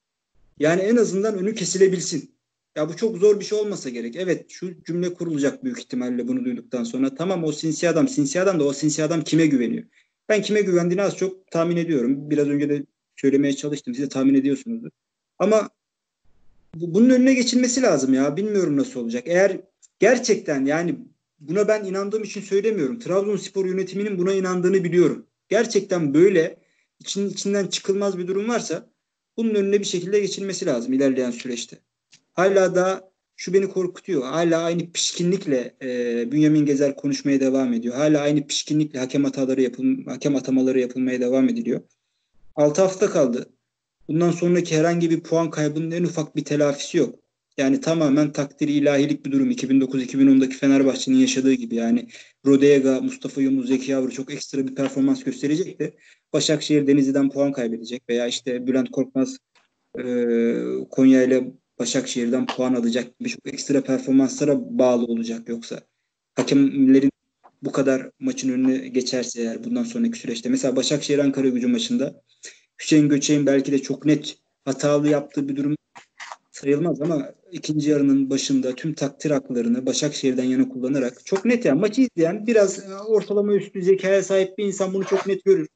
[0.59, 2.33] yani en azından önü kesilebilsin.
[2.75, 4.15] Ya bu çok zor bir şey olmasa gerek.
[4.15, 7.15] Evet şu cümle kurulacak büyük ihtimalle bunu duyduktan sonra.
[7.15, 9.83] Tamam o sinsi adam sinsi adam da o sinsi adam kime güveniyor?
[10.29, 12.29] Ben kime güvendiğini az çok tahmin ediyorum.
[12.29, 12.85] Biraz önce de
[13.15, 13.95] söylemeye çalıştım.
[13.95, 14.89] Siz de tahmin ediyorsunuzdur.
[15.39, 15.69] Ama
[16.75, 18.37] bunun önüne geçilmesi lazım ya.
[18.37, 19.23] Bilmiyorum nasıl olacak.
[19.25, 19.61] Eğer
[19.99, 20.95] gerçekten yani
[21.49, 22.99] buna ben inandığım için söylemiyorum.
[22.99, 25.27] Trabzonspor yönetiminin buna inandığını biliyorum.
[25.49, 26.57] Gerçekten böyle
[26.99, 28.89] için, içinden çıkılmaz bir durum varsa
[29.37, 31.77] bunun önüne bir şekilde geçilmesi lazım ilerleyen süreçte.
[32.33, 34.23] Hala da şu beni korkutuyor.
[34.23, 37.95] Hala aynı pişkinlikle e, Bünyamin Gezer konuşmaya devam ediyor.
[37.95, 41.81] Hala aynı pişkinlikle hakem hataları yapıl hakem atamaları yapılmaya devam ediliyor.
[42.55, 43.49] 6 hafta kaldı.
[44.07, 47.22] Bundan sonraki herhangi bir puan kaybının en ufak bir telafisi yok.
[47.57, 49.51] Yani tamamen takdiri ilahilik bir durum.
[49.51, 52.07] 2009-2010'daki Fenerbahçe'nin yaşadığı gibi yani
[52.45, 55.95] Rodega, Mustafa Yunus, Zeki Yavru çok ekstra bir performans gösterecek de
[56.33, 59.37] Başakşehir Denizli'den puan kaybedecek veya işte Bülent Korkmaz
[59.99, 60.03] e,
[60.89, 65.81] Konya ile Başakşehir'den puan alacak gibi çok ekstra performanslara bağlı olacak yoksa.
[66.35, 67.11] Hakemlerin
[67.61, 70.49] bu kadar maçın önüne geçerse eğer bundan sonraki süreçte.
[70.49, 72.21] Mesela Başakşehir Ankara gücü maçında
[72.81, 75.75] Hüseyin Göçek'in belki de çok net hatalı yaptığı bir durum
[76.51, 82.01] sayılmaz ama ikinci yarının başında tüm takdir haklarını Başakşehir'den yana kullanarak çok net yani maçı
[82.01, 85.67] izleyen biraz ortalama üstü zekaya sahip bir insan bunu çok net görür.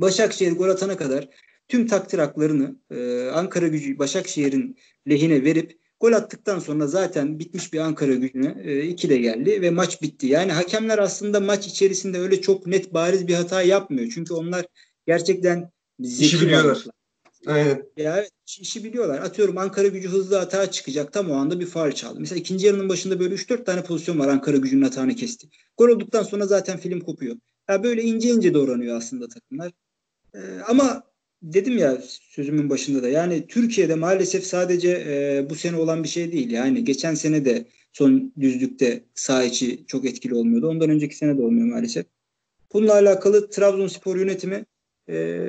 [0.00, 1.28] Başakşehir gol atana kadar
[1.68, 4.76] tüm takdir haklarını e, Ankara gücü Başakşehir'in
[5.08, 9.70] lehine verip gol attıktan sonra zaten bitmiş bir Ankara gücüne e, iki de geldi ve
[9.70, 10.26] maç bitti.
[10.26, 14.10] Yani hakemler aslında maç içerisinde öyle çok net bariz bir hata yapmıyor.
[14.14, 14.66] Çünkü onlar
[15.06, 15.70] gerçekten
[16.00, 16.84] zeki biliyorlar.
[17.46, 17.82] Aynen.
[17.96, 18.24] Ya
[18.60, 19.18] işi biliyorlar.
[19.18, 21.12] Atıyorum Ankara gücü hızlı hata çıkacak.
[21.12, 22.20] Tam o anda bir faal çaldı.
[22.20, 25.48] Mesela ikinci yarının başında böyle 3-4 tane pozisyon var Ankara gücünün hatanı kesti.
[25.78, 27.36] Gol olduktan sonra zaten film kopuyor.
[27.68, 29.72] Ya böyle ince ince doğranıyor aslında takımlar.
[30.34, 30.38] Ee,
[30.68, 31.02] ama
[31.42, 36.32] dedim ya sözümün başında da yani Türkiye'de maalesef sadece e, bu sene olan bir şey
[36.32, 36.50] değil.
[36.50, 40.68] Yani geçen sene de son düzlükte sağ içi çok etkili olmuyordu.
[40.68, 42.06] Ondan önceki sene de olmuyor maalesef.
[42.72, 44.64] Bununla alakalı Trabzonspor yönetimi
[45.08, 45.48] e,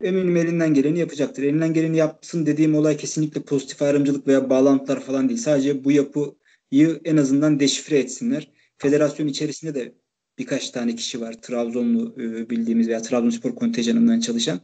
[0.00, 1.42] eminim elinden geleni yapacaktır.
[1.42, 5.40] Elinden geleni yapsın dediğim olay kesinlikle pozitif ayrımcılık veya bağlantılar falan değil.
[5.40, 8.50] Sadece bu yapıyı en azından deşifre etsinler.
[8.78, 9.94] Federasyon içerisinde de
[10.38, 11.42] birkaç tane kişi var.
[11.42, 14.60] Trabzonlu e, bildiğimiz veya Trabzonspor kontenjanından çalışan.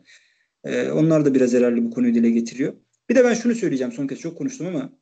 [0.65, 2.75] E, onlar da biraz herhalde bu konuyu dile getiriyor.
[3.11, 3.93] Bir de ben şunu söyleyeceğim.
[3.93, 4.93] Son kez çok konuştum ama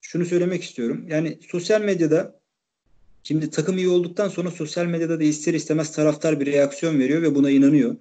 [0.00, 1.06] şunu söylemek istiyorum.
[1.08, 2.40] Yani sosyal medyada
[3.22, 7.34] şimdi takım iyi olduktan sonra sosyal medyada da ister istemez taraftar bir reaksiyon veriyor ve
[7.34, 7.96] buna inanıyor.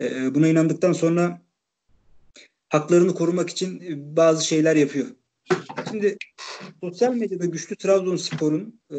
[0.00, 1.42] E, buna inandıktan sonra
[2.68, 3.82] haklarını korumak için
[4.16, 5.06] bazı şeyler yapıyor.
[5.90, 6.16] Şimdi
[6.80, 8.98] sosyal medyada güçlü Trabzonspor'un e,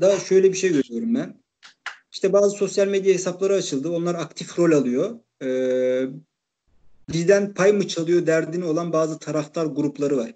[0.00, 1.42] da şöyle bir şey görüyorum ben.
[2.12, 3.90] İşte bazı sosyal medya hesapları açıldı.
[3.90, 5.18] Onlar aktif rol alıyor.
[5.42, 6.06] Ee,
[7.12, 10.34] bizden pay mı çalıyor derdini olan bazı taraftar grupları var.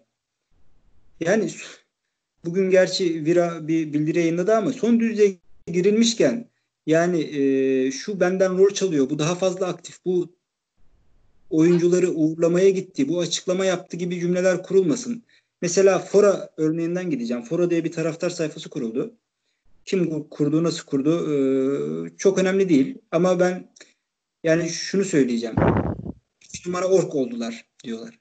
[1.21, 1.51] Yani
[2.45, 6.51] bugün gerçi Vira bir bildiri yayınladı ama son düzeye girilmişken
[6.87, 10.37] yani e, şu benden rol çalıyor, bu daha fazla aktif, bu
[11.51, 15.23] oyuncuları uğurlamaya gitti, bu açıklama yaptı gibi cümleler kurulmasın.
[15.63, 17.43] Mesela Fora örneğinden gideceğim.
[17.43, 19.15] Fora diye bir taraftar sayfası kuruldu.
[19.85, 22.99] Kim kurdu, nasıl kurdu e, çok önemli değil.
[23.11, 23.73] Ama ben
[24.45, 25.57] yani şunu söyleyeceğim.
[26.41, 28.19] 2 numara ork oldular diyorlar.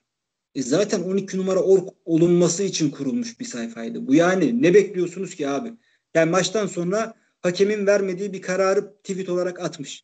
[0.56, 4.08] E zaten 12 numara ork olunması için kurulmuş bir sayfaydı.
[4.08, 5.74] Bu yani ne bekliyorsunuz ki abi?
[6.14, 7.14] Yani maçtan sonra
[7.46, 10.04] hakemin vermediği bir kararı tweet olarak atmış.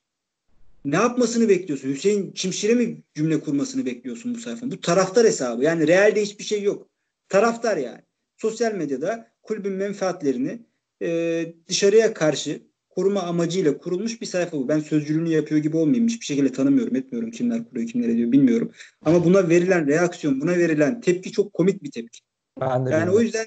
[0.85, 1.89] Ne yapmasını bekliyorsun?
[1.89, 4.71] Hüseyin Çimşir'e mi cümle kurmasını bekliyorsun bu sayfanın?
[4.71, 5.63] Bu taraftar hesabı.
[5.63, 6.87] Yani realde hiçbir şey yok.
[7.29, 8.01] Taraftar yani.
[8.37, 10.59] Sosyal medyada kulübün menfaatlerini
[11.01, 14.67] e, dışarıya karşı koruma amacıyla kurulmuş bir sayfa bu.
[14.67, 16.07] Ben sözcülüğünü yapıyor gibi olmayayım.
[16.07, 17.31] Hiçbir şekilde tanımıyorum, etmiyorum.
[17.31, 18.71] Kimler kuruyor, kimler ediyor bilmiyorum.
[19.05, 22.19] Ama buna verilen reaksiyon, buna verilen tepki çok komik bir tepki.
[22.61, 23.15] Ben de yani bilmiyorum.
[23.17, 23.45] o yüzden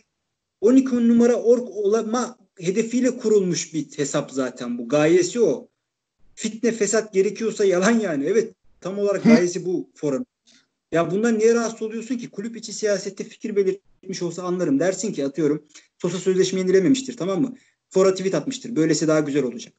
[0.60, 4.88] 12 numara ork olma hedefiyle kurulmuş bir hesap zaten bu.
[4.88, 5.68] Gayesi o.
[6.34, 8.24] Fitne fesat gerekiyorsa yalan yani.
[8.24, 10.26] Evet tam olarak gayesi bu forum.
[10.92, 12.30] Ya bundan niye rahatsız oluyorsun ki?
[12.30, 14.80] Kulüp içi siyasette fikir belirtmiş olsa anlarım.
[14.80, 15.64] Dersin ki atıyorum
[15.98, 17.56] Sosa sözleşme yenilememiştir tamam mı?
[17.90, 18.76] Fora tweet atmıştır.
[18.76, 19.72] Böylesi daha güzel olacak.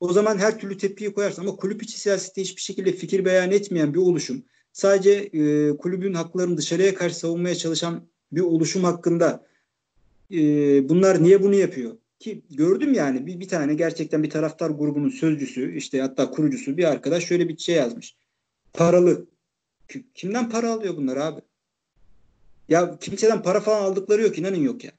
[0.00, 3.94] O zaman her türlü tepkiyi koyarsın ama kulüp içi siyasette hiçbir şekilde fikir beyan etmeyen
[3.94, 9.46] bir oluşum sadece e, kulübün haklarını dışarıya karşı savunmaya çalışan bir oluşum hakkında
[10.30, 10.38] e,
[10.88, 11.96] bunlar niye bunu yapıyor?
[12.22, 16.84] Ki gördüm yani bir, bir tane gerçekten bir taraftar grubunun sözcüsü işte hatta kurucusu bir
[16.84, 18.16] arkadaş şöyle bir şey yazmış.
[18.72, 19.26] Paralı.
[20.14, 21.40] Kimden para alıyor bunlar abi?
[22.68, 24.92] Ya kimseden para falan aldıkları yok inanın yok ya.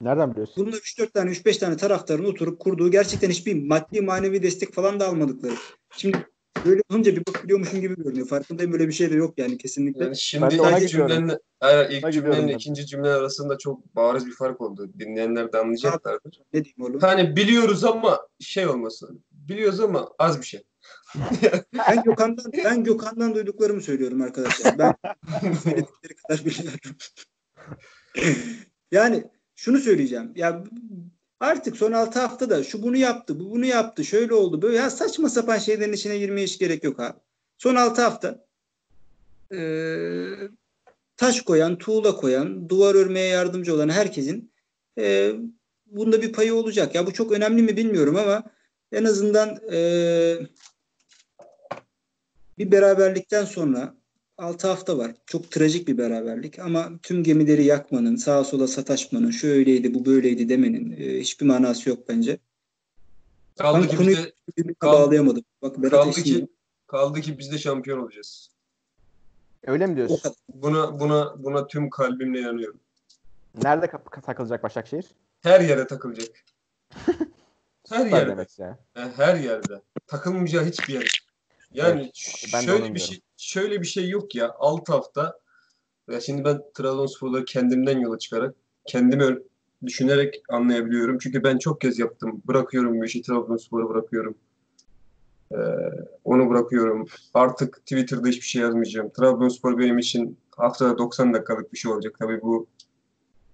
[0.00, 0.66] Nereden biliyorsun?
[0.66, 5.08] Bunda 3-4 tane 3-5 tane taraftarın oturup kurduğu gerçekten hiçbir maddi manevi destek falan da
[5.08, 5.54] almadıkları.
[5.96, 6.26] Şimdi
[6.64, 8.26] böyle olunca bir bak biliyormuşum gibi görünüyor.
[8.28, 10.04] Farkındayım böyle bir şey de yok yani kesinlikle.
[10.04, 14.90] Yani şimdi ilk cümlenin, hayır, ilk cümlenin ikinci cümle arasında çok bariz bir fark oldu.
[14.98, 16.40] Dinleyenler de anlayacaklardır.
[16.52, 17.00] Ne diyeyim oğlum?
[17.00, 19.24] Hani biliyoruz ama şey olmasın.
[19.32, 20.62] Biliyoruz ama az bir şey.
[21.88, 24.78] ben Gökhan'dan ben Gökhan'dan duyduklarımı söylüyorum arkadaşlar.
[24.78, 24.94] Ben
[25.62, 26.96] söyledikleri kadar biliyorum.
[28.92, 29.24] yani
[29.56, 30.32] şunu söyleyeceğim.
[30.36, 30.64] Ya
[31.42, 35.28] artık son 6 haftada şu bunu yaptı, bu bunu yaptı, şöyle oldu, böyle ya saçma
[35.28, 37.18] sapan şeylerin içine girmeye hiç gerek yok abi.
[37.58, 38.44] Son 6 hafta
[39.54, 39.60] e,
[41.16, 44.52] taş koyan, tuğla koyan, duvar örmeye yardımcı olan herkesin
[44.98, 45.32] e,
[45.86, 46.94] bunda bir payı olacak.
[46.94, 48.42] Ya bu çok önemli mi bilmiyorum ama
[48.92, 49.78] en azından e,
[52.58, 53.94] bir beraberlikten sonra
[54.42, 55.12] 6 hafta var.
[55.26, 60.90] Çok trajik bir beraberlik ama tüm gemileri yakmanın, sağa sola sataşmanın, şöyleydi, bu böyleydi demenin
[60.90, 62.38] e, hiçbir manası yok bence.
[63.58, 65.44] Kaldı ben ki konuyu bizde, kaldı, bağlayamadım.
[65.62, 66.48] Bak Berat kaldı ki,
[66.86, 68.50] kaldı ki biz de şampiyon olacağız.
[69.66, 70.20] Öyle mi diyorsun?
[70.54, 72.80] Buna buna buna tüm kalbimle inanıyorum.
[73.62, 73.90] Nerede
[74.22, 75.06] takılacak Başakşehir?
[75.40, 76.28] Her yere takılacak.
[77.88, 78.30] her yerde.
[78.30, 78.78] demek ya.
[78.94, 79.82] Her yerde.
[80.06, 81.21] Takılmayacağı hiçbir yer.
[81.74, 84.54] Yani Evet, şöyle bir şey şöyle bir şey yok ya.
[84.58, 85.38] Alt hafta
[86.10, 88.54] ya şimdi ben Trabzonspor'ları kendimden yola çıkarak
[88.86, 89.38] kendimi
[89.86, 91.18] düşünerek anlayabiliyorum.
[91.18, 92.42] Çünkü ben çok kez yaptım.
[92.48, 94.34] Bırakıyorum bu işi Trabzonspor'u bırakıyorum.
[95.52, 95.56] Ee,
[96.24, 97.06] onu bırakıyorum.
[97.34, 99.10] Artık Twitter'da hiçbir şey yazmayacağım.
[99.10, 102.16] Trabzonspor benim için haftada 90 dakikalık bir şey olacak.
[102.18, 102.66] Tabii bu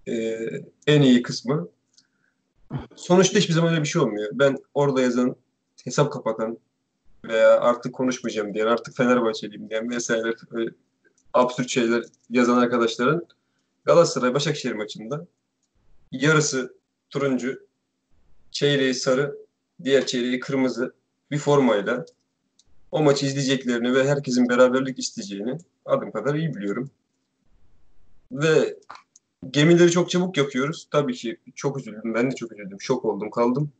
[0.08, 0.38] e,
[0.86, 1.68] en iyi kısmı.
[2.96, 4.30] Sonuçta hiçbir zaman öyle bir şey olmuyor.
[4.32, 5.36] Ben orada yazan,
[5.84, 6.58] hesap kapatan
[7.24, 10.70] veya artık konuşmayacağım diyen, artık Fenerbahçeliyim diyen vesaire öyle
[11.34, 13.26] absürt şeyler yazan arkadaşların
[13.84, 15.26] Galatasaray Başakşehir maçında
[16.12, 16.74] yarısı
[17.10, 17.66] turuncu,
[18.50, 19.36] çeyreği sarı,
[19.84, 20.94] diğer çeyreği kırmızı
[21.30, 22.04] bir formayla
[22.92, 26.90] o maçı izleyeceklerini ve herkesin beraberlik isteyeceğini adım kadar iyi biliyorum.
[28.32, 28.76] Ve
[29.50, 30.88] gemileri çok çabuk yakıyoruz.
[30.90, 32.14] Tabii ki çok üzüldüm.
[32.14, 32.80] Ben de çok üzüldüm.
[32.80, 33.72] Şok oldum, kaldım.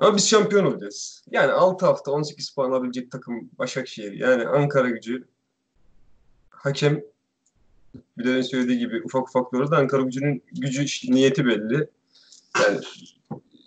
[0.00, 1.24] Ama biz şampiyon olacağız.
[1.30, 4.12] Yani 6 hafta 18 puan alabilecek takım Başakşehir.
[4.12, 5.28] Yani Ankara gücü
[6.50, 7.02] hakem
[8.18, 11.90] Bilal'in söylediği gibi ufak ufak doğru da Ankara gücünün gücü niyeti belli.
[12.64, 12.80] Yani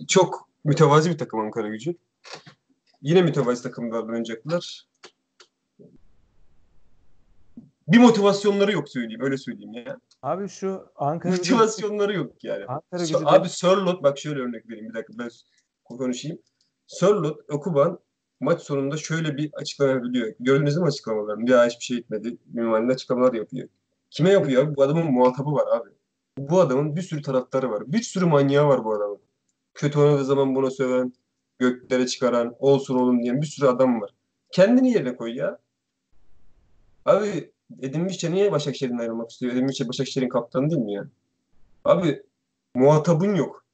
[0.08, 1.96] çok mütevazi bir takım Ankara gücü.
[3.02, 4.88] Yine mütevazi takımlardan oynayacaklar.
[7.88, 9.22] Bir motivasyonları yok söyleyeyim.
[9.22, 10.00] Öyle söyleyeyim ya.
[10.22, 12.66] Abi şu Ankara gücü, Motivasyonları yok yani.
[12.66, 15.30] Ankara gücü abi Sörlot bak şöyle örnek vereyim bir dakika ben
[15.98, 16.40] konuşayım.
[16.88, 18.00] Sörlot Okuban
[18.40, 20.34] maç sonunda şöyle bir açıklama yapıyor.
[20.40, 21.48] Gördünüz mü açıklamalarını?
[21.48, 22.38] Daha hiçbir şey etmedi.
[22.54, 23.70] Minvalinde açıklamalar yapıyor.
[24.10, 24.76] Kime yapıyor?
[24.76, 25.90] Bu adamın muhatabı var abi.
[26.38, 27.84] Bu adamın bir sürü taraftarı var.
[27.88, 29.20] Bir sürü manyağı var bu adamın.
[29.74, 31.14] Kötü oynadığı zaman buna söven,
[31.60, 34.10] göklere çıkaran, olsun oğlum diyen bir sürü adam var.
[34.52, 35.60] Kendini yerine koy ya.
[37.06, 39.54] Abi Edin Viçe niye Başakşehir'den ayrılmak istiyor?
[39.54, 41.08] Edin Viçe Başakşehir'in kaptanı değil mi ya?
[41.86, 42.24] Abi
[42.76, 43.66] muhatabın yok.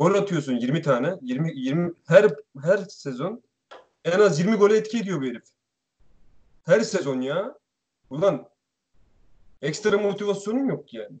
[0.00, 1.18] Gol atıyorsun 20 tane.
[1.22, 2.30] 20 20 her
[2.62, 3.42] her sezon
[4.04, 5.42] en az 20 gole etki ediyor bu herif.
[6.62, 7.58] Her sezon ya.
[8.10, 8.48] Ulan
[9.62, 11.16] ekstra motivasyonun yok yani.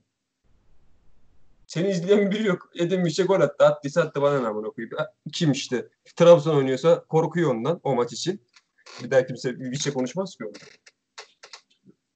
[1.66, 2.70] Seni izleyen biri yok.
[2.74, 3.64] Edin bir şey gol attı.
[3.64, 4.96] Attıysa attı bana ne amına koyayım.
[5.32, 5.88] Kim işte?
[6.16, 8.42] Trabzon oynuyorsa korkuyor ondan o maç için.
[9.04, 10.60] Bir daha kimse bir şey konuşmaz ki ondan.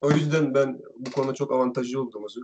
[0.01, 2.41] O yüzden ben bu konuda çok avantajlı olduğumuzu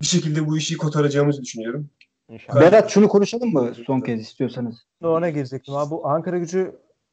[0.00, 1.90] bir şekilde bu işi kotaracağımızı düşünüyorum.
[2.28, 2.60] İnşallah.
[2.60, 4.86] Berat şunu konuşalım mı son kez istiyorsanız?
[5.02, 5.90] ona girecektim abi.
[5.90, 6.72] Bu Ankara gücü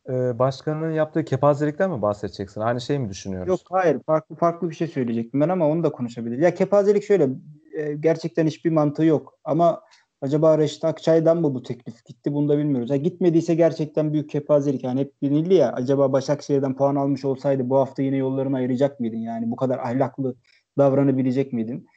[0.10, 2.62] e, başkanının yaptığı kepazelikten mi bahsedeceksin?
[2.62, 3.50] Aynı şey mi düşünüyoruz?
[3.50, 6.38] Yok hayır farklı farklı bir şey söyleyecektim ben ama onu da konuşabilir.
[6.38, 7.30] Ya kepazelik şöyle
[7.78, 9.82] e, gerçekten hiçbir mantığı yok ama
[10.22, 12.90] acaba Reşit Akçay'dan mı bu teklif gitti bunu da bilmiyoruz.
[12.90, 17.78] Ya gitmediyse gerçekten büyük kepazelik yani hep denildi ya acaba Başakşehir'den puan almış olsaydı bu
[17.78, 20.36] hafta yine yollarını ayıracak mıydın yani bu kadar ahlaklı
[20.78, 21.88] davranabilecek miydin?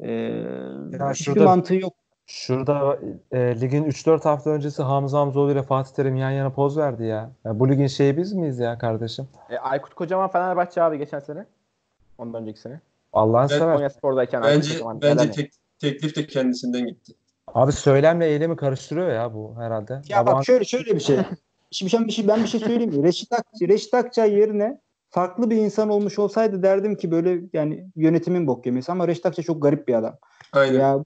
[0.00, 0.44] Ee,
[0.92, 1.92] hiçbir şurada- mantığı yok.
[2.26, 2.98] Şurada
[3.32, 7.30] e, ligin 3-4 hafta öncesi Hamza Hamzoğlu ile Fatih Terim yan yana poz verdi ya.
[7.44, 7.60] ya.
[7.60, 9.28] Bu ligin şeyi biz miyiz ya kardeşim?
[9.50, 11.46] E, Aykut Kocaman Fenerbahçe abi geçen sene.
[12.18, 12.80] Ondan önceki sene.
[13.12, 13.74] Allah'ını Ben- sever.
[13.76, 15.02] Konya Spor'dayken Bence Kocaman.
[15.02, 17.12] bence tek, teklif de kendisinden gitti.
[17.54, 20.02] Abi söylemle eylemi karıştırıyor ya bu herhalde.
[20.08, 21.18] Ya Abi bak şöyle şöyle bir şey.
[21.70, 23.02] Şimdi ben bir şey ben bir şey söyleyeyim mi?
[23.02, 28.46] Reşit Akçay, Reşit Akçay yerine farklı bir insan olmuş olsaydı derdim ki böyle yani yönetimin
[28.46, 30.16] bok yemesi ama Reşit Akçay çok garip bir adam.
[30.52, 30.80] Aynen.
[30.80, 31.04] Ya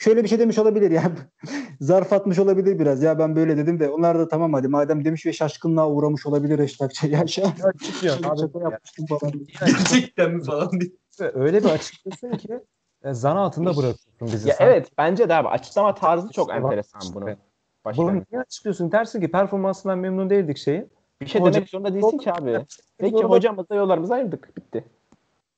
[0.00, 1.12] şöyle bir şey demiş olabilir ya.
[1.80, 3.02] Zarf atmış olabilir biraz.
[3.02, 6.58] Ya ben böyle dedim de onlar da tamam hadi madem demiş ve şaşkınlığa uğramış olabilir
[6.58, 7.10] Reşit Akçay.
[7.10, 8.40] Ya Çıkıyor abi.
[8.40, 9.32] şaka yapmıştım falan.
[9.60, 10.90] Gerçekten mi falan diye.
[11.34, 12.60] Öyle bir açıklasın ki
[13.04, 14.48] e, zan altında bırakıyorsun bizi.
[14.48, 17.36] Ya Sen- evet bence de abi açıklama tarzı çok enteresan bunun.
[17.96, 18.92] Bunu niye açıklıyorsun?
[18.92, 20.86] Dersin ki performansından memnun değildik şeyi.
[21.20, 22.66] Bir şey Hoca- demek zorunda değilsin ki abi.
[22.98, 24.56] Peki hocamızla yollarımızı ayırdık.
[24.56, 24.84] Bitti.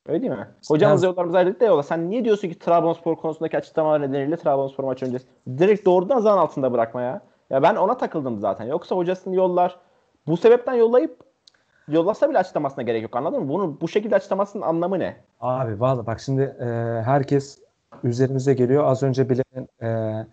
[0.07, 0.49] Öyle değil mi?
[0.69, 1.83] Hocamızla yollarımızı ayırdık da yola.
[1.83, 5.27] Sen niye diyorsun ki Trabzonspor konusundaki açıklamalar nedeniyle Trabzonspor maç öncesi?
[5.59, 7.21] Direkt doğrudan zan altında bırakma ya.
[7.51, 8.65] Ya ben ona takıldım zaten.
[8.65, 9.77] Yoksa hocasını yollar.
[10.27, 11.21] Bu sebepten yollayıp
[11.89, 13.49] yollasa bile açıklamasına gerek yok anladın mı?
[13.49, 15.17] Bunu bu şekilde açıklamasının anlamı ne?
[15.41, 16.65] Abi vallahi bak şimdi e,
[17.05, 17.59] herkes
[18.05, 18.85] üzerimize geliyor.
[18.85, 20.27] Az önce Bilal'in e,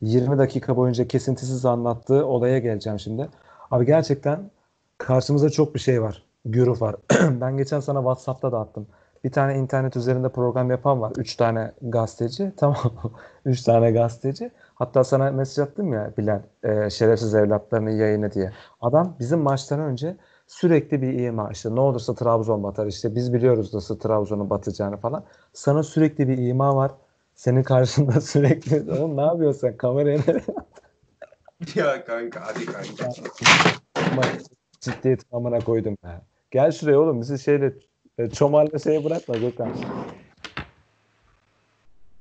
[0.00, 3.28] 20 dakika boyunca kesintisiz anlattığı olaya geleceğim şimdi.
[3.70, 4.50] Abi gerçekten
[4.98, 6.22] karşımızda çok bir şey var.
[6.44, 6.96] Güruh var.
[7.40, 8.86] ben geçen sana WhatsApp'ta da attım.
[9.24, 11.12] Bir tane internet üzerinde program yapan var.
[11.16, 12.52] Üç tane gazeteci.
[12.56, 12.92] Tamam?
[13.44, 14.50] Üç tane gazeteci.
[14.74, 16.42] Hatta sana mesaj attım ya Bilal.
[16.62, 18.52] e, şerefsiz evlatlarının yayını diye.
[18.80, 23.74] Adam bizim maçtan önce sürekli bir ima işte ne olursa Trabzon batar işte biz biliyoruz
[23.74, 25.24] nasıl Trabzon'un batacağını falan.
[25.52, 26.90] Sana sürekli bir ima var.
[27.34, 30.44] Senin karşında sürekli oğlum ne yapıyorsun sen kameraya nereye
[31.74, 33.12] Ya kanka hadi kanka.
[34.80, 36.22] Ciddiyet amına koydum ya.
[36.50, 37.72] Gel şuraya oğlum bizi şeyle
[38.18, 39.72] e, çomarla şeye bırakma Gökhan.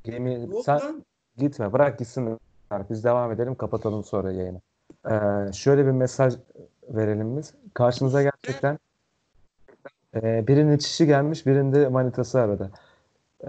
[0.03, 1.05] Gemi sen
[1.37, 2.39] gitme bırak gitsin.
[2.89, 4.61] Biz devam edelim kapatalım sonra yayını.
[5.11, 6.33] Ee, şöyle bir mesaj
[6.89, 7.53] verelim biz.
[7.73, 8.79] Karşımıza gerçekten
[10.15, 12.71] e, birinin çişi gelmiş birinde manitası aradı.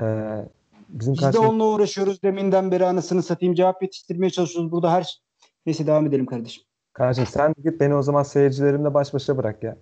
[0.00, 0.44] Ee,
[0.88, 4.72] bizim Biz de karşımızda onunla uğraşıyoruz deminden beri anasını satayım cevap yetiştirmeye çalışıyoruz.
[4.72, 5.20] Burada her
[5.66, 6.64] neyse devam edelim kardeşim.
[6.92, 9.76] Kardeşim sen git beni o zaman seyircilerimle baş başa bırak ya.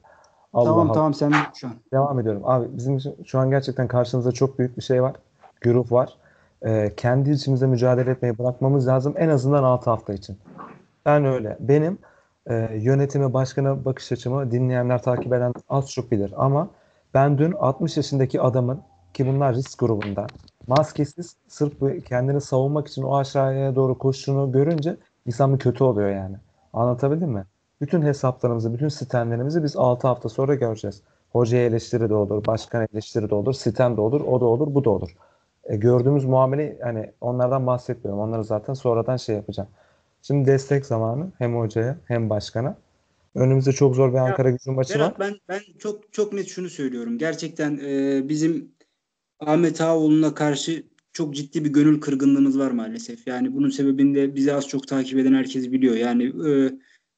[0.54, 0.94] Allah tamam Allah.
[0.94, 1.74] tamam sen şu an.
[1.92, 2.42] Devam ediyorum.
[2.44, 5.12] Abi bizim için şu an gerçekten karşımızda çok büyük bir şey var.
[5.60, 6.16] Güruh var.
[6.66, 9.14] Ee, kendi içimizde mücadele etmeyi bırakmamız lazım.
[9.16, 10.38] En azından 6 hafta için.
[11.06, 11.56] Ben öyle.
[11.60, 11.98] Benim
[12.46, 16.32] e, yönetimi, başkana bakış açımı dinleyenler, takip eden az çok bilir.
[16.36, 16.68] Ama
[17.14, 18.80] ben dün 60 yaşındaki adamın
[19.14, 20.26] ki bunlar risk grubunda
[20.66, 24.96] maskesiz sırf kendini savunmak için o aşağıya doğru koştuğunu görünce
[25.26, 26.36] insan bir kötü oluyor yani.
[26.72, 27.44] Anlatabildim mi?
[27.80, 31.02] Bütün hesaplarımızı, bütün sistemlerimizi biz 6 hafta sonra göreceğiz.
[31.30, 34.84] Hocaya eleştiri de olur, başkan eleştiri de olur, sistem de olur, o da olur, bu
[34.84, 35.16] da olur.
[35.64, 38.22] E, gördüğümüz muamele hani onlardan bahsetmiyorum.
[38.22, 39.68] Onları zaten sonradan şey yapacağım.
[40.22, 42.76] Şimdi destek zamanı hem hocaya hem başkana.
[43.34, 45.00] Önümüzde çok zor bir Ankara gücü maçı var.
[45.00, 47.18] Berat ben ben çok çok net şunu söylüyorum.
[47.18, 48.72] Gerçekten e, bizim
[49.40, 53.26] Ahmet Ağaoğlu'na karşı çok ciddi bir gönül kırgınlığımız var maalesef.
[53.26, 55.94] Yani bunun sebebini de bizi az çok takip eden herkes biliyor.
[55.94, 56.72] Yani e,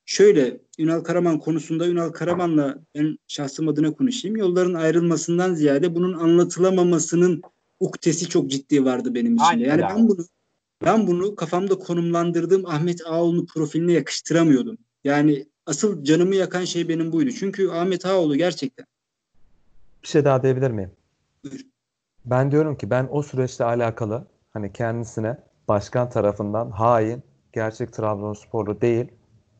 [0.06, 4.36] şöyle Ünal Karaman konusunda Ünal Karaman'la ben şahsım adına konuşayım.
[4.36, 7.42] Yolların ayrılmasından ziyade bunun anlatılamamasının
[7.80, 9.36] uktesi çok ciddi vardı benim.
[9.40, 10.26] Aynen yani ben bunu
[10.84, 14.78] ben bunu kafamda konumlandırdığım Ahmet Ağaoğlu'nun profiline yakıştıramıyordum.
[15.04, 17.30] Yani asıl canımı yakan şey benim buydu.
[17.30, 18.86] Çünkü Ahmet Ağaoğlu gerçekten
[20.02, 20.90] Bir şey daha diyebilir miyim?
[21.44, 21.60] Buyur.
[22.24, 25.38] Ben diyorum ki ben o süreçle alakalı hani kendisine
[25.68, 29.06] başkan tarafından hain, gerçek Trabzonsporlu değil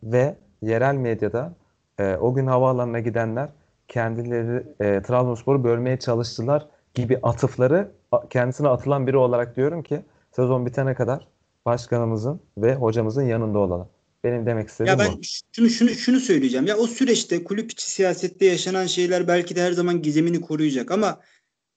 [0.03, 1.55] ve yerel medyada
[1.99, 3.49] e, o gün havaalanına gidenler
[3.89, 7.91] kendileri e, Trabzonspor'u bölmeye çalıştılar gibi atıfları
[8.31, 10.01] kendisine atılan biri olarak diyorum ki
[10.33, 11.29] sezon bitene kadar
[11.67, 13.89] başkanımızın ve hocamızın yanında olalım.
[14.25, 15.11] Benim demek istediğim Ya bu.
[15.13, 15.21] ben
[15.53, 16.67] şunu şunu şunu söyleyeceğim.
[16.67, 21.21] Ya o süreçte kulüp içi siyasette yaşanan şeyler belki de her zaman gizemini koruyacak ama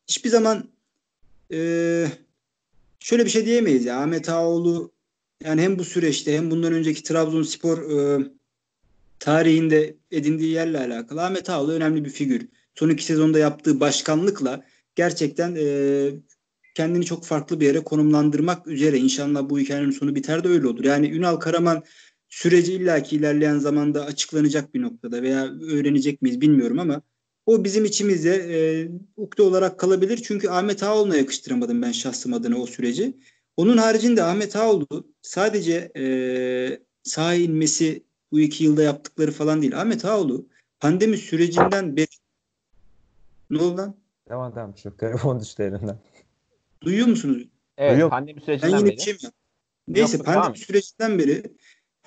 [0.08, 0.70] hiçbir zaman
[1.50, 2.12] eee,
[3.00, 4.00] şöyle bir şey diyemeyiz ya.
[4.02, 4.92] Ahmet Ağaoğlu
[5.44, 8.28] yani hem bu süreçte hem bundan önceki Trabzonspor eee
[9.20, 12.48] tarihinde edindiği yerle alakalı Ahmet Ağaoğlu önemli bir figür.
[12.76, 16.14] Son iki sezonda yaptığı başkanlıkla gerçekten eee,
[16.76, 18.98] kendini çok farklı bir yere konumlandırmak üzere.
[18.98, 20.84] İnşallah bu hikayenin sonu biter de öyle olur.
[20.84, 21.84] Yani Ünal Karaman
[22.30, 27.02] süreci illaki ilerleyen zamanda açıklanacak bir noktada veya öğrenecek miyiz bilmiyorum ama
[27.46, 30.20] o bizim içimizde e, ukde olarak kalabilir.
[30.24, 33.14] Çünkü Ahmet Ağaoğlu'na yakıştıramadım ben şahsım adına o süreci.
[33.60, 34.88] Onun haricinde Ahmet Ağaoğlu
[35.22, 36.04] sadece e,
[37.04, 39.82] saha inmesi bu iki yılda yaptıkları falan değil.
[39.82, 40.48] Ahmet Ağaoğlu
[40.80, 42.08] pandemi sürecinden beri
[43.50, 43.96] ne oldu lan?
[44.30, 44.78] Devam devam.
[44.78, 46.00] Şu telefon düştü elimden.
[46.82, 47.48] Duyuyor musunuz?
[47.78, 48.10] Evet Duyuyorum.
[48.10, 49.02] pandemi Ben sürecinden yine beri.
[49.02, 49.18] şey?
[49.88, 50.56] Neyse Yok, pandemi tamam.
[50.56, 51.44] sürecinden beri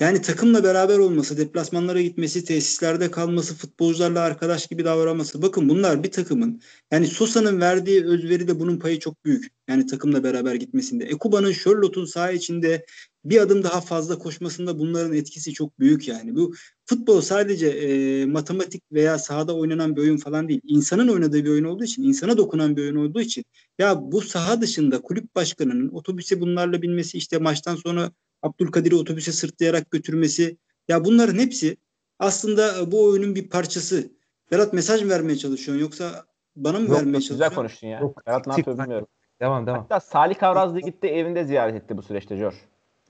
[0.00, 5.42] yani takımla beraber olması, deplasmanlara gitmesi, tesislerde kalması, futbolcularla arkadaş gibi davranması.
[5.42, 9.52] Bakın bunlar bir takımın yani Sosa'nın verdiği özveri de bunun payı çok büyük.
[9.68, 11.04] Yani takımla beraber gitmesinde.
[11.04, 12.84] Ekuba'nın Charlotte'un saha içinde
[13.24, 16.36] bir adım daha fazla koşmasında bunların etkisi çok büyük yani.
[16.36, 16.54] Bu
[16.86, 20.60] futbol sadece e, matematik veya sahada oynanan bir oyun falan değil.
[20.64, 23.44] İnsanın oynadığı bir oyun olduğu için, insana dokunan bir oyun olduğu için
[23.78, 28.12] ya bu saha dışında kulüp başkanının otobüse bunlarla binmesi işte maçtan sonra
[28.42, 30.56] Abdülkadir'i otobüse sırtlayarak götürmesi
[30.88, 31.76] ya bunların hepsi
[32.18, 34.10] aslında bu oyunun bir parçası.
[34.50, 36.24] Berat mesaj mı vermeye çalışıyorsun yoksa
[36.56, 37.54] bana mı Yok, vermeye Çok güzel çalışıyorsun?
[37.54, 38.00] konuştun ya.
[38.00, 39.06] Yok, Berat ne yapıyor bilmiyorum.
[39.40, 39.78] Devam devam.
[39.78, 42.54] Hatta Salih Kavrazlı gitti evinde ziyaret etti bu süreçte Jor.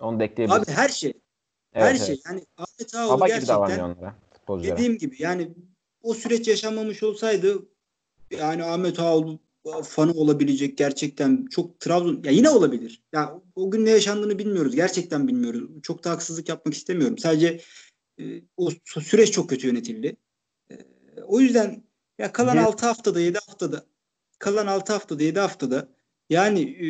[0.01, 0.69] Onu da ekleyebiliriz.
[0.69, 1.13] Abi her şey,
[1.73, 2.07] Evet, her evet.
[2.07, 2.21] şey.
[2.27, 3.97] Yani Ahmet Ağoğlu Baba gibi gerçekten.
[4.33, 4.77] Futbolculara.
[4.77, 5.53] Dediğim gibi yani
[6.03, 7.59] o süreç yaşanmamış olsaydı
[8.31, 9.39] yani Ahmet Ağoğlu
[9.85, 13.03] fanı olabilecek gerçekten çok Trabzon ya yine olabilir.
[13.13, 14.75] Ya o gün ne yaşandığını bilmiyoruz.
[14.75, 15.71] Gerçekten bilmiyoruz.
[15.83, 17.19] Çok da haksızlık yapmak istemiyorum.
[17.19, 17.61] Sadece
[18.19, 18.25] e,
[18.57, 20.17] o sü- süreç çok kötü yönetildi.
[20.71, 20.77] E,
[21.27, 21.83] o yüzden
[22.19, 23.87] ya kalan Ne- 6 haftada 7 haftada
[24.39, 25.89] kalan 6 haftada 7 haftada
[26.31, 26.87] yani e,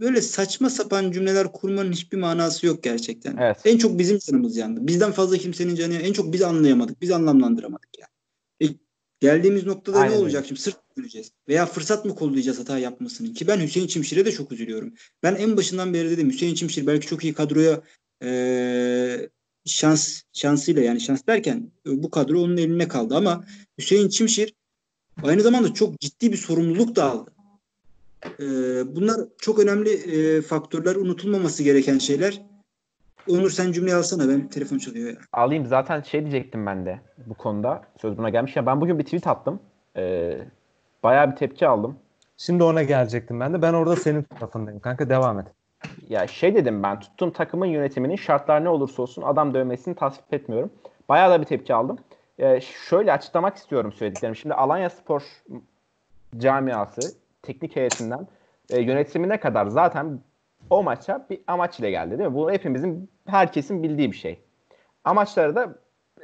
[0.00, 3.36] böyle saçma sapan cümleler kurmanın hiçbir manası yok gerçekten.
[3.36, 3.56] Evet.
[3.64, 4.86] En çok bizim canımız yandı.
[4.86, 7.00] Bizden fazla kimsenin canı en çok biz anlayamadık.
[7.00, 8.15] Biz anlamlandıramadık yani.
[9.20, 10.24] Geldiğimiz noktada Aynen ne öyle.
[10.24, 10.60] olacak şimdi?
[10.60, 11.32] Sırt mı döneceğiz?
[11.48, 13.32] Veya fırsat mı kollayacağız hata yapmasını?
[13.32, 14.94] Ki ben Hüseyin Çimşir'e de çok üzülüyorum.
[15.22, 17.82] Ben en başından beri dedim Hüseyin Çimşir belki çok iyi kadroya
[18.22, 19.28] e,
[19.64, 23.44] şans şansıyla yani şans derken e, bu kadro onun eline kaldı ama
[23.78, 24.54] Hüseyin Çimşir
[25.22, 27.30] aynı zamanda çok ciddi bir sorumluluk da aldı.
[28.40, 28.44] E,
[28.96, 32.42] bunlar çok önemli e, faktörler, unutulmaması gereken şeyler.
[33.28, 35.16] Onur sen cümleyi alsana ben telefon çalıyor ya.
[35.32, 37.82] Alayım zaten şey diyecektim ben de bu konuda.
[38.00, 38.56] Söz buna gelmiş.
[38.56, 39.60] Ya ben bugün bir tweet attım.
[39.96, 40.38] Ee,
[41.02, 41.96] bayağı bir tepki aldım.
[42.36, 43.62] Şimdi ona gelecektim ben de.
[43.62, 44.80] Ben orada senin tarafındayım.
[44.80, 45.46] Kanka devam et.
[46.08, 50.70] Ya şey dedim ben tuttuğum takımın yönetiminin şartlar ne olursa olsun adam dövmesini tasvip etmiyorum.
[51.08, 51.98] Bayağı da bir tepki aldım.
[52.38, 54.36] Ee, şöyle açıklamak istiyorum söylediklerimi.
[54.36, 55.22] Şimdi Alanya Spor
[56.38, 58.26] camiası teknik heyetinden
[58.70, 60.20] e, yönetimine kadar zaten
[60.70, 62.34] o maça bir amaç ile geldi değil mi?
[62.34, 64.38] Bu hepimizin herkesin bildiği bir şey.
[65.04, 65.74] Amaçları da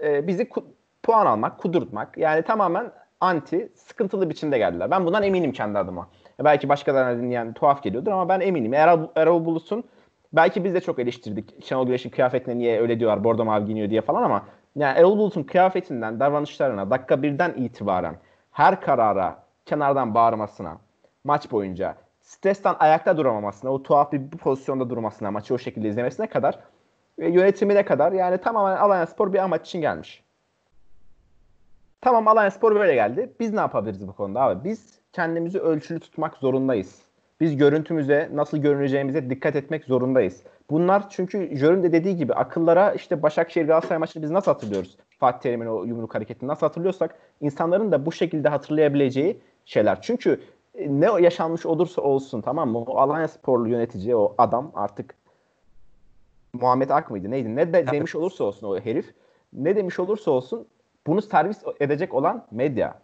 [0.03, 0.65] e, bizi ku-
[1.03, 2.19] puan almak, kudurtmak.
[2.19, 4.91] Yani tamamen anti, sıkıntılı biçimde geldiler.
[4.91, 6.09] Ben bundan eminim kendi adıma.
[6.45, 8.75] Belki başkalarına dinleyen tuhaf geliyordur ama ben eminim.
[8.75, 9.85] Erol, Erol Bulut'un
[10.33, 11.65] belki biz de çok eleştirdik.
[11.65, 14.47] Şenol Güneş'in kıyafetine niye öyle diyorlar, bordo mavi giyiniyor diye falan ama
[14.77, 18.17] yani Erol Bulut'un kıyafetinden, davranışlarına, dakika birden itibaren
[18.53, 20.79] her karara kenardan bağırmasına,
[21.25, 26.59] maç boyunca stresten ayakta duramamasına, o tuhaf bir pozisyonda durmasına, maçı o şekilde izlemesine kadar
[27.19, 30.25] ve yönetimine kadar yani tamamen Alanya Spor bir amaç için gelmiş.
[32.01, 33.33] Tamam Alanya Spor böyle geldi.
[33.41, 34.65] Biz ne yapabiliriz bu konuda abi?
[34.65, 37.03] Biz kendimizi ölçülü tutmak zorundayız.
[37.41, 40.43] Biz görüntümüze, nasıl görüneceğimize dikkat etmek zorundayız.
[40.71, 44.97] Bunlar çünkü Jörün de dediği gibi akıllara işte Başakşehir Galatasaray maçını biz nasıl hatırlıyoruz?
[45.19, 50.03] Fatih Terim'in o yumruk hareketini nasıl hatırlıyorsak insanların da bu şekilde hatırlayabileceği şeyler.
[50.03, 50.41] Çünkü
[50.87, 52.79] ne yaşanmış olursa olsun tamam mı?
[52.79, 55.15] O Alanya Sporlu yönetici o adam artık
[56.53, 57.57] Muhammed Ak mıydı neydi?
[57.57, 59.15] Ne de demiş olursa olsun o herif.
[59.53, 60.67] Ne demiş olursa olsun
[61.07, 63.03] bunu servis edecek olan medya.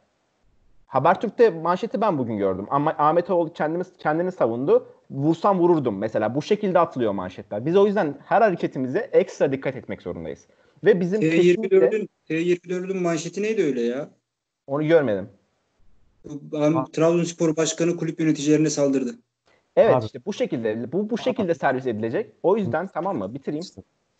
[0.86, 2.66] Habertürk'te manşeti ben bugün gördüm.
[2.70, 4.86] Ama Ahmet Oğul kendimiz kendini savundu.
[5.10, 6.34] Vursam vururdum mesela.
[6.34, 7.66] Bu şekilde atılıyor manşetler.
[7.66, 10.46] Biz o yüzden her hareketimize ekstra dikkat etmek zorundayız.
[10.84, 14.08] Ve bizim kesinlikle T24'ün T24'ün manşeti neydi öyle ya?
[14.66, 15.28] onu görmedim.
[16.92, 19.14] Trabzonspor Başkanı kulüp yöneticilerine saldırdı.
[19.78, 20.04] Evet Abi.
[20.04, 22.32] işte bu şekilde bu bu şekilde servis edilecek.
[22.42, 23.34] O yüzden tamam mı?
[23.34, 23.64] Bitireyim.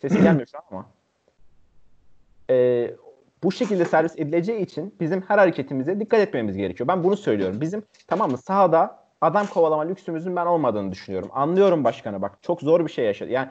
[0.01, 0.85] Sesi gelmiyor şu an ama.
[2.49, 2.91] Ee,
[3.43, 6.87] bu şekilde servis edileceği için bizim her hareketimize dikkat etmemiz gerekiyor.
[6.87, 7.61] Ben bunu söylüyorum.
[7.61, 11.29] Bizim tamam mı sahada adam kovalama lüksümüzün ben olmadığını düşünüyorum.
[11.33, 13.31] Anlıyorum başkanı bak çok zor bir şey yaşadı.
[13.31, 13.49] Yani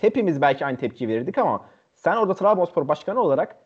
[0.00, 1.64] hepimiz belki aynı tepki verirdik ama
[1.94, 3.56] sen orada Trabzonspor başkanı olarak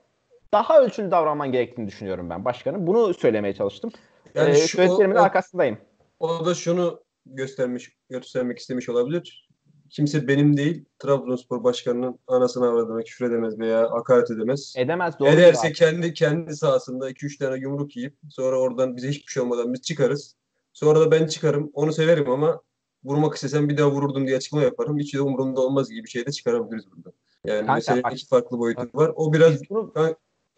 [0.53, 2.87] daha ölçülü davranman gerektiğini düşünüyorum ben başkanım.
[2.87, 3.91] Bunu söylemeye çalıştım.
[4.35, 5.79] Yani ee, şu, o, o, arkasındayım.
[6.21, 9.49] o da şunu göstermiş, göstermek istemiş olabilir.
[9.91, 14.75] Kimse benim değil, Trabzonspor başkanının anasını avradına küfür edemez veya hakaret edemez.
[14.77, 15.29] Edemez doğru.
[15.29, 15.75] Ederse cevap.
[15.75, 20.37] kendi kendi sahasında 2-3 tane yumruk yiyip sonra oradan bize hiçbir şey olmadan biz çıkarız.
[20.73, 21.71] Sonra da ben çıkarım.
[21.75, 22.61] Onu severim ama
[23.05, 24.99] vurmak istesem bir daha vururdum diye açıklama yaparım.
[24.99, 27.13] Hiç de umurumda olmaz gibi bir şey de çıkarabiliriz burada.
[27.45, 29.13] Yani Kanka, meselenin bak- iki farklı boyutu var.
[29.17, 29.93] O biraz Bunu-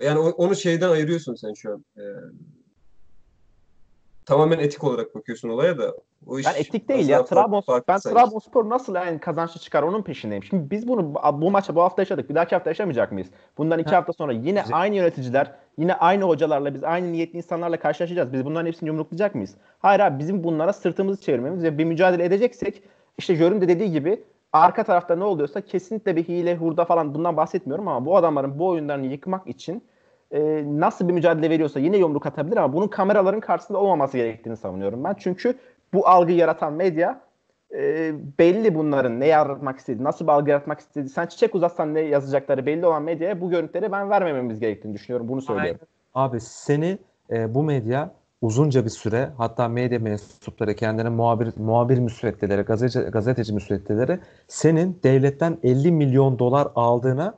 [0.00, 1.84] yani onu şeyden ayırıyorsun sen şu an.
[1.96, 2.02] Ee,
[4.26, 5.94] tamamen etik olarak bakıyorsun olaya da.
[6.26, 7.24] O iş Ben etik değil ya.
[7.24, 7.98] Trabzonspor, ben.
[7.98, 10.44] Trabzonspor nasıl yani kazançlı çıkar onun peşindeyim.
[10.44, 12.30] Şimdi biz bunu bu maça bu hafta yaşadık.
[12.30, 13.28] Bir dahaki hafta yaşamayacak mıyız?
[13.58, 13.96] Bundan iki Ha.
[13.96, 14.76] hafta sonra yine Güzel.
[14.80, 18.32] aynı yöneticiler, yine aynı hocalarla biz aynı niyetli insanlarla karşılaşacağız.
[18.32, 19.54] Biz bunların hepsini yumruklayacak mıyız?
[19.78, 22.82] Hayır abi bizim bunlara sırtımızı çevirmemiz ve bir mücadele edeceksek
[23.18, 27.36] işte Jörün de dediği gibi arka tarafta ne oluyorsa kesinlikle bir hile, hurda falan bundan
[27.36, 29.82] bahsetmiyorum ama bu adamların bu oyunlarını yıkmak için
[30.32, 35.04] e, nasıl bir mücadele veriyorsa yine yumruk atabilir ama bunun kameraların karşısında olmaması gerektiğini savunuyorum
[35.04, 35.14] ben.
[35.18, 35.54] Çünkü
[35.94, 37.20] bu algı yaratan medya
[37.74, 41.08] e, belli bunların ne yaratmak istediği, nasıl bir algı yaratmak istediği.
[41.08, 45.28] Sen çiçek uzatsan ne yazacakları belli olan medyaya bu görüntüleri ben vermememiz gerektiğini düşünüyorum.
[45.28, 45.80] Bunu söylüyorum.
[46.14, 46.98] Abi seni
[47.30, 48.10] e, bu medya
[48.42, 55.58] uzunca bir süre hatta medya mensupları kendine muhabir muhabir müsveddeleri, gazeteci, gazeteci müsveddeleri senin devletten
[55.62, 57.34] 50 milyon dolar aldığına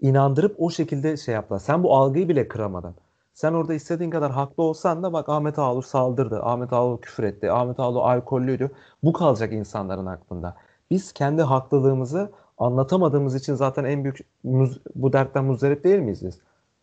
[0.00, 1.58] inandırıp o şekilde şey yaptılar.
[1.58, 2.94] Sen bu algıyı bile kıramadın.
[3.34, 6.42] Sen orada istediğin kadar haklı olsan da bak Ahmet Ağolur saldırdı.
[6.42, 7.52] Ahmet Ağolur küfür etti.
[7.52, 8.70] Ahmet Ağolur alkollüydü.
[9.02, 10.56] Bu kalacak insanların aklında.
[10.90, 14.18] Biz kendi haklılığımızı anlatamadığımız için zaten en büyük
[14.94, 16.38] bu dertten muzdarip değil miyiz biz?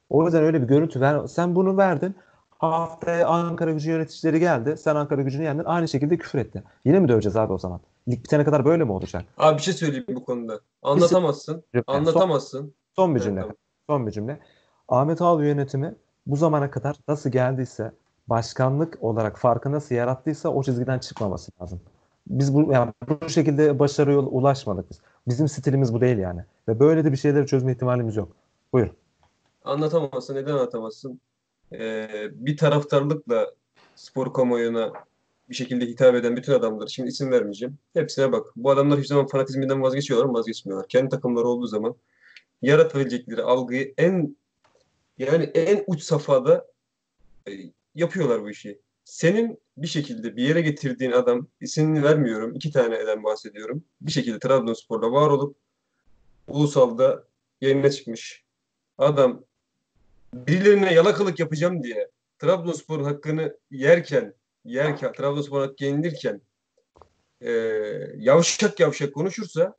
[0.10, 1.28] O yüzden öyle bir görüntü ver.
[1.28, 2.16] Sen bunu verdin.
[2.58, 4.78] Haftaya Ankara gücü yöneticileri geldi.
[4.78, 5.64] Sen Ankara gücünü yendin.
[5.64, 6.64] Aynı şekilde küfür etti.
[6.86, 7.80] Yine mi döveceğiz abi o zaman?
[8.08, 9.26] Lig bitene kadar böyle mi olacak?
[9.38, 10.60] Abi bir şey söyleyeyim bu konuda.
[10.84, 11.64] Anlatamazsın.
[11.88, 12.74] Anlatamazsın.
[12.96, 13.42] Son, bir cümle.
[13.46, 13.56] Evet.
[13.90, 14.40] Son bir cümle.
[14.88, 15.96] Ahmet Ağol yönetimi
[16.26, 17.92] bu zamana kadar nasıl geldiyse
[18.28, 21.82] başkanlık olarak farkı nasıl yarattıysa o çizgiden çıkmaması lazım.
[22.28, 25.02] Biz bu yani bu şekilde başarıya ulaşmadık biz.
[25.28, 26.42] Bizim stilimiz bu değil yani.
[26.68, 28.30] Ve böyle de bir şeyleri çözme ihtimalimiz yok.
[28.74, 28.88] Buyur.
[29.64, 30.36] Anlatamazsın.
[30.36, 31.20] Neden anlatamazsın?
[31.74, 33.52] Ee, bir taraftarlıkla
[33.96, 34.94] spor kamuoyuna
[35.50, 37.78] bir şekilde hitap eden bütün adamlar, şimdi isim vermeyeceğim.
[37.94, 38.48] Hepsine bak.
[38.56, 40.34] Bu adamlar hiçbir zaman fanatizminden vazgeçiyorlar mı?
[40.34, 40.88] Vazgeçmiyorlar.
[40.88, 41.96] Kendi takımları olduğu zaman
[42.64, 44.38] yaratabilecekleri algıyı en
[45.18, 46.68] yani en uç safhada
[47.48, 47.52] e,
[47.96, 48.82] yapıyorlar bu işi.
[49.04, 53.84] Senin bir şekilde bir yere getirdiğin adam, isimini vermiyorum, iki tane eden bahsediyorum.
[54.02, 55.58] Bir şekilde Trabzonspor'da var olup
[56.48, 57.28] ulusalda
[57.62, 58.44] yayına çıkmış.
[58.98, 59.44] Adam
[60.34, 62.10] birilerine yalakalık yapacağım diye
[62.40, 64.34] Trabzonspor'un hakkını yerken,
[64.66, 66.42] yerken, Trabzonspor hakkı yenilirken
[67.42, 67.52] e,
[68.18, 69.76] yavşak yavşak konuşursa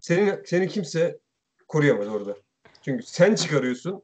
[0.00, 1.18] senin seni kimse
[1.68, 2.36] koruyamaz orada.
[2.82, 4.02] Çünkü sen çıkarıyorsun,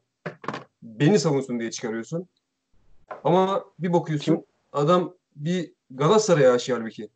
[0.82, 2.28] beni savunsun diye çıkarıyorsun.
[3.24, 4.44] Ama bir bakıyorsun Kim?
[4.72, 7.08] adam bir Galatasaray'a aşığı halbuki.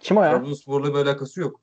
[0.00, 0.30] Kim o ya?
[0.30, 1.60] Trabzonspor'la bir alakası yok.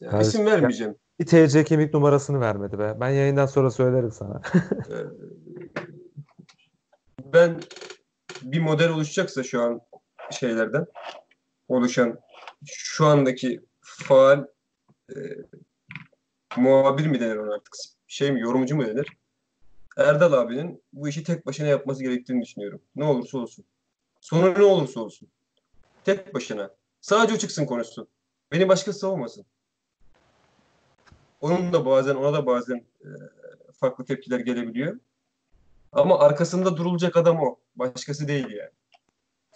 [0.00, 0.96] Ya, yani, isim vermeyeceğim.
[1.20, 2.96] Bir TC kimlik numarasını vermedi be.
[3.00, 4.42] Ben yayından sonra söylerim sana.
[4.90, 4.94] Ee,
[7.24, 7.60] ben
[8.42, 9.80] bir model oluşacaksa şu an
[10.30, 10.86] şeylerden
[11.68, 12.18] oluşan
[12.64, 14.44] şu andaki faal
[15.10, 15.16] e,
[16.56, 17.74] muhabir mi denir ona artık?
[18.06, 19.06] Şey mi yorumcu mu denir?
[19.96, 22.82] Erdal abinin bu işi tek başına yapması gerektiğini düşünüyorum.
[22.96, 23.64] Ne olursa olsun.
[24.20, 25.28] Sonu ne olursa olsun.
[26.04, 26.70] Tek başına.
[27.00, 28.08] Sadece o çıksın konuşsun.
[28.52, 29.46] Beni başkası savunmasın.
[31.40, 33.08] Onun da bazen ona da bazen e,
[33.80, 35.00] farklı tepkiler gelebiliyor.
[35.92, 37.56] Ama arkasında durulacak adam o.
[37.76, 38.70] Başkası değil yani.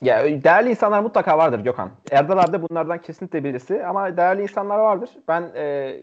[0.03, 1.91] Ya değerli insanlar mutlaka vardır Gökhan.
[2.11, 5.11] Erdal abi de bunlardan kesinlikle birisi ama değerli insanlar vardır.
[5.29, 5.97] Ben e,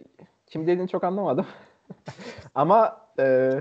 [0.51, 1.45] kim dediğini çok anlamadım.
[2.55, 3.51] ama e,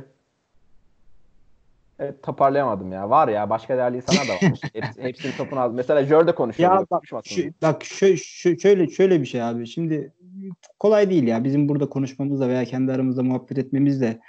[2.01, 3.11] Evet, toparlayamadım ya.
[3.11, 4.61] Var ya başka değerli insanlar da var.
[4.73, 5.75] Hepsi, hepsinin topunu aldı.
[5.75, 6.75] Mesela Jörde konuşuyor.
[6.75, 7.17] Ya bak, şu,
[7.63, 9.67] bak şu, şu, şöyle şöyle bir şey abi.
[9.67, 10.13] Şimdi
[10.79, 11.45] kolay değil ya.
[11.45, 14.21] Bizim burada konuşmamızda veya kendi aramızda muhabbet etmemizde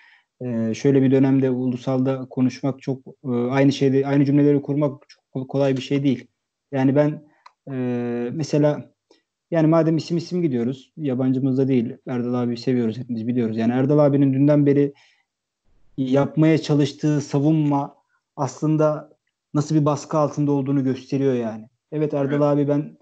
[0.42, 5.78] e, şöyle bir dönemde ulusalda konuşmak çok e, aynı şeyde aynı cümleleri kurmak çok kolay
[5.78, 6.28] bir şey değil.
[6.72, 7.24] Yani ben
[7.72, 7.76] e,
[8.34, 8.92] mesela
[9.52, 13.58] yani madem isim isim gidiyoruz yabancımızda değil Erdal abi seviyoruz hepimiz biliyoruz.
[13.58, 14.94] Yani Erdal abinin dünden beri
[15.98, 17.96] yapmaya çalıştığı savunma
[18.36, 19.18] aslında
[19.54, 21.70] nasıl bir baskı altında olduğunu gösteriyor yani.
[21.92, 22.44] Evet Erdal evet.
[22.44, 22.98] abi ben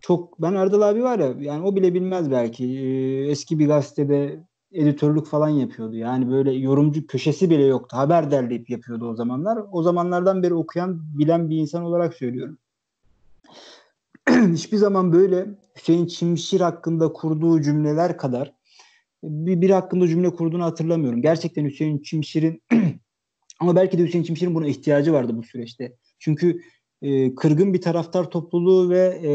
[0.00, 2.64] çok ben Erdal abi var ya yani o bile bilmez belki.
[2.64, 4.40] Ee, eski bir gazetede
[4.72, 5.96] editörlük falan yapıyordu.
[5.96, 7.96] Yani böyle yorumcu köşesi bile yoktu.
[7.96, 9.58] Haber derleyip yapıyordu o zamanlar.
[9.72, 12.58] O zamanlardan beri okuyan, bilen bir insan olarak söylüyorum.
[14.30, 18.52] Hiçbir zaman böyle Hüseyin Çimşir hakkında kurduğu cümleler kadar
[19.22, 21.22] bir, bir hakkında cümle kurduğunu hatırlamıyorum.
[21.22, 22.62] Gerçekten Hüseyin Çimşir'in
[23.60, 25.96] ama belki de Hüseyin Çimşir'in buna ihtiyacı vardı bu süreçte.
[26.18, 26.60] Çünkü
[27.02, 29.30] e, kırgın bir taraftar topluluğu ve e,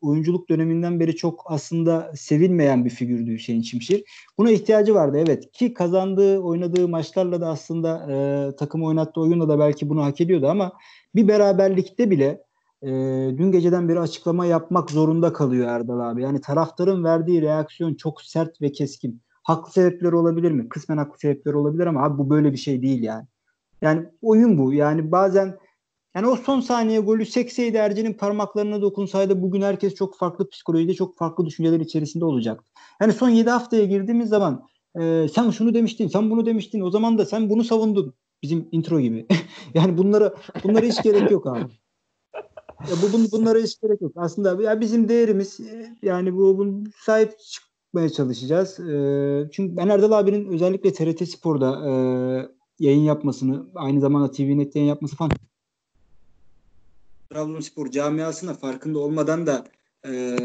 [0.00, 4.04] oyunculuk döneminden beri çok aslında sevilmeyen bir figürdü Hüseyin Çimşir.
[4.38, 8.16] Buna ihtiyacı vardı evet ki kazandığı oynadığı maçlarla da aslında e,
[8.56, 10.72] takım oynattığı oyunla da belki bunu hak ediyordu ama
[11.14, 12.40] bir beraberlikte bile
[12.84, 12.90] e,
[13.38, 16.22] dün geceden beri açıklama yapmak zorunda kalıyor Erdal abi.
[16.22, 19.22] Yani taraftarın verdiği reaksiyon çok sert ve keskin.
[19.42, 20.68] Haklı sebepleri olabilir mi?
[20.68, 23.26] Kısmen haklı sebepleri olabilir ama abi bu böyle bir şey değil yani.
[23.82, 24.72] Yani oyun bu.
[24.72, 25.58] Yani bazen
[26.16, 31.16] yani o son saniye golü sekseydi Erce'nin parmaklarına dokunsaydı bugün herkes çok farklı psikolojide çok
[31.16, 32.70] farklı düşünceler içerisinde olacaktı.
[33.00, 34.66] Yani son 7 haftaya girdiğimiz zaman
[35.00, 36.80] e, sen şunu demiştin, sen bunu demiştin.
[36.80, 38.14] O zaman da sen bunu savundun.
[38.42, 39.26] Bizim intro gibi.
[39.74, 40.34] yani bunlara
[40.64, 41.64] bunlara hiç gerek yok abi.
[42.90, 44.12] Ya bu bun, bunlara hiç gerek yok.
[44.16, 48.80] Aslında ya bizim değerimiz e, yani bu bunun sahip çıkmaya çalışacağız.
[48.80, 51.92] Ee, çünkü ben Erdal abinin özellikle TRT Spor'da e,
[52.78, 55.30] yayın yapmasını, aynı zamanda TVNet'te yayın yapması falan
[57.32, 59.66] Trabzonspor camiasına farkında olmadan da
[60.06, 60.36] e,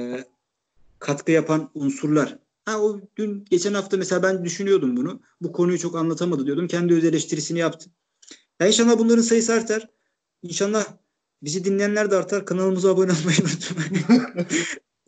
[0.99, 2.39] katkı yapan unsurlar.
[2.65, 5.21] Ha o dün geçen hafta mesela ben düşünüyordum bunu.
[5.41, 6.67] Bu konuyu çok anlatamadı diyordum.
[6.67, 7.91] Kendi öz eleştirisini yaptım.
[8.59, 9.89] Ya inşallah bunların sayısı artar.
[10.41, 10.85] İnşallah
[11.43, 12.45] bizi dinleyenler de artar.
[12.45, 14.25] Kanalımıza abone olmayı unutmayın.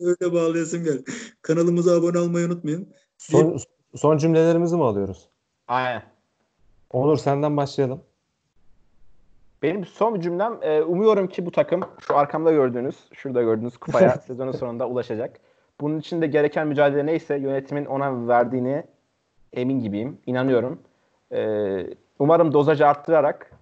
[0.00, 1.04] Öyle bağlayasım gel.
[1.42, 2.94] Kanalımıza abone olmayı unutmayın.
[3.18, 3.58] Son,
[3.94, 5.28] son cümlelerimizi mi alıyoruz?
[5.68, 6.02] Aynen.
[6.90, 8.02] Onur senden başlayalım.
[9.62, 14.52] Benim son cümlem e, umuyorum ki bu takım şu arkamda gördüğünüz, şurada gördüğünüz kupaya sezonun
[14.52, 15.40] sonunda ulaşacak.
[15.80, 18.84] Bunun için de gereken mücadele neyse yönetimin ona verdiğini
[19.52, 20.18] emin gibiyim.
[20.26, 20.80] İnanıyorum.
[21.32, 21.86] E,
[22.18, 23.52] umarım dozajı arttırarak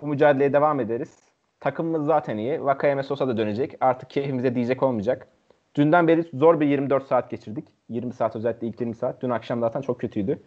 [0.00, 1.25] bu mücadeleye devam ederiz.
[1.66, 2.64] Takımımız zaten iyi.
[2.64, 3.74] Vakayeme Sosa da dönecek.
[3.80, 5.28] Artık keyfimize diyecek olmayacak.
[5.74, 7.64] Dünden beri zor bir 24 saat geçirdik.
[7.88, 9.22] 20 saat özellikle ilk 20 saat.
[9.22, 10.38] Dün akşam zaten çok kötüydü.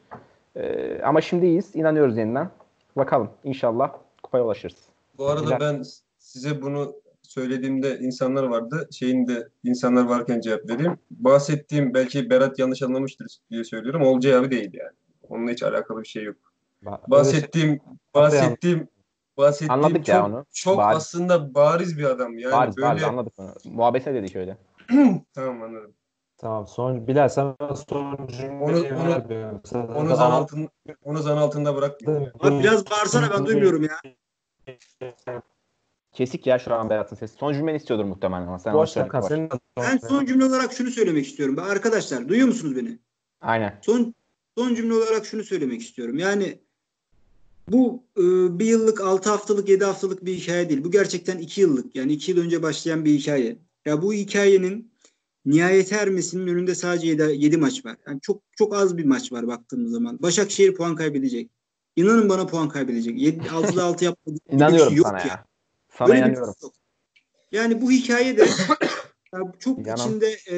[0.55, 1.75] Ee, ama şimdi iyiyiz.
[1.75, 2.49] İnanıyoruz yeniden.
[2.95, 3.29] Bakalım.
[3.43, 3.91] İnşallah
[4.23, 4.77] kupaya ulaşırız.
[5.17, 5.59] Bu arada Güzel.
[5.59, 5.83] ben
[6.19, 8.87] size bunu söylediğimde insanlar vardı.
[8.91, 10.97] Şeyin de insanlar varken cevap vereyim.
[11.11, 14.01] Bahsettiğim belki Berat yanlış anlamıştır diye söylüyorum.
[14.01, 14.95] Olcay abi değil yani.
[15.29, 16.37] Onunla hiç alakalı bir şey yok.
[16.85, 17.79] Ba- Bahsettiğim
[18.13, 18.87] bahsettiğim
[19.39, 20.45] bahsettiğim Anladık çok, ya onu.
[20.53, 20.97] çok Bariz.
[20.97, 22.37] aslında bariz bir adam.
[22.37, 23.53] Yani bariz böyle bariz anladık onu.
[23.65, 24.57] Muhabbete dedik öyle.
[25.33, 25.93] tamam anladım.
[26.37, 27.55] Tamam son Bilal sen
[27.89, 29.61] son cümleyi Onu- onu-.
[29.65, 30.69] Sen- Onu zan altın
[31.03, 31.99] onu zan altında bırak.
[32.39, 33.99] Abi biraz bağırsana ben duymuyorum ya.
[36.11, 37.35] Kesik ya şu an Berat'ın sesi.
[37.37, 38.89] Son cümleni istiyordur muhtemelen ama sen Boş.
[38.89, 41.59] Senin Ben son cümle olarak şunu söylemek istiyorum.
[41.59, 42.99] Arkadaşlar duyuyor musunuz beni?
[43.41, 43.79] Aynen.
[43.81, 44.15] Son
[44.57, 46.17] son cümle olarak şunu söylemek istiyorum.
[46.17, 46.59] Yani
[47.71, 48.21] bu e,
[48.59, 50.83] bir yıllık, altı haftalık, yedi haftalık bir hikaye değil.
[50.83, 51.95] Bu gerçekten iki yıllık.
[51.95, 53.57] Yani iki yıl önce başlayan bir hikaye.
[53.85, 54.91] Ya bu hikayenin
[55.45, 57.97] nihayete ermesinin önünde sadece yedi, yedi maç var.
[58.07, 60.21] Yani çok çok az bir maç var baktığımız zaman.
[60.21, 61.49] Başakşehir puan kaybedecek.
[61.95, 63.21] İnanın bana puan kaybedecek.
[63.21, 64.37] 7, 6'da 6 yapmadı.
[64.49, 65.25] İnanıyorum yok sana ya.
[65.27, 65.45] ya.
[65.97, 66.53] Sana Böyle bir inanıyorum.
[66.63, 66.73] yok.
[67.51, 68.47] Yani bu hikaye de
[69.59, 70.07] çok Yanan.
[70.07, 70.55] içinde e,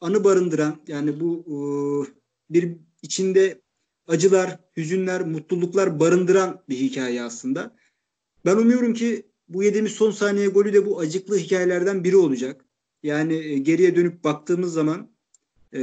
[0.00, 1.54] anı barındıran yani bu e,
[2.54, 3.60] bir içinde
[4.06, 7.76] acılar, hüzünler, mutluluklar barındıran bir hikaye aslında.
[8.44, 12.64] Ben umuyorum ki bu yediğimiz son saniye golü de bu acıklı hikayelerden biri olacak.
[13.02, 15.10] Yani e, geriye dönüp baktığımız zaman
[15.72, 15.80] e,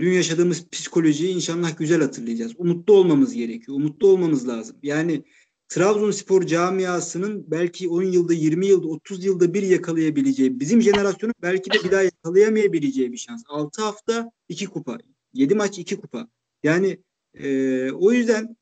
[0.00, 2.52] dün yaşadığımız psikolojiyi inşallah güzel hatırlayacağız.
[2.58, 3.76] Umutlu olmamız gerekiyor.
[3.76, 4.76] Umutlu olmamız lazım.
[4.82, 5.24] Yani
[5.68, 11.84] Trabzonspor camiasının belki 10 yılda, 20 yılda, 30 yılda bir yakalayabileceği, bizim jenerasyonun belki de
[11.84, 13.42] bir daha yakalayamayabileceği bir şans.
[13.48, 14.98] 6 hafta 2 kupa,
[15.34, 16.28] 7 maç 2 kupa.
[16.62, 16.98] Yani
[17.34, 18.56] e, o yüzden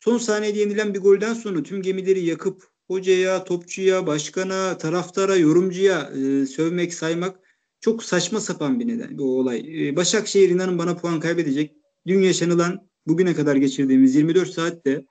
[0.00, 6.46] son saniyede yenilen bir golden sonra tüm gemileri yakıp hocaya, topçuya, başkana, taraftara, yorumcuya e,
[6.46, 7.40] sövmek, saymak
[7.80, 9.88] çok saçma sapan bir neden, bir olay.
[9.88, 11.76] E, Başakşehir inanın bana puan kaybedecek.
[12.06, 15.06] Dün yaşanılan, bugüne kadar geçirdiğimiz 24 saatte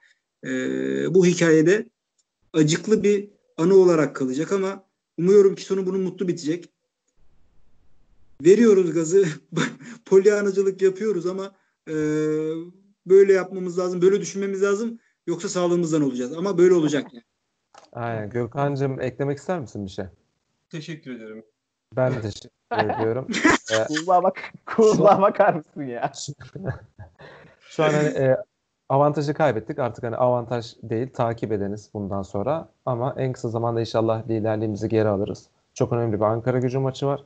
[0.46, 0.50] e,
[1.14, 1.90] bu hikayede
[2.54, 4.86] acıklı bir anı olarak kalacak ama
[5.18, 6.70] umuyorum ki sonu bunun mutlu bitecek.
[8.42, 9.26] Veriyoruz gazı,
[10.06, 11.56] polyanacılık yapıyoruz ama
[11.90, 11.94] e,
[13.10, 15.00] böyle yapmamız lazım, böyle düşünmemiz lazım.
[15.28, 16.38] Yoksa sağlığımızdan olacağız.
[16.38, 17.24] Ama böyle olacak yani.
[17.94, 18.30] Aynen.
[18.30, 20.06] Gökhan'cığım eklemek ister misin bir şey?
[20.70, 21.46] Teşekkür ederim.
[21.96, 23.28] Ben de teşekkür ediyorum.
[23.72, 24.54] Ee, Kulluğa bak.
[24.66, 26.12] Kulluğa bakar mısın ya?
[27.70, 28.38] Şu an hani e,
[28.90, 29.80] avantajı kaybettik.
[29.80, 32.70] Artık hani avantaj değil takip edeniz bundan sonra.
[32.86, 35.48] Ama en kısa zamanda inşallah liderliğimizi geri alırız.
[35.74, 37.24] Çok önemli bir Ankara gücü maçı var.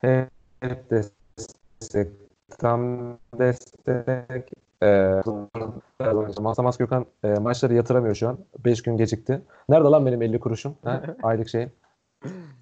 [0.00, 2.08] Hep destek,
[2.58, 2.98] tam
[3.38, 4.52] destek.
[4.82, 5.20] E,
[6.40, 8.38] Masamas Gökhan e, maçları yatıramıyor şu an.
[8.64, 9.42] 5 gün gecikti.
[9.68, 10.76] Nerede lan benim 50 kuruşum?
[10.84, 11.02] Ha?
[11.22, 11.72] Aylık şeyim.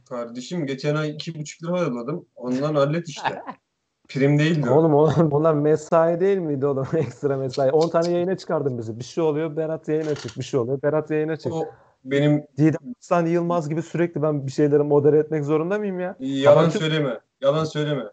[0.09, 2.27] Kardeşim geçen ay iki buçuk lira ayarladım.
[2.37, 3.43] Ondan hallet işte.
[4.09, 4.71] Prim değildi.
[4.71, 4.75] o.
[4.75, 6.87] Oğlum oğlum bunlar mesai değil miydi oğlum?
[6.97, 7.71] Ekstra mesai.
[7.71, 8.99] 10 tane yayına çıkardın bizi.
[8.99, 10.39] Bir şey oluyor Berat yayına çık.
[10.39, 11.53] Bir şey oluyor Berat yayına çık.
[11.53, 11.67] O
[12.05, 16.17] benim Didem Aslan Yılmaz gibi sürekli ben bir şeyleri modere etmek zorunda mıyım ya?
[16.21, 17.21] yalan Abartı- söyleme.
[17.41, 18.05] Yalan söyleme.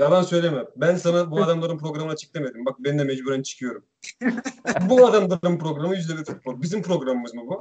[0.00, 0.64] Yalan söyleme.
[0.76, 2.66] Ben sana bu adamların programına çık demedim.
[2.66, 3.84] Bak ben de mecburen çıkıyorum.
[4.90, 6.62] bu adamların programı yüzde bir futbol.
[6.62, 7.60] Bizim programımız mı bu?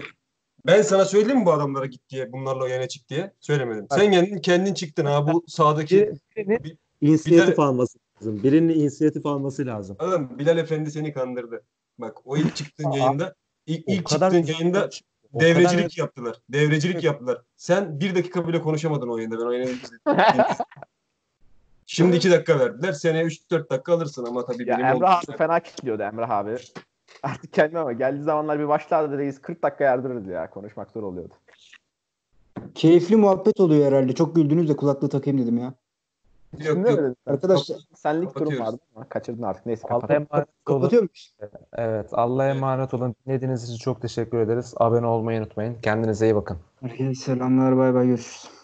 [0.66, 3.34] Ben sana söyleyeyim mi bu adamlara git diye, bunlarla yayına çık diye?
[3.40, 3.88] Söylemedim.
[3.92, 6.14] Sen kendin, kendin çıktın ha bu sahadaki.
[6.38, 8.44] Birinin İnisiyatif Bir alması lazım.
[8.44, 9.96] Birinin inisiyatif alması lazım.
[10.00, 11.64] Adam Bilal Efendi seni kandırdı.
[11.98, 13.36] Bak o ilk çıktığın yayında,
[13.66, 14.90] ilk, O ilk kadar çıktığın yayında
[15.34, 16.36] o kadar devrecilik yaptılar.
[16.50, 17.42] Devrecilik yaptılar.
[17.58, 19.40] Sen bir dakika bile konuşamadın o yayında.
[19.40, 20.00] Ben o yayını izledim.
[21.92, 22.92] Şimdi iki dakika verdiler.
[22.92, 25.32] Seneye 3-4 dakika alırsın ama tabii Ya benim Emrah oldu.
[25.32, 26.56] abi fena kilitliyordu Emrah abi.
[27.24, 30.50] Artık kendime ama geldiği zamanlar bir başlardı reis 40 dakika yardırırdı ya.
[30.50, 31.34] Konuşmak zor oluyordu.
[32.76, 34.16] Keyifli muhabbet oluyor herhalde.
[34.16, 35.74] Çok güldünüz de kulaklığı takayım dedim ya.
[36.60, 37.00] Yok yok.
[37.26, 39.66] Arkadaşlar Senlik durum vardı ama kaçırdın artık.
[39.66, 40.12] Neyse Allah'a kapat.
[40.16, 40.46] emanet olun.
[40.66, 41.36] kapatıyor muyuz?
[41.74, 43.16] Evet, Allah'a emanet olun.
[43.26, 44.74] Dinlediğiniz için çok teşekkür ederiz.
[44.78, 45.78] Abone olmayı unutmayın.
[45.82, 46.58] Kendinize iyi bakın.
[46.82, 47.78] Herkese selamlar.
[47.78, 48.08] Bay bay.
[48.08, 48.59] Görüşürüz.